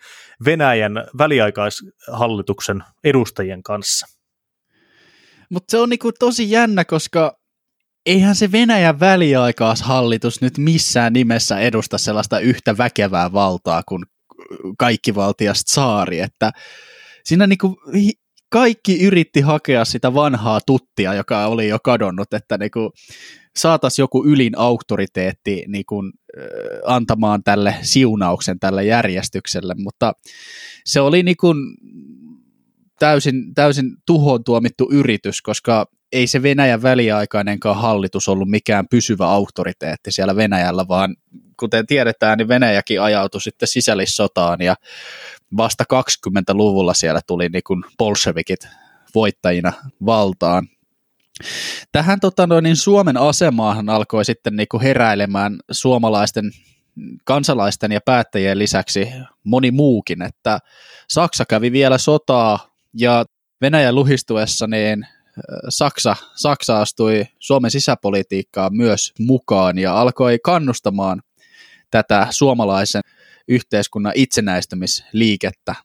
Venäjän 0.45 0.93
väliaikaishallituksen 1.17 2.83
edustajien 3.03 3.63
kanssa. 3.63 4.07
Mutta 5.49 5.71
se 5.71 5.77
on 5.77 5.89
niin 5.89 5.99
kuin 5.99 6.13
tosi 6.19 6.51
jännä, 6.51 6.85
koska 6.85 7.37
eihän 8.05 8.35
se 8.35 8.51
Venäjän 8.51 8.99
väliaikaishallitus 8.99 10.41
nyt 10.41 10.57
missään 10.57 11.13
nimessä 11.13 11.59
edusta 11.59 11.97
sellaista 11.97 12.39
yhtä 12.39 12.77
väkevää 12.77 13.33
valtaa 13.33 13.83
kuin 13.87 14.05
kaikki 14.77 15.15
valtias 15.15 15.63
saari, 15.67 16.19
että 16.19 16.51
siinä 17.23 17.47
niinku 17.47 17.77
kaikki 18.49 19.03
yritti 19.03 19.41
hakea 19.41 19.85
sitä 19.85 20.13
vanhaa 20.13 20.59
tuttia, 20.65 21.13
joka 21.13 21.45
oli 21.45 21.67
jo 21.67 21.77
kadonnut, 21.83 22.33
että 22.33 22.57
niinku 22.57 22.91
saataisiin 23.55 24.03
joku 24.03 24.25
ylin 24.25 24.57
auktoriteetti 24.57 25.63
niinku, 25.67 26.03
antamaan 26.85 27.43
tälle 27.43 27.75
siunauksen 27.81 28.59
tälle 28.59 28.85
järjestykselle, 28.85 29.75
mutta 29.77 30.13
se 30.85 31.01
oli 31.01 31.23
niinku 31.23 31.53
täysin, 32.99 33.53
täysin 33.55 33.95
tuhoon 34.05 34.43
tuomittu 34.43 34.89
yritys, 34.91 35.41
koska 35.41 35.85
ei 36.11 36.27
se 36.27 36.43
Venäjän 36.43 36.81
väliaikainenkaan 36.81 37.81
hallitus 37.81 38.27
ollut 38.27 38.49
mikään 38.49 38.87
pysyvä 38.87 39.27
auktoriteetti 39.27 40.11
siellä 40.11 40.35
Venäjällä, 40.35 40.87
vaan 40.87 41.15
kuten 41.59 41.87
tiedetään, 41.87 42.37
niin 42.37 42.47
Venäjäkin 42.47 43.01
ajautui 43.01 43.41
sitten 43.41 43.67
sisällissotaan 43.67 44.61
ja 44.61 44.75
vasta 45.57 45.83
20-luvulla 45.93 46.93
siellä 46.93 47.21
tuli 47.27 47.49
niin 47.49 47.63
kuin 47.67 47.83
bolshevikit 47.97 48.67
voittajina 49.15 49.73
valtaan. 50.05 50.67
Tähän 51.91 52.19
tota 52.19 52.47
noin, 52.47 52.63
niin 52.63 52.75
Suomen 52.75 53.17
asemaahan 53.17 53.89
alkoi 53.89 54.25
sitten 54.25 54.55
niin 54.55 54.67
kuin 54.71 54.83
heräilemään 54.83 55.59
suomalaisten 55.71 56.51
kansalaisten 57.23 57.91
ja 57.91 57.99
päättäjien 58.05 58.59
lisäksi 58.59 59.07
moni 59.43 59.71
muukin, 59.71 60.21
että 60.21 60.59
Saksa 61.09 61.45
kävi 61.45 61.71
vielä 61.71 61.97
sotaa 61.97 62.59
ja 62.93 63.25
Venäjän 63.61 63.95
luhistuessa 63.95 64.67
niin 64.67 65.07
Saksa, 65.69 66.15
Saksa 66.35 66.81
astui 66.81 67.25
Suomen 67.39 67.71
sisäpolitiikkaan 67.71 68.75
myös 68.75 69.13
mukaan 69.19 69.77
ja 69.77 70.01
alkoi 70.01 70.39
kannustamaan 70.43 71.21
tätä 71.91 72.27
suomalaisen 72.29 73.01
yhteiskunnan 73.47 74.13
itsenäistymisliikettä. 74.15 75.75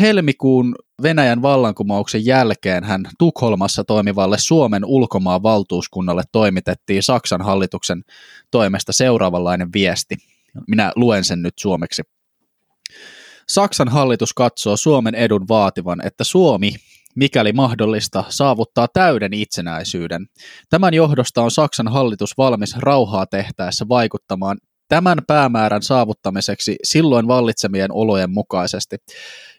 Helmikuun 0.00 0.74
Venäjän 1.02 1.42
vallankumouksen 1.42 2.26
jälkeen 2.26 2.84
hän 2.84 3.04
Tukholmassa 3.18 3.84
toimivalle 3.84 4.38
Suomen 4.38 4.84
ulkomaan 4.84 5.42
valtuuskunnalle 5.42 6.22
toimitettiin 6.32 7.02
Saksan 7.02 7.42
hallituksen 7.42 8.04
toimesta 8.50 8.92
seuraavanlainen 8.92 9.72
viesti. 9.72 10.16
Minä 10.68 10.92
luen 10.96 11.24
sen 11.24 11.42
nyt 11.42 11.54
suomeksi. 11.58 12.02
Saksan 13.48 13.88
hallitus 13.88 14.34
katsoo 14.34 14.76
Suomen 14.76 15.14
edun 15.14 15.48
vaativan, 15.48 16.06
että 16.06 16.24
Suomi 16.24 16.74
mikäli 17.18 17.52
mahdollista, 17.52 18.24
saavuttaa 18.28 18.88
täyden 18.92 19.34
itsenäisyyden. 19.34 20.26
Tämän 20.70 20.94
johdosta 20.94 21.42
on 21.42 21.50
Saksan 21.50 21.88
hallitus 21.88 22.38
valmis 22.38 22.76
rauhaa 22.76 23.26
tehtäessä 23.26 23.88
vaikuttamaan 23.88 24.58
tämän 24.88 25.18
päämäärän 25.26 25.82
saavuttamiseksi 25.82 26.76
silloin 26.82 27.28
vallitsemien 27.28 27.92
olojen 27.92 28.30
mukaisesti. 28.30 28.96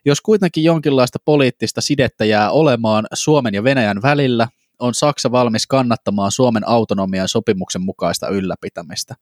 Jos 0.06 0.22
kuitenkin 0.22 0.64
jonkinlaista 0.64 1.20
poliittista 1.26 1.82
sidettä 1.82 2.26
jää 2.26 2.52
olemaan 2.52 3.08
Suomen 3.14 3.54
ja 3.54 3.64
Venäjän 3.64 4.02
välillä, 4.02 4.48
on 4.80 4.94
Saksa 4.94 5.32
valmis 5.32 5.68
kannattamaan 5.68 6.32
Suomen 6.32 6.68
autonomian 6.68 7.28
sopimuksen 7.28 7.82
mukaista 7.82 8.28
ylläpitämistä. 8.28 9.16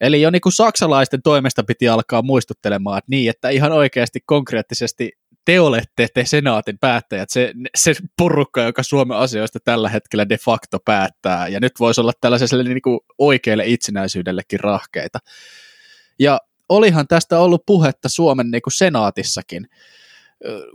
Eli 0.00 0.22
jo 0.22 0.30
niin 0.30 0.40
kuin 0.40 0.52
saksalaisten 0.52 1.22
toimesta 1.22 1.64
piti 1.64 1.88
alkaa 1.88 2.22
muistuttelemaan, 2.22 2.98
että 2.98 3.10
niin, 3.10 3.30
että 3.30 3.48
ihan 3.48 3.72
oikeasti 3.72 4.20
konkreettisesti 4.26 5.12
te 5.44 5.60
olette 5.60 6.08
te 6.14 6.24
senaatin 6.24 6.78
päättäjät, 6.78 7.30
se, 7.30 7.52
se 7.74 7.94
porukka, 8.16 8.62
joka 8.62 8.82
Suomen 8.82 9.16
asioista 9.16 9.58
tällä 9.64 9.88
hetkellä 9.88 10.28
de 10.28 10.38
facto 10.38 10.78
päättää, 10.84 11.48
ja 11.48 11.60
nyt 11.60 11.72
voisi 11.80 12.00
olla 12.00 12.12
tällaiselle 12.20 12.64
niin 12.64 12.82
kuin 12.82 13.00
oikealle 13.18 13.66
itsenäisyydellekin 13.66 14.60
rahkeita. 14.60 15.18
Ja 16.18 16.40
olihan 16.68 17.06
tästä 17.08 17.38
ollut 17.38 17.66
puhetta 17.66 18.08
Suomen 18.08 18.50
niin 18.50 18.62
kuin 18.62 18.72
senaatissakin. 18.72 19.68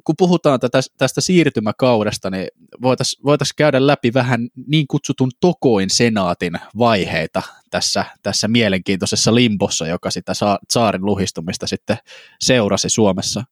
kun 0.04 0.16
puhutaan 0.18 0.60
tätä, 0.60 0.80
tästä 0.98 1.22
siirtymäkaudesta, 1.22 2.30
niin 2.30 2.48
voitaisiin 2.82 3.24
voitais 3.24 3.54
käydä 3.54 3.88
läpi 3.88 4.14
vähän 4.14 4.48
niin 4.68 4.88
kutsutun 4.88 5.32
Tokoin 5.40 5.90
senaatin 5.90 6.54
vaiheita 6.78 7.42
tässä, 7.70 8.06
tässä 8.24 8.48
mielenkiintoisessa 8.48 9.36
limbossa, 9.36 9.88
joka 9.88 10.12
sitä 10.12 10.34
saarin 10.70 11.06
luhistumista 11.06 11.68
sitten 11.68 11.98
seurasi 12.40 12.90
Suomessa. 12.90 13.44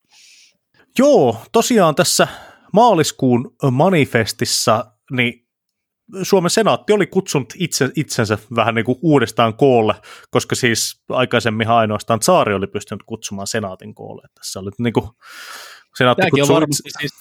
Joo, 0.99 1.37
tosiaan 1.51 1.95
tässä 1.95 2.27
maaliskuun 2.73 3.55
manifestissa 3.71 4.85
niin 5.11 5.43
Suomen 6.23 6.49
senaatti 6.49 6.93
oli 6.93 7.07
kutsunut 7.07 7.53
itse, 7.57 7.89
itsensä 7.95 8.37
vähän 8.55 8.75
niin 8.75 8.85
kuin 8.85 8.97
uudestaan 9.01 9.57
koolle, 9.57 9.95
koska 10.31 10.55
siis 10.55 11.03
aikaisemmin 11.09 11.67
ainoastaan 11.67 12.21
Saari 12.21 12.53
oli 12.53 12.67
pystynyt 12.67 13.03
kutsumaan 13.05 13.47
senaatin 13.47 13.95
koolle. 13.95 14.27
Tässä 14.35 14.59
oli 14.59 14.69
niin 14.79 14.93
kuin, 14.93 15.05
senaatti 15.97 16.21
Tämäkin 16.21 16.43
on 16.43 16.49
varmasti 16.49 16.89
itse... 16.89 16.99
siis, 16.99 17.13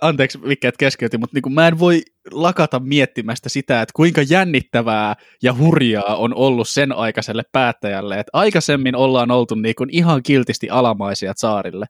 anteeksi 0.00 0.38
mikä 0.38 0.68
et 0.68 0.76
keskeytin, 0.76 1.20
mutta 1.20 1.34
niin 1.34 1.42
kuin 1.42 1.52
mä 1.52 1.68
en 1.68 1.78
voi 1.78 2.02
lakata 2.30 2.80
miettimästä 2.80 3.48
sitä, 3.48 3.82
että 3.82 3.92
kuinka 3.96 4.22
jännittävää 4.22 5.14
ja 5.42 5.54
hurjaa 5.54 6.16
on 6.16 6.34
ollut 6.34 6.68
sen 6.68 6.92
aikaiselle 6.92 7.42
päättäjälle, 7.52 8.14
että 8.14 8.30
aikaisemmin 8.32 8.96
ollaan 8.96 9.30
oltu 9.30 9.54
niin 9.54 9.74
kuin 9.74 9.90
ihan 9.90 10.22
kiltisti 10.22 10.70
alamaisia 10.70 11.32
saarille, 11.36 11.86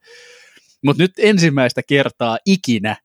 mutta 0.85 1.03
nyt 1.03 1.12
ensimmäistä 1.18 1.82
kertaa 1.89 2.39
ikinä 2.47 2.97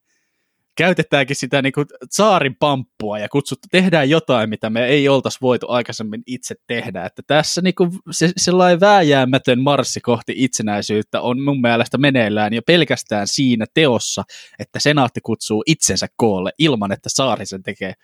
käytetäänkin 0.80 1.36
sitä 1.36 1.62
niin 1.62 1.72
kuin 1.72 1.86
saarin 2.10 2.56
pamppua 2.56 3.18
ja 3.18 3.28
kutsuttu, 3.28 3.68
tehdään 3.70 4.10
jotain, 4.10 4.50
mitä 4.50 4.70
me 4.70 4.86
ei 4.86 5.08
oltaisi 5.08 5.38
voitu 5.42 5.66
aikaisemmin 5.68 6.22
itse 6.26 6.54
tehdä. 6.66 7.04
Että 7.04 7.22
tässä 7.26 7.60
niin 7.60 7.74
kuin 7.74 7.90
se, 8.10 8.32
sellainen 8.36 8.80
vääjäämätön 8.80 9.60
marssi 9.60 10.00
kohti 10.00 10.32
itsenäisyyttä 10.36 11.20
on 11.20 11.40
mun 11.42 11.60
mielestä 11.60 11.98
meneillään 11.98 12.52
ja 12.52 12.62
pelkästään 12.66 13.26
siinä 13.26 13.66
teossa, 13.74 14.24
että 14.58 14.80
senaatti 14.80 15.20
kutsuu 15.20 15.62
itsensä 15.66 16.06
koolle 16.16 16.52
ilman, 16.58 16.92
että 16.92 17.08
saari 17.08 17.46
sen 17.46 17.62
tekee. 17.62 17.94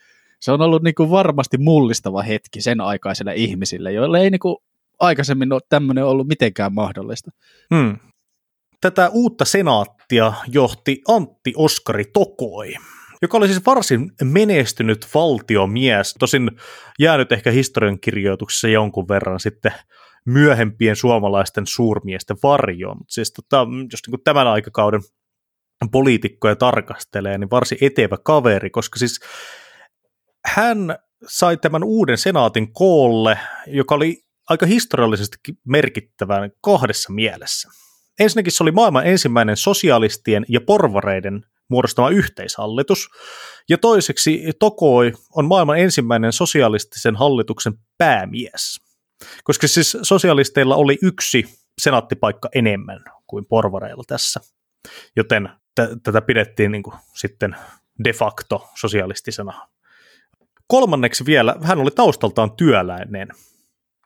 Se 0.41 0.53
on 0.53 0.61
ollut 0.61 0.83
niin 0.83 0.95
kuin 0.95 1.11
varmasti 1.11 1.59
mullistava 1.59 2.23
hetki 2.23 2.61
sen 2.61 2.81
aikaisille 2.81 3.35
ihmisille, 3.35 3.93
joille 3.93 4.21
ei 4.21 4.31
niin 4.31 4.41
kuin 4.41 4.57
aikaisemmin 5.01 5.53
ole 5.53 5.61
tämmöinen 5.69 6.05
ollut 6.05 6.29
mitenkään 6.29 6.75
mahdollista. 6.75 7.31
Hmm. 7.75 7.97
Tätä 8.81 9.09
uutta 9.09 9.45
senaattia 9.45 10.33
johti 10.49 11.03
Antti 11.09 11.53
Oskari 11.57 12.05
Tokoi, 12.05 12.75
joka 13.23 13.37
oli 13.37 13.47
siis 13.47 13.67
varsin 13.67 14.13
menestynyt 14.23 15.07
valtiomies, 15.15 16.15
tosin 16.19 16.51
jäänyt 16.99 17.33
ehkä 17.33 17.51
historiankirjoituksessa 17.51 18.69
jonkun 18.69 19.09
verran 19.09 19.41
sitten 19.41 19.73
myöhempien 20.27 20.97
suomalaisten 20.97 21.67
suurmiesten 21.67 22.37
varjoon. 22.43 22.99
Mutta 22.99 23.15
siis 23.15 23.33
tota, 23.33 23.67
jos 23.93 24.01
niin 24.07 24.25
tämän 24.25 24.47
aikakauden 24.47 25.01
poliitikkoja 25.93 26.57
tarkastelee, 26.57 27.39
niin 27.39 27.51
varsin 27.51 27.79
etevä 27.81 28.17
kaveri, 28.25 28.71
koska 28.71 28.99
siis 28.99 29.21
hän 30.45 30.99
sai 31.29 31.57
tämän 31.57 31.85
uuden 31.85 32.19
senaatin 32.19 32.73
koolle, 32.73 33.39
joka 33.67 33.95
oli 33.95 34.23
aika 34.49 34.67
historiallisesti 34.67 35.37
merkittävän 35.65 36.51
kahdessa 36.61 37.13
mielessä. 37.13 37.86
Ensinnäkin 38.21 38.53
se 38.53 38.63
oli 38.63 38.73
maailman 38.73 39.07
ensimmäinen 39.07 39.57
sosialistien 39.57 40.45
ja 40.49 40.61
porvareiden 40.61 41.45
muodostama 41.69 42.11
yhteishallitus, 42.11 43.09
ja 43.69 43.79
toiseksi 43.79 44.45
Tokoi 44.59 45.13
on 45.35 45.45
maailman 45.45 45.79
ensimmäinen 45.79 46.33
sosialistisen 46.33 47.17
hallituksen 47.17 47.75
päämies, 47.99 48.81
koska 49.45 49.69
siis 49.69 49.97
sosialisteilla 50.03 50.77
oli 50.77 50.99
yksi 51.03 51.45
senaattipaikka 51.79 52.49
enemmän 52.55 53.05
kuin 53.27 53.47
porvareilla 53.47 54.05
tässä, 54.07 54.41
joten 55.17 55.49
t- 55.75 56.03
tätä 56.03 56.21
pidettiin 56.21 56.73
niin 56.73 56.83
kuin 56.83 56.97
sitten 57.15 57.57
de 58.05 58.13
facto 58.13 58.69
sosialistisena. 58.75 59.69
Kolmanneksi 60.67 61.27
vielä, 61.27 61.57
hän 61.63 61.79
oli 61.79 61.91
taustaltaan 61.91 62.57
työläinen. 62.57 63.29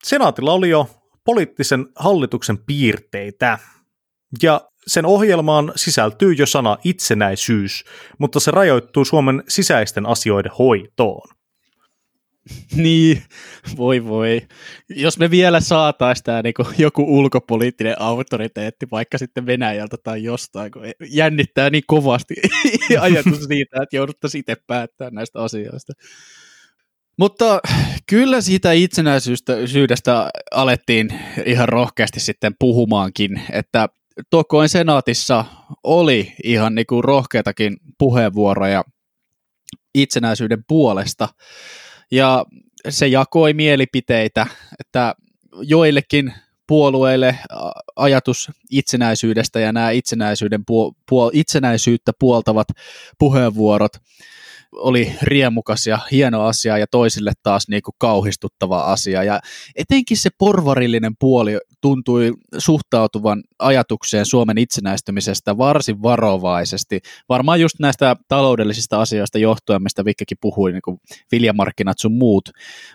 Senaatilla 0.02 0.52
oli 0.52 0.68
jo 0.68 0.90
poliittisen 1.24 1.86
hallituksen 1.96 2.58
piirteitä, 2.58 3.58
ja 4.42 4.60
sen 4.86 5.06
ohjelmaan 5.06 5.72
sisältyy 5.76 6.32
jo 6.32 6.46
sana 6.46 6.78
itsenäisyys, 6.84 7.84
mutta 8.18 8.40
se 8.40 8.50
rajoittuu 8.50 9.04
Suomen 9.04 9.42
sisäisten 9.48 10.06
asioiden 10.06 10.52
hoitoon. 10.58 11.28
Niin, 12.76 13.22
voi 13.76 14.04
voi. 14.04 14.40
Jos 14.88 15.18
me 15.18 15.30
vielä 15.30 15.60
saataisiin 15.60 16.24
tämä 16.24 16.42
niin 16.42 16.54
joku 16.78 17.18
ulkopoliittinen 17.18 18.00
autoriteetti, 18.00 18.86
vaikka 18.90 19.18
sitten 19.18 19.46
Venäjältä 19.46 19.96
tai 20.04 20.22
jostain, 20.22 20.70
kun 20.70 20.82
jännittää 21.10 21.70
niin 21.70 21.84
kovasti 21.86 22.34
ajatus 23.00 23.44
siitä, 23.48 23.82
että 23.82 23.96
jouduttaisiin 23.96 24.40
itse 24.40 24.56
päättämään 24.66 25.14
näistä 25.14 25.42
asioista. 25.42 25.92
Mutta 27.18 27.60
kyllä 28.06 28.40
siitä 28.40 28.72
itsenäisyydestä 28.72 30.30
alettiin 30.50 31.08
ihan 31.44 31.68
rohkeasti 31.68 32.20
sitten 32.20 32.52
puhumaankin, 32.58 33.42
että 33.52 33.88
Tokoin 34.30 34.68
senaatissa 34.68 35.44
oli 35.84 36.32
ihan 36.44 36.74
niin 36.74 36.86
kuin 36.86 37.04
rohkeitakin 37.04 37.76
puheenvuoroja 37.98 38.84
itsenäisyyden 39.94 40.64
puolesta. 40.68 41.28
Ja 42.10 42.44
se 42.88 43.06
jakoi 43.06 43.52
mielipiteitä, 43.52 44.46
että 44.80 45.14
joillekin 45.62 46.34
puolueille 46.66 47.38
ajatus 47.96 48.50
itsenäisyydestä 48.70 49.60
ja 49.60 49.72
nämä 49.72 49.90
itsenäisyyden 49.90 50.60
puol- 50.60 50.94
puol- 51.10 51.30
itsenäisyyttä 51.32 52.12
puoltavat 52.18 52.68
puheenvuorot 53.18 53.92
oli 54.72 55.12
riemukas 55.22 55.86
ja 55.86 55.98
hieno 56.10 56.44
asia 56.44 56.78
ja 56.78 56.86
toisille 56.90 57.32
taas 57.42 57.68
niin 57.68 57.82
kuin 57.82 57.94
kauhistuttava 57.98 58.80
asia. 58.80 59.24
Ja 59.24 59.40
etenkin 59.76 60.16
se 60.16 60.30
porvarillinen 60.38 61.12
puoli 61.18 61.58
tuntui 61.80 62.32
suhtautuvan 62.58 63.42
ajatukseen 63.58 64.26
Suomen 64.26 64.58
itsenäistymisestä 64.58 65.58
varsin 65.58 66.02
varovaisesti. 66.02 67.00
Varmaan 67.28 67.60
just 67.60 67.76
näistä 67.80 68.16
taloudellisista 68.28 69.00
asioista 69.00 69.38
johtuen, 69.38 69.82
mistä 69.82 70.04
Vikkekin 70.04 70.38
puhui, 70.40 70.72
niin 70.72 70.82
kuin 70.82 71.00
viljamarkkinat 71.32 71.98
sun 71.98 72.12
muut. 72.12 72.50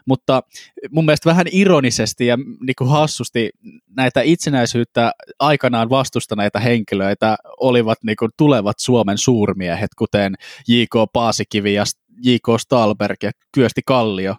Mutta 0.07 0.43
mun 0.91 1.05
mielestä 1.05 1.30
vähän 1.30 1.45
ironisesti 1.51 2.26
ja 2.26 2.38
niin 2.38 2.76
kuin 2.78 2.89
hassusti 2.89 3.49
näitä 3.97 4.21
itsenäisyyttä 4.21 5.11
aikanaan 5.39 5.89
vastustaneita 5.89 6.59
henkilöitä 6.59 7.38
olivat 7.59 7.97
niin 8.03 8.15
kuin 8.15 8.32
tulevat 8.38 8.80
Suomen 8.80 9.17
suurmiehet, 9.17 9.89
kuten 9.97 10.36
J.K. 10.67 10.93
Paasikivi 11.13 11.64
ja 11.74 11.84
J.K. 12.24 12.59
Stalberg 12.59 13.24
ja 13.24 13.32
Kyösti 13.51 13.82
Kallio. 13.86 14.36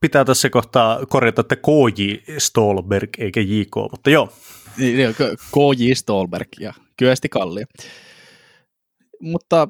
Pitää 0.00 0.24
tässä 0.24 0.50
kohtaa 0.50 1.06
korjata, 1.06 1.40
että 1.40 1.56
K.J. 1.56 2.32
Stolberg 2.38 3.10
eikä 3.18 3.40
J.K., 3.40 3.74
mutta 3.90 4.10
joo. 4.10 4.32
Niin, 4.76 5.14
K.J. 5.52 5.92
Stolberg 5.94 6.48
ja 6.60 6.72
Kyösti 6.96 7.28
Kallio. 7.28 7.64
Mutta 9.20 9.68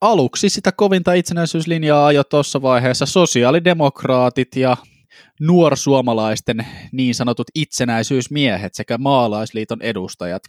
aluksi 0.00 0.48
sitä 0.48 0.72
kovinta 0.72 1.12
itsenäisyyslinjaa 1.12 2.06
ajoi 2.06 2.24
tuossa 2.30 2.62
vaiheessa 2.62 3.06
sosiaalidemokraatit 3.06 4.56
ja 4.56 4.76
nuorsuomalaisten 5.40 6.66
niin 6.92 7.14
sanotut 7.14 7.46
itsenäisyysmiehet 7.54 8.74
sekä 8.74 8.98
maalaisliiton 8.98 9.82
edustajat. 9.82 10.42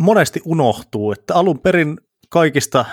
Monesti 0.00 0.40
unohtuu, 0.44 1.12
että 1.12 1.34
alun 1.34 1.60
perin 1.60 1.98
kaikista 2.28 2.84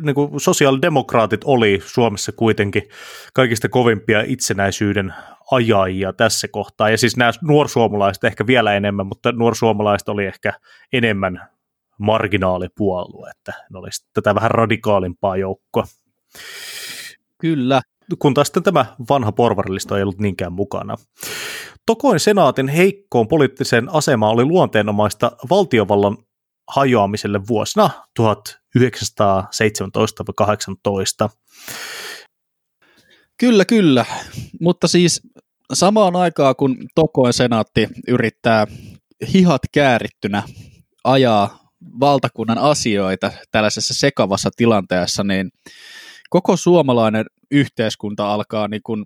niin 0.00 0.14
kuin 0.14 0.40
sosiaalidemokraatit 0.40 1.40
oli 1.44 1.82
Suomessa 1.86 2.32
kuitenkin 2.32 2.82
kaikista 3.34 3.68
kovimpia 3.68 4.22
itsenäisyyden 4.26 5.14
ajajia 5.50 6.12
tässä 6.12 6.48
kohtaa. 6.48 6.90
Ja 6.90 6.98
siis 6.98 7.16
nämä 7.16 7.32
nuorsuomalaiset 7.42 8.24
ehkä 8.24 8.46
vielä 8.46 8.74
enemmän, 8.74 9.06
mutta 9.06 9.32
nuorsuomalaiset 9.32 10.08
oli 10.08 10.26
ehkä 10.26 10.52
enemmän 10.92 11.48
marginaalipuolue, 11.98 13.30
että 13.30 13.52
ne 13.72 13.78
olisi 13.78 14.06
tätä 14.14 14.34
vähän 14.34 14.50
radikaalimpaa 14.50 15.36
joukkoa. 15.36 15.84
Kyllä. 17.38 17.82
Kun 18.18 18.34
taas 18.34 18.46
sitten 18.46 18.62
tämä 18.62 18.86
vanha 19.10 19.32
porvarillista 19.32 19.96
ei 19.96 20.02
ollut 20.02 20.18
niinkään 20.18 20.52
mukana. 20.52 20.96
Tokoin 21.86 22.20
senaatin 22.20 22.68
heikkoon 22.68 23.28
poliittiseen 23.28 23.88
asemaan 23.88 24.32
oli 24.32 24.44
luonteenomaista 24.44 25.32
valtiovallan 25.50 26.16
hajoamiselle 26.68 27.46
vuosina 27.48 27.90
1917-18. 28.78 28.80
Kyllä, 33.36 33.64
kyllä. 33.64 34.04
Mutta 34.60 34.88
siis 34.88 35.22
samaan 35.72 36.16
aikaan, 36.16 36.56
kun 36.56 36.76
Tokoin 36.94 37.32
senaatti 37.32 37.88
yrittää 38.08 38.66
hihat 39.32 39.62
käärittynä 39.72 40.42
ajaa 41.04 41.70
valtakunnan 42.00 42.58
asioita 42.58 43.32
tällaisessa 43.50 43.94
sekavassa 43.94 44.50
tilanteessa, 44.56 45.24
niin 45.24 45.50
koko 46.30 46.56
suomalainen 46.56 47.24
yhteiskunta 47.50 48.32
alkaa 48.32 48.68
niin 48.68 48.82
kuin 48.82 49.04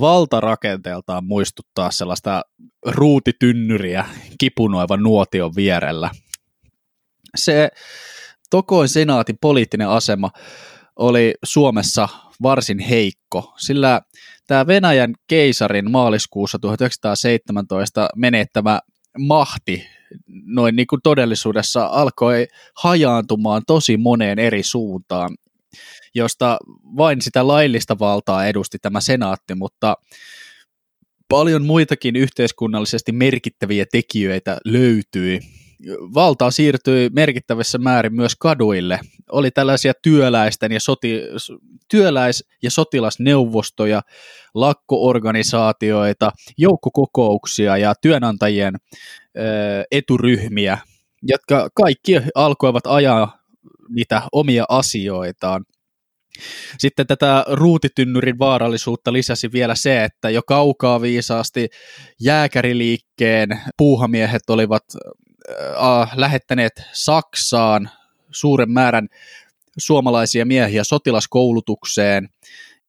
valtarakenteeltaan 0.00 1.24
muistuttaa 1.24 1.90
sellaista 1.90 2.42
ruutitynnyriä 2.86 4.04
kipunoivan 4.38 5.02
nuotion 5.02 5.52
vierellä. 5.56 6.10
Se 7.36 7.68
Tokoin 8.50 8.88
senaatin 8.88 9.38
poliittinen 9.40 9.88
asema 9.88 10.30
oli 10.96 11.34
Suomessa 11.44 12.08
varsin 12.42 12.78
heikko, 12.78 13.54
sillä 13.58 14.00
tämä 14.46 14.66
Venäjän 14.66 15.14
keisarin 15.26 15.90
maaliskuussa 15.90 16.58
1917 16.58 18.08
menettämä 18.16 18.80
mahti 19.18 19.86
noin 20.44 20.76
niin 20.76 20.86
kuin 20.86 21.00
todellisuudessa 21.02 21.86
alkoi 21.86 22.46
hajaantumaan 22.76 23.62
tosi 23.66 23.96
moneen 23.96 24.38
eri 24.38 24.62
suuntaan, 24.62 25.36
josta 26.14 26.58
vain 26.96 27.22
sitä 27.22 27.46
laillista 27.46 27.98
valtaa 27.98 28.46
edusti 28.46 28.78
tämä 28.82 29.00
senaatti, 29.00 29.54
mutta 29.54 29.96
paljon 31.28 31.66
muitakin 31.66 32.16
yhteiskunnallisesti 32.16 33.12
merkittäviä 33.12 33.84
tekijöitä 33.92 34.58
löytyi. 34.64 35.40
Valtaa 36.14 36.50
siirtyi 36.50 37.10
merkittävissä 37.12 37.78
määrin 37.78 38.14
myös 38.14 38.36
kaduille. 38.36 39.00
Oli 39.32 39.50
tällaisia 39.50 39.92
työläisten 40.02 40.72
ja, 40.72 40.80
soti, 40.80 41.20
työläis- 41.90 42.44
ja 42.62 42.70
sotilasneuvostoja, 42.70 44.02
lakkoorganisaatioita, 44.54 46.32
joukkokokouksia 46.58 47.76
ja 47.76 47.94
työnantajien 48.02 48.74
eturyhmiä, 49.90 50.78
jotka 51.22 51.68
kaikki 51.74 52.20
alkoivat 52.34 52.86
ajaa 52.86 53.38
niitä 53.88 54.22
omia 54.32 54.64
asioitaan. 54.68 55.64
Sitten 56.78 57.06
tätä 57.06 57.44
ruutitynnyrin 57.48 58.38
vaarallisuutta 58.38 59.12
lisäsi 59.12 59.52
vielä 59.52 59.74
se, 59.74 60.04
että 60.04 60.30
jo 60.30 60.42
kaukaa 60.42 61.00
viisaasti 61.00 61.68
jääkäriliikkeen 62.20 63.48
puuhamiehet 63.78 64.50
olivat 64.50 64.82
äh, 65.50 66.12
lähettäneet 66.16 66.82
Saksaan 66.92 67.90
suuren 68.30 68.70
määrän 68.70 69.08
suomalaisia 69.78 70.46
miehiä 70.46 70.84
sotilaskoulutukseen. 70.84 72.28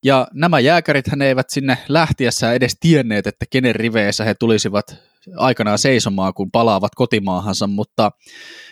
Ja 0.03 0.27
nämä 0.33 0.59
jääkärit 0.59 1.05
eivät 1.21 1.49
sinne 1.49 1.77
lähtiessä 1.87 2.53
edes 2.53 2.77
tienneet, 2.79 3.27
että 3.27 3.45
kenen 3.49 3.75
riveissä 3.75 4.23
he 4.23 4.33
tulisivat 4.33 4.95
aikanaan 5.37 5.77
seisomaan, 5.77 6.33
kun 6.33 6.51
palaavat 6.51 6.95
kotimaahansa, 6.95 7.67
mutta 7.67 8.11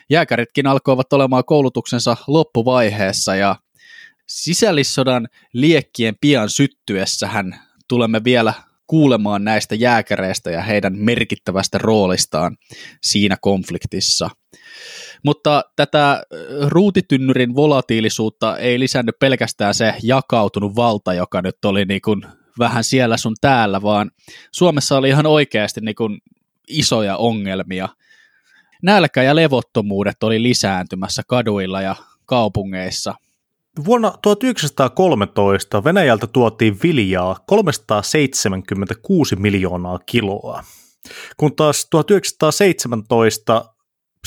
jääkäritkin 0.09 0.67
alkoivat 0.67 1.13
olemaan 1.13 1.45
koulutuksensa 1.45 2.17
loppuvaiheessa 2.27 3.35
ja 3.35 3.55
sisällissodan 4.27 5.27
liekkien 5.53 6.15
pian 6.21 6.49
syttyessähän 6.49 7.59
tulemme 7.87 8.23
vielä 8.23 8.53
kuulemaan 8.87 9.43
näistä 9.43 9.75
jääkäreistä 9.75 10.51
ja 10.51 10.61
heidän 10.61 10.93
merkittävästä 10.97 11.77
roolistaan 11.77 12.57
siinä 13.01 13.37
konfliktissa. 13.41 14.29
Mutta 15.23 15.63
tätä 15.75 16.23
ruutitynnyrin 16.67 17.55
volatiilisuutta 17.55 18.57
ei 18.57 18.79
lisännyt 18.79 19.19
pelkästään 19.19 19.73
se 19.73 19.93
jakautunut 20.03 20.75
valta, 20.75 21.13
joka 21.13 21.41
nyt 21.41 21.65
oli 21.65 21.85
niin 21.85 22.01
kuin 22.01 22.25
vähän 22.59 22.83
siellä 22.83 23.17
sun 23.17 23.35
täällä, 23.41 23.81
vaan 23.81 24.11
Suomessa 24.51 24.97
oli 24.97 25.09
ihan 25.09 25.25
oikeasti 25.25 25.81
niin 25.81 25.95
kuin 25.95 26.17
isoja 26.67 27.17
ongelmia. 27.17 27.89
Nälkä 28.83 29.23
ja 29.23 29.35
levottomuudet 29.35 30.23
oli 30.23 30.43
lisääntymässä 30.43 31.21
kaduilla 31.27 31.81
ja 31.81 31.95
kaupungeissa. 32.25 33.15
Vuonna 33.85 34.13
1913 34.21 35.83
Venäjältä 35.83 36.27
tuotiin 36.27 36.77
viljaa 36.83 37.37
376 37.47 39.35
miljoonaa 39.35 39.99
kiloa, 39.99 40.63
kun 41.37 41.55
taas 41.55 41.87
1917 41.89 43.65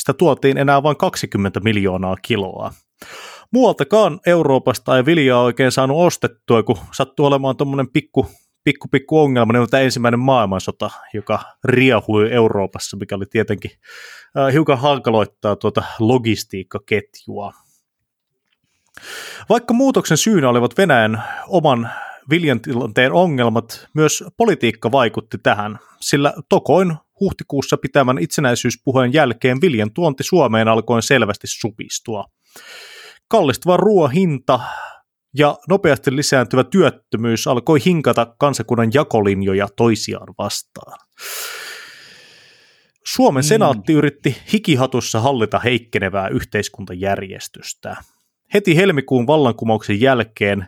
sitä 0.00 0.12
tuotiin 0.12 0.58
enää 0.58 0.82
vain 0.82 0.96
20 0.96 1.60
miljoonaa 1.60 2.16
kiloa. 2.22 2.72
Muualtakaan 3.52 4.20
Euroopasta 4.26 4.96
ei 4.96 5.04
viljaa 5.04 5.42
oikein 5.42 5.72
saanut 5.72 6.06
ostettua, 6.06 6.62
kun 6.62 6.78
sattuu 6.92 7.26
olemaan 7.26 7.56
tuommoinen 7.56 7.88
pikku 7.92 8.26
pikku, 8.64 8.88
pikku 8.88 9.18
ongelma, 9.18 9.52
niin 9.52 9.70
tämä 9.70 9.80
ensimmäinen 9.80 10.20
maailmansota, 10.20 10.90
joka 11.14 11.40
riehui 11.64 12.32
Euroopassa, 12.32 12.96
mikä 12.96 13.16
oli 13.16 13.26
tietenkin 13.30 13.70
äh, 14.38 14.52
hiukan 14.52 14.78
hankaloittaa 14.78 15.56
tuota 15.56 15.82
logistiikkaketjua. 15.98 17.52
Vaikka 19.48 19.74
muutoksen 19.74 20.16
syynä 20.16 20.48
olivat 20.48 20.78
Venäjän 20.78 21.22
oman 21.48 21.90
viljentilanteen 22.30 23.12
ongelmat, 23.12 23.88
myös 23.94 24.24
politiikka 24.36 24.92
vaikutti 24.92 25.38
tähän, 25.42 25.78
sillä 26.00 26.34
Tokoin 26.48 26.96
huhtikuussa 27.20 27.76
pitämän 27.76 28.18
itsenäisyyspuheen 28.18 29.12
jälkeen 29.12 29.60
viljan 29.60 29.92
tuonti 29.92 30.22
Suomeen 30.24 30.68
alkoi 30.68 31.02
selvästi 31.02 31.46
supistua. 31.46 32.24
Kallistuva 33.28 33.76
ruoan 33.76 34.10
hinta 34.10 34.60
ja 35.34 35.56
nopeasti 35.68 36.16
lisääntyvä 36.16 36.64
työttömyys 36.64 37.46
alkoi 37.46 37.78
hinkata 37.84 38.34
kansakunnan 38.38 38.90
jakolinjoja 38.94 39.68
toisiaan 39.76 40.34
vastaan. 40.38 40.98
Suomen 43.06 43.44
mm. 43.44 43.48
senaatti 43.48 43.92
yritti 43.92 44.36
hikihatussa 44.52 45.20
hallita 45.20 45.58
heikkenevää 45.58 46.28
yhteiskuntajärjestystä. 46.28 47.96
Heti 48.54 48.76
helmikuun 48.76 49.26
vallankumouksen 49.26 50.00
jälkeen 50.00 50.66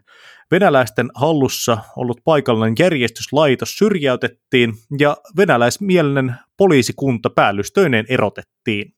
venäläisten 0.51 1.11
hallussa 1.15 1.79
ollut 1.97 2.21
paikallinen 2.25 2.75
järjestyslaitos 2.79 3.79
syrjäytettiin 3.79 4.75
ja 4.99 5.17
venäläismielinen 5.37 6.35
poliisikunta 6.57 7.31
päällystöineen 7.31 8.07
erotettiin. 8.09 8.95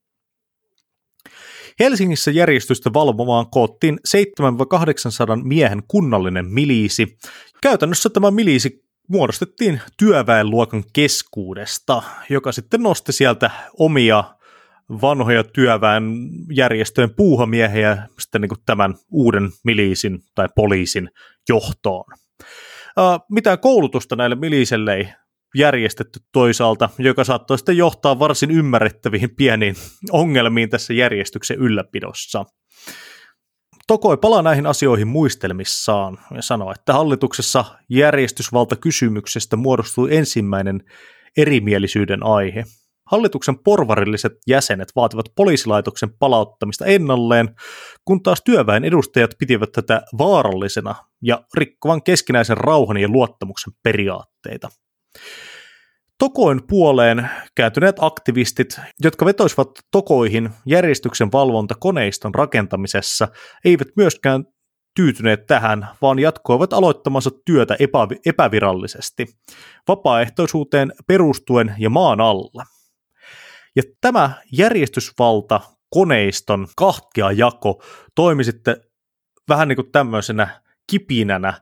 Helsingissä 1.81 2.31
järjestystä 2.31 2.91
valvomaan 2.95 3.51
koottiin 3.51 3.99
700-800 4.09 5.45
miehen 5.45 5.83
kunnallinen 5.89 6.47
miliisi. 6.47 7.19
Käytännössä 7.63 8.11
tämä 8.11 8.31
miliisi 8.31 8.85
muodostettiin 9.09 9.81
työväenluokan 9.99 10.85
keskuudesta, 10.93 12.03
joka 12.29 12.53
sitten 12.53 12.83
nosti 12.83 13.13
sieltä 13.13 13.51
omia 13.79 14.25
vanhoja 15.01 15.45
työväenjärjestöjen 15.45 17.15
puuhamiehiä 17.15 18.09
sitten 18.19 18.41
niin 18.41 18.51
tämän 18.67 18.95
uuden 19.11 19.51
miliisin 19.65 20.19
tai 20.35 20.49
poliisin 20.55 21.11
johtoon. 21.49 22.05
mitään 23.31 23.59
koulutusta 23.59 24.17
näille 24.17 24.37
miliselle 24.37 24.95
ei 24.95 25.09
järjestetty 25.55 26.21
toisaalta, 26.33 26.89
joka 26.99 27.25
saattoi 27.25 27.59
sitten 27.59 27.77
johtaa 27.77 28.19
varsin 28.19 28.51
ymmärrettäviin 28.51 29.37
pieniin 29.37 29.75
ongelmiin 30.11 30.71
tässä 30.71 30.95
järjestyksen 30.95 31.59
ylläpidossa. 31.59 32.45
Tokoi 33.87 34.17
palaa 34.17 34.43
näihin 34.43 34.67
asioihin 34.67 35.09
muistelmissaan 35.09 36.19
ja 36.35 36.43
sanoo, 36.43 36.73
että 36.73 36.93
hallituksessa 36.93 37.65
järjestysvaltakysymyksestä 37.89 39.57
muodostui 39.57 40.17
ensimmäinen 40.17 40.83
erimielisyyden 41.37 42.23
aihe. 42.23 42.65
Hallituksen 43.13 43.59
porvarilliset 43.59 44.33
jäsenet 44.47 44.89
vaativat 44.97 45.27
poliisilaitoksen 45.37 46.15
palauttamista 46.19 46.85
ennalleen, 46.85 47.55
kun 48.05 48.23
taas 48.23 48.43
työväen 48.45 48.85
edustajat 48.85 49.31
pitivät 49.39 49.73
tätä 49.73 50.03
vaarallisena 50.19 50.95
ja 51.23 51.45
rikkovan 51.55 52.03
keskinäisen 52.03 52.57
rauhan 52.57 52.97
ja 52.97 53.09
luottamuksen 53.09 53.73
periaatteita. 53.83 54.69
Tokoin 56.19 56.61
puoleen 56.67 57.31
kääntyneet 57.55 57.97
aktivistit, 57.99 58.81
jotka 59.01 59.25
vetoisivat 59.25 59.69
Tokoihin 59.91 60.51
järjestyksen 60.67 61.33
valvontakoneiston 61.33 62.35
rakentamisessa, 62.35 63.29
eivät 63.65 63.89
myöskään 63.97 64.45
tyytyneet 64.97 65.47
tähän, 65.47 65.89
vaan 66.03 66.19
jatkoivat 66.19 66.73
aloittamansa 66.73 67.31
työtä 67.47 67.75
epä- 67.75 68.21
epävirallisesti, 68.27 69.27
vapaaehtoisuuteen 69.89 70.93
perustuen 71.07 71.75
ja 71.79 71.91
maan 71.91 72.21
alla. 72.21 72.65
Ja 73.77 73.83
tämä 74.01 74.33
järjestysvalta 74.53 75.61
koneiston 75.91 76.67
kahtia 76.77 77.33
jako 77.33 77.83
toimi 78.15 78.45
sitten 78.45 78.77
vähän 79.49 79.69
niin 79.69 79.77
kuin 79.77 79.93
tämmöisenä 79.93 80.63
kipinänä, 80.91 81.55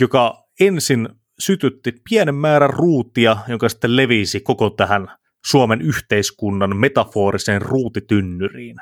joka 0.00 0.44
ensin 0.60 1.08
sytytti 1.38 1.92
pienen 2.10 2.34
määrän 2.34 2.70
ruutia, 2.70 3.36
joka 3.48 3.68
sitten 3.68 3.96
levisi 3.96 4.40
koko 4.40 4.70
tähän 4.70 5.08
Suomen 5.46 5.82
yhteiskunnan 5.82 6.76
metaforiseen 6.76 7.62
ruutitynnyriin. 7.62 8.76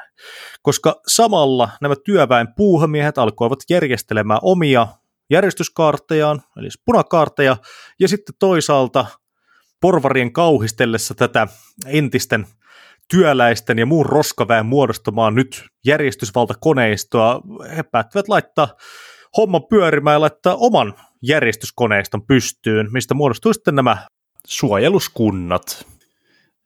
Koska 0.62 1.00
samalla 1.06 1.68
nämä 1.80 1.94
työväen 2.04 2.48
puuhamiehet 2.56 3.18
alkoivat 3.18 3.58
järjestelemään 3.70 4.40
omia 4.42 4.86
järjestyskaartejaan, 5.30 6.42
eli 6.56 6.68
punakaarteja, 6.84 7.56
ja 8.00 8.08
sitten 8.08 8.34
toisaalta 8.38 9.06
porvarien 9.80 10.32
kauhistellessa 10.32 11.14
tätä 11.14 11.46
entisten 11.86 12.46
työläisten 13.10 13.78
ja 13.78 13.86
muun 13.86 14.06
roskaväen 14.06 14.66
muodostamaan 14.66 15.34
nyt 15.34 15.64
järjestysvaltakoneistoa, 15.86 17.40
he 17.76 17.82
päättivät 17.82 18.28
laittaa 18.28 18.68
homman 19.36 19.64
pyörimään 19.70 20.14
ja 20.14 20.20
laittaa 20.20 20.56
oman 20.56 20.94
järjestyskoneiston 21.22 22.26
pystyyn, 22.26 22.92
mistä 22.92 23.14
muodostuu 23.14 23.52
sitten 23.52 23.74
nämä 23.74 23.96
suojeluskunnat. 24.46 25.86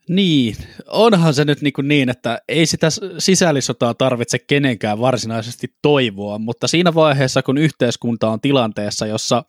Niin, 0.09 0.57
onhan 0.87 1.35
se 1.35 1.45
nyt 1.45 1.61
niin, 1.61 1.73
kuin 1.73 1.89
niin, 1.89 2.09
että 2.09 2.39
ei 2.49 2.67
sitä 2.67 2.89
sisällissotaa 3.19 3.95
tarvitse 3.95 4.39
kenenkään 4.39 5.01
varsinaisesti 5.01 5.75
toivoa, 5.83 6.39
mutta 6.39 6.69
siinä 6.69 6.95
vaiheessa, 6.95 7.43
kun 7.43 7.59
yhteiskunta 7.59 8.29
on 8.31 8.41
tilanteessa, 8.41 9.07
jossa 9.07 9.45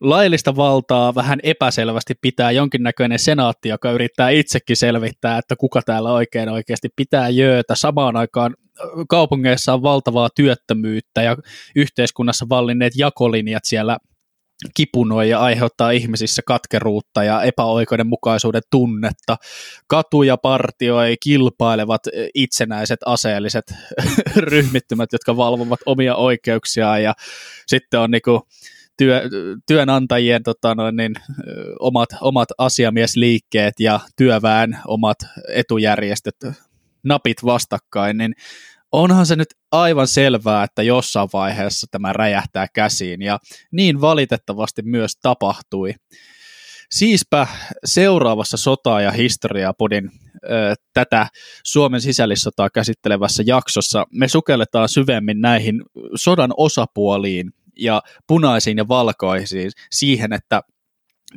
laillista 0.00 0.56
valtaa 0.56 1.14
vähän 1.14 1.38
epäselvästi 1.42 2.14
pitää 2.20 2.50
jonkinnäköinen 2.50 3.18
senaatti, 3.18 3.68
joka 3.68 3.92
yrittää 3.92 4.30
itsekin 4.30 4.76
selvittää, 4.76 5.38
että 5.38 5.56
kuka 5.56 5.82
täällä 5.82 6.12
oikein 6.12 6.48
oikeasti 6.48 6.88
pitää 6.96 7.28
jöötä. 7.28 7.74
Samaan 7.74 8.16
aikaan 8.16 8.54
kaupungeissa 9.08 9.74
on 9.74 9.82
valtavaa 9.82 10.28
työttömyyttä 10.36 11.22
ja 11.22 11.36
yhteiskunnassa 11.76 12.46
vallinneet 12.48 12.92
jakolinjat 12.96 13.64
siellä 13.64 13.98
kipunoi 14.74 15.28
ja 15.28 15.40
aiheuttaa 15.40 15.90
ihmisissä 15.90 16.42
katkeruutta 16.46 17.24
ja 17.24 17.42
epäoikeudenmukaisuuden 17.42 18.62
tunnetta. 18.70 19.36
Katuja 19.86 20.36
partioi 20.36 21.16
kilpailevat 21.22 22.02
itsenäiset 22.34 23.00
aseelliset 23.06 23.64
ryhmittymät, 24.36 25.12
jotka 25.12 25.36
valvovat 25.36 25.80
omia 25.86 26.16
oikeuksiaan 26.16 27.02
ja 27.02 27.14
sitten 27.66 28.00
on 28.00 28.10
niinku 28.10 28.48
työ, 29.00 29.22
työnantajien 29.66 30.42
tota 30.42 30.74
noin, 30.74 30.96
niin, 30.96 31.14
omat, 31.78 32.08
omat 32.20 32.48
asiamiesliikkeet 32.58 33.74
ja 33.78 34.00
työväen 34.16 34.78
omat 34.86 35.18
etujärjestöt 35.48 36.36
napit 37.02 37.44
vastakkain, 37.44 38.18
niin 38.18 38.34
onhan 38.92 39.26
se 39.26 39.36
nyt 39.36 39.48
aivan 39.72 40.08
selvää, 40.08 40.64
että 40.64 40.82
jossain 40.82 41.28
vaiheessa 41.32 41.86
tämä 41.90 42.12
räjähtää 42.12 42.66
käsiin, 42.74 43.22
ja 43.22 43.38
niin 43.72 44.00
valitettavasti 44.00 44.82
myös 44.82 45.16
tapahtui. 45.22 45.94
Siispä 46.90 47.46
seuraavassa 47.84 48.56
sota- 48.56 49.00
ja 49.00 49.10
historiapodin 49.10 50.10
ö, 50.44 50.74
tätä 50.94 51.26
Suomen 51.64 52.00
sisällissotaa 52.00 52.70
käsittelevässä 52.70 53.42
jaksossa 53.46 54.06
me 54.12 54.28
sukelletaan 54.28 54.88
syvemmin 54.88 55.40
näihin 55.40 55.82
sodan 56.14 56.50
osapuoliin 56.56 57.52
ja 57.80 58.02
punaisiin 58.26 58.78
ja 58.78 58.88
valkoisiin 58.88 59.70
siihen, 59.90 60.32
että 60.32 60.62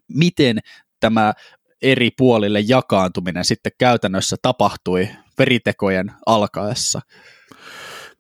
miten 0.08 0.60
tämä 1.00 1.34
eri 1.82 2.12
puolille 2.18 2.60
jakaantuminen 2.60 3.46
sitten 3.46 3.72
käytännössä 3.78 4.36
tapahtui 4.42 5.10
veritekojen 5.38 6.12
alkaessa. 6.26 7.02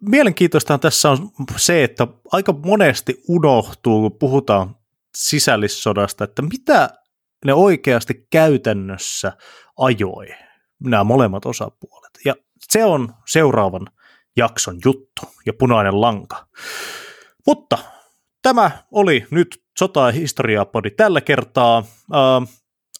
Mielenkiintoista 0.01 0.77
tässä 0.77 1.09
on 1.09 1.29
se, 1.57 1.83
että 1.83 2.07
aika 2.31 2.53
monesti 2.65 3.23
unohtuu, 3.27 4.09
kun 4.09 4.19
puhutaan 4.19 4.75
sisällissodasta, 5.17 6.23
että 6.23 6.41
mitä 6.41 6.89
ne 7.45 7.53
oikeasti 7.53 8.27
käytännössä 8.29 9.31
ajoi, 9.77 10.27
nämä 10.83 11.03
molemmat 11.03 11.45
osapuolet. 11.45 12.11
Ja 12.25 12.35
se 12.71 12.85
on 12.85 13.13
seuraavan 13.27 13.87
jakson 14.37 14.79
juttu 14.85 15.21
ja 15.45 15.53
punainen 15.59 16.01
lanka. 16.01 16.47
Mutta 17.47 17.77
tämä 18.43 18.71
oli 18.91 19.25
nyt 19.31 19.63
sota- 19.79 20.05
ja 20.05 20.11
historiapodi 20.11 20.91
tällä 20.91 21.21
kertaa. 21.21 21.77
Äh, 22.13 22.49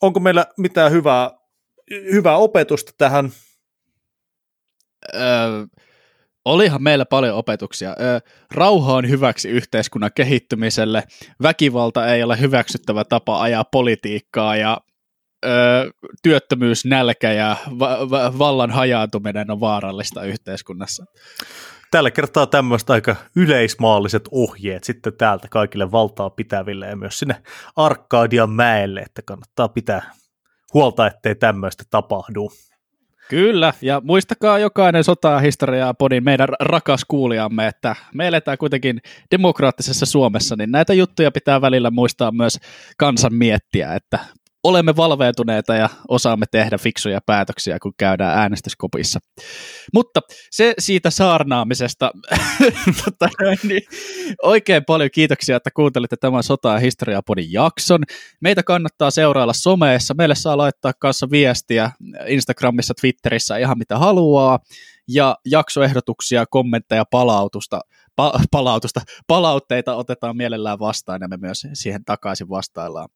onko 0.02 0.20
meillä 0.20 0.46
mitään 0.58 0.92
hyvää, 0.92 1.32
hyvää 1.92 2.38
opetusta 2.38 2.92
tähän? 2.98 3.32
Öö, 5.16 5.22
olihan 6.46 6.84
meillä 6.84 7.06
paljon 7.06 7.38
opetuksia. 7.38 7.96
Öö, 8.02 8.20
rauha 8.52 8.94
on 8.94 9.10
hyväksi 9.10 9.50
yhteiskunnan 9.50 10.12
kehittymiselle, 10.16 11.04
väkivalta 11.42 12.08
ei 12.08 12.24
ole 12.24 12.40
hyväksyttävä 12.40 13.04
tapa 13.04 13.42
ajaa 13.42 13.64
politiikkaa 13.64 14.56
ja 14.56 14.78
öö, 15.46 15.90
työttömyys, 16.24 16.86
nälkä 16.86 17.32
ja 17.32 17.58
va- 17.80 18.10
va- 18.10 18.38
vallan 18.40 18.72
hajaantuminen 18.72 19.52
on 19.52 19.60
vaarallista 19.60 20.24
yhteiskunnassa 20.24 21.06
tällä 21.94 22.12
kertaa 22.12 22.48
tämmöistä 22.48 22.94
aika 22.94 23.16
yleismaalliset 23.36 24.30
ohjeet 24.32 24.84
sitten 24.84 25.14
täältä 25.18 25.48
kaikille 25.48 25.92
valtaa 25.92 26.30
pitäville 26.30 26.88
ja 26.88 26.96
myös 26.96 27.20
sinne 27.20 27.36
Arkadian 27.76 28.50
mäelle, 28.50 29.00
että 29.00 29.22
kannattaa 29.22 29.70
pitää 29.70 30.12
huolta, 30.74 31.08
ettei 31.08 31.36
tämmöistä 31.36 31.84
tapahdu. 31.90 32.52
Kyllä, 33.30 33.74
ja 33.82 34.02
muistakaa 34.04 34.60
jokainen 34.60 35.04
sota 35.04 35.40
historiaa 35.40 35.94
podin 35.94 36.24
meidän 36.24 36.48
rakas 36.60 37.06
kuulijamme, 37.08 37.68
että 37.68 37.96
me 38.14 38.28
eletään 38.28 38.58
kuitenkin 38.58 39.02
demokraattisessa 39.32 40.06
Suomessa, 40.06 40.56
niin 40.56 40.72
näitä 40.72 40.94
juttuja 40.94 41.32
pitää 41.32 41.62
välillä 41.62 41.92
muistaa 41.92 42.32
myös 42.32 42.60
kansan 42.98 43.34
miettiä, 43.34 43.96
että 43.96 44.20
olemme 44.64 44.96
valveutuneita 44.96 45.76
ja 45.76 45.90
osaamme 46.08 46.46
tehdä 46.52 46.78
fiksuja 46.78 47.20
päätöksiä, 47.26 47.80
kun 47.80 47.94
käydään 47.98 48.38
äänestyskopissa. 48.38 49.20
Mutta 49.94 50.22
se 50.52 50.74
siitä 50.80 51.10
saarnaamisesta. 51.10 52.12
tota, 53.06 53.30
niin, 53.64 53.82
oikein 54.44 54.86
paljon 54.86 55.10
kiitoksia, 55.14 55.56
että 55.56 55.70
kuuntelitte 55.76 56.16
tämän 56.16 56.44
Sota- 56.44 56.74
ja 56.74 56.80
historiapodin 56.80 57.52
jakson. 57.52 58.04
Meitä 58.42 58.64
kannattaa 58.64 59.12
seurailla 59.12 59.54
someessa. 59.54 60.14
Meille 60.14 60.36
saa 60.36 60.58
laittaa 60.58 60.94
kanssa 61.00 61.28
viestiä 61.32 61.92
Instagramissa, 62.28 62.94
Twitterissä, 63.02 63.58
ihan 63.58 63.78
mitä 63.78 63.98
haluaa. 63.98 64.60
Ja 65.08 65.38
jaksoehdotuksia, 65.46 66.46
kommentteja, 66.50 67.06
palautusta 67.12 67.80
pa- 68.22 68.44
palautusta, 68.52 69.02
palautteita 69.28 69.96
otetaan 69.96 70.38
mielellään 70.38 70.80
vastaan 70.80 71.22
ja 71.22 71.28
me 71.28 71.38
myös 71.38 71.68
siihen 71.74 72.06
takaisin 72.06 72.50
vastaillaan. 72.50 73.10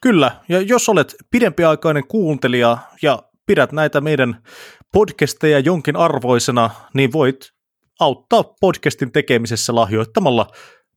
Kyllä, 0.00 0.30
ja 0.48 0.60
jos 0.60 0.88
olet 0.88 1.14
pidempiaikainen 1.30 2.06
kuuntelija 2.06 2.78
ja 3.02 3.22
pidät 3.46 3.72
näitä 3.72 4.00
meidän 4.00 4.42
podcasteja 4.92 5.58
jonkin 5.58 5.96
arvoisena, 5.96 6.70
niin 6.94 7.12
voit 7.12 7.52
auttaa 8.00 8.44
podcastin 8.60 9.12
tekemisessä 9.12 9.74
lahjoittamalla 9.74 10.46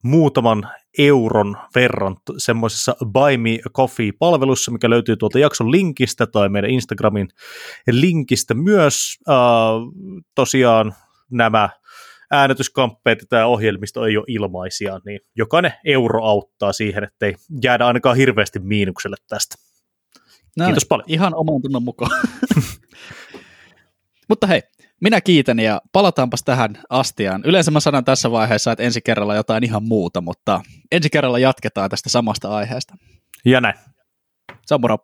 muutaman 0.04 0.70
euron 0.98 1.58
verran 1.76 2.16
semmoisessa 2.38 2.96
Buy 3.06 3.38
Me 3.38 3.60
Coffee-palvelussa, 3.74 4.72
mikä 4.72 4.90
löytyy 4.90 5.18
tuolta 5.18 5.40
jakson 5.40 5.72
linkistä 5.72 6.28
tai 6.28 6.50
meidän 6.50 6.70
Instagramin 6.70 7.28
linkistä 7.92 8.54
myös. 8.54 9.18
Uh, 9.28 9.94
tosiaan 10.36 10.94
nämä 11.32 11.70
äänetyskamppeet 12.40 13.22
ja 13.22 13.26
tämä 13.30 13.46
ohjelmisto 13.46 14.06
ei 14.06 14.18
ole 14.18 14.26
ilmaisia, 14.28 15.00
niin 15.06 15.20
jokainen 15.36 15.74
euro 15.86 16.24
auttaa 16.24 16.74
siihen, 16.74 17.04
ettei 17.04 17.36
jäädä 17.64 17.88
ainakaan 17.88 18.18
hirveästi 18.18 18.60
miinukselle 18.60 19.16
tästä. 19.30 19.56
Näin, 20.58 20.68
Kiitos 20.68 20.86
paljon. 20.86 21.06
Ihan 21.10 21.36
oman 21.36 21.62
tunnon 21.62 21.84
mukaan. 21.84 22.12
Mutta 24.30 24.48
hei, 24.48 24.62
minä 25.02 25.22
kiitän 25.22 25.60
ja 25.60 25.82
palataanpas 25.92 26.44
tähän 26.44 26.78
astiaan. 26.90 27.42
Yleensä 27.46 27.72
mä 27.72 27.80
sanon 27.80 28.06
tässä 28.06 28.32
vaiheessa, 28.32 28.72
että 28.72 28.84
ensi 28.84 29.02
kerralla 29.02 29.36
jotain 29.36 29.64
ihan 29.64 29.84
muuta, 29.84 30.22
mutta 30.22 30.62
ensi 30.92 31.10
kerralla 31.10 31.40
jatketaan 31.40 31.90
tästä 31.90 32.10
samasta 32.10 32.50
aiheesta. 32.50 32.98
Ja 33.46 33.62
näin. 33.62 33.76
Se 34.66 34.76
on 34.76 34.82
moro. 34.82 34.98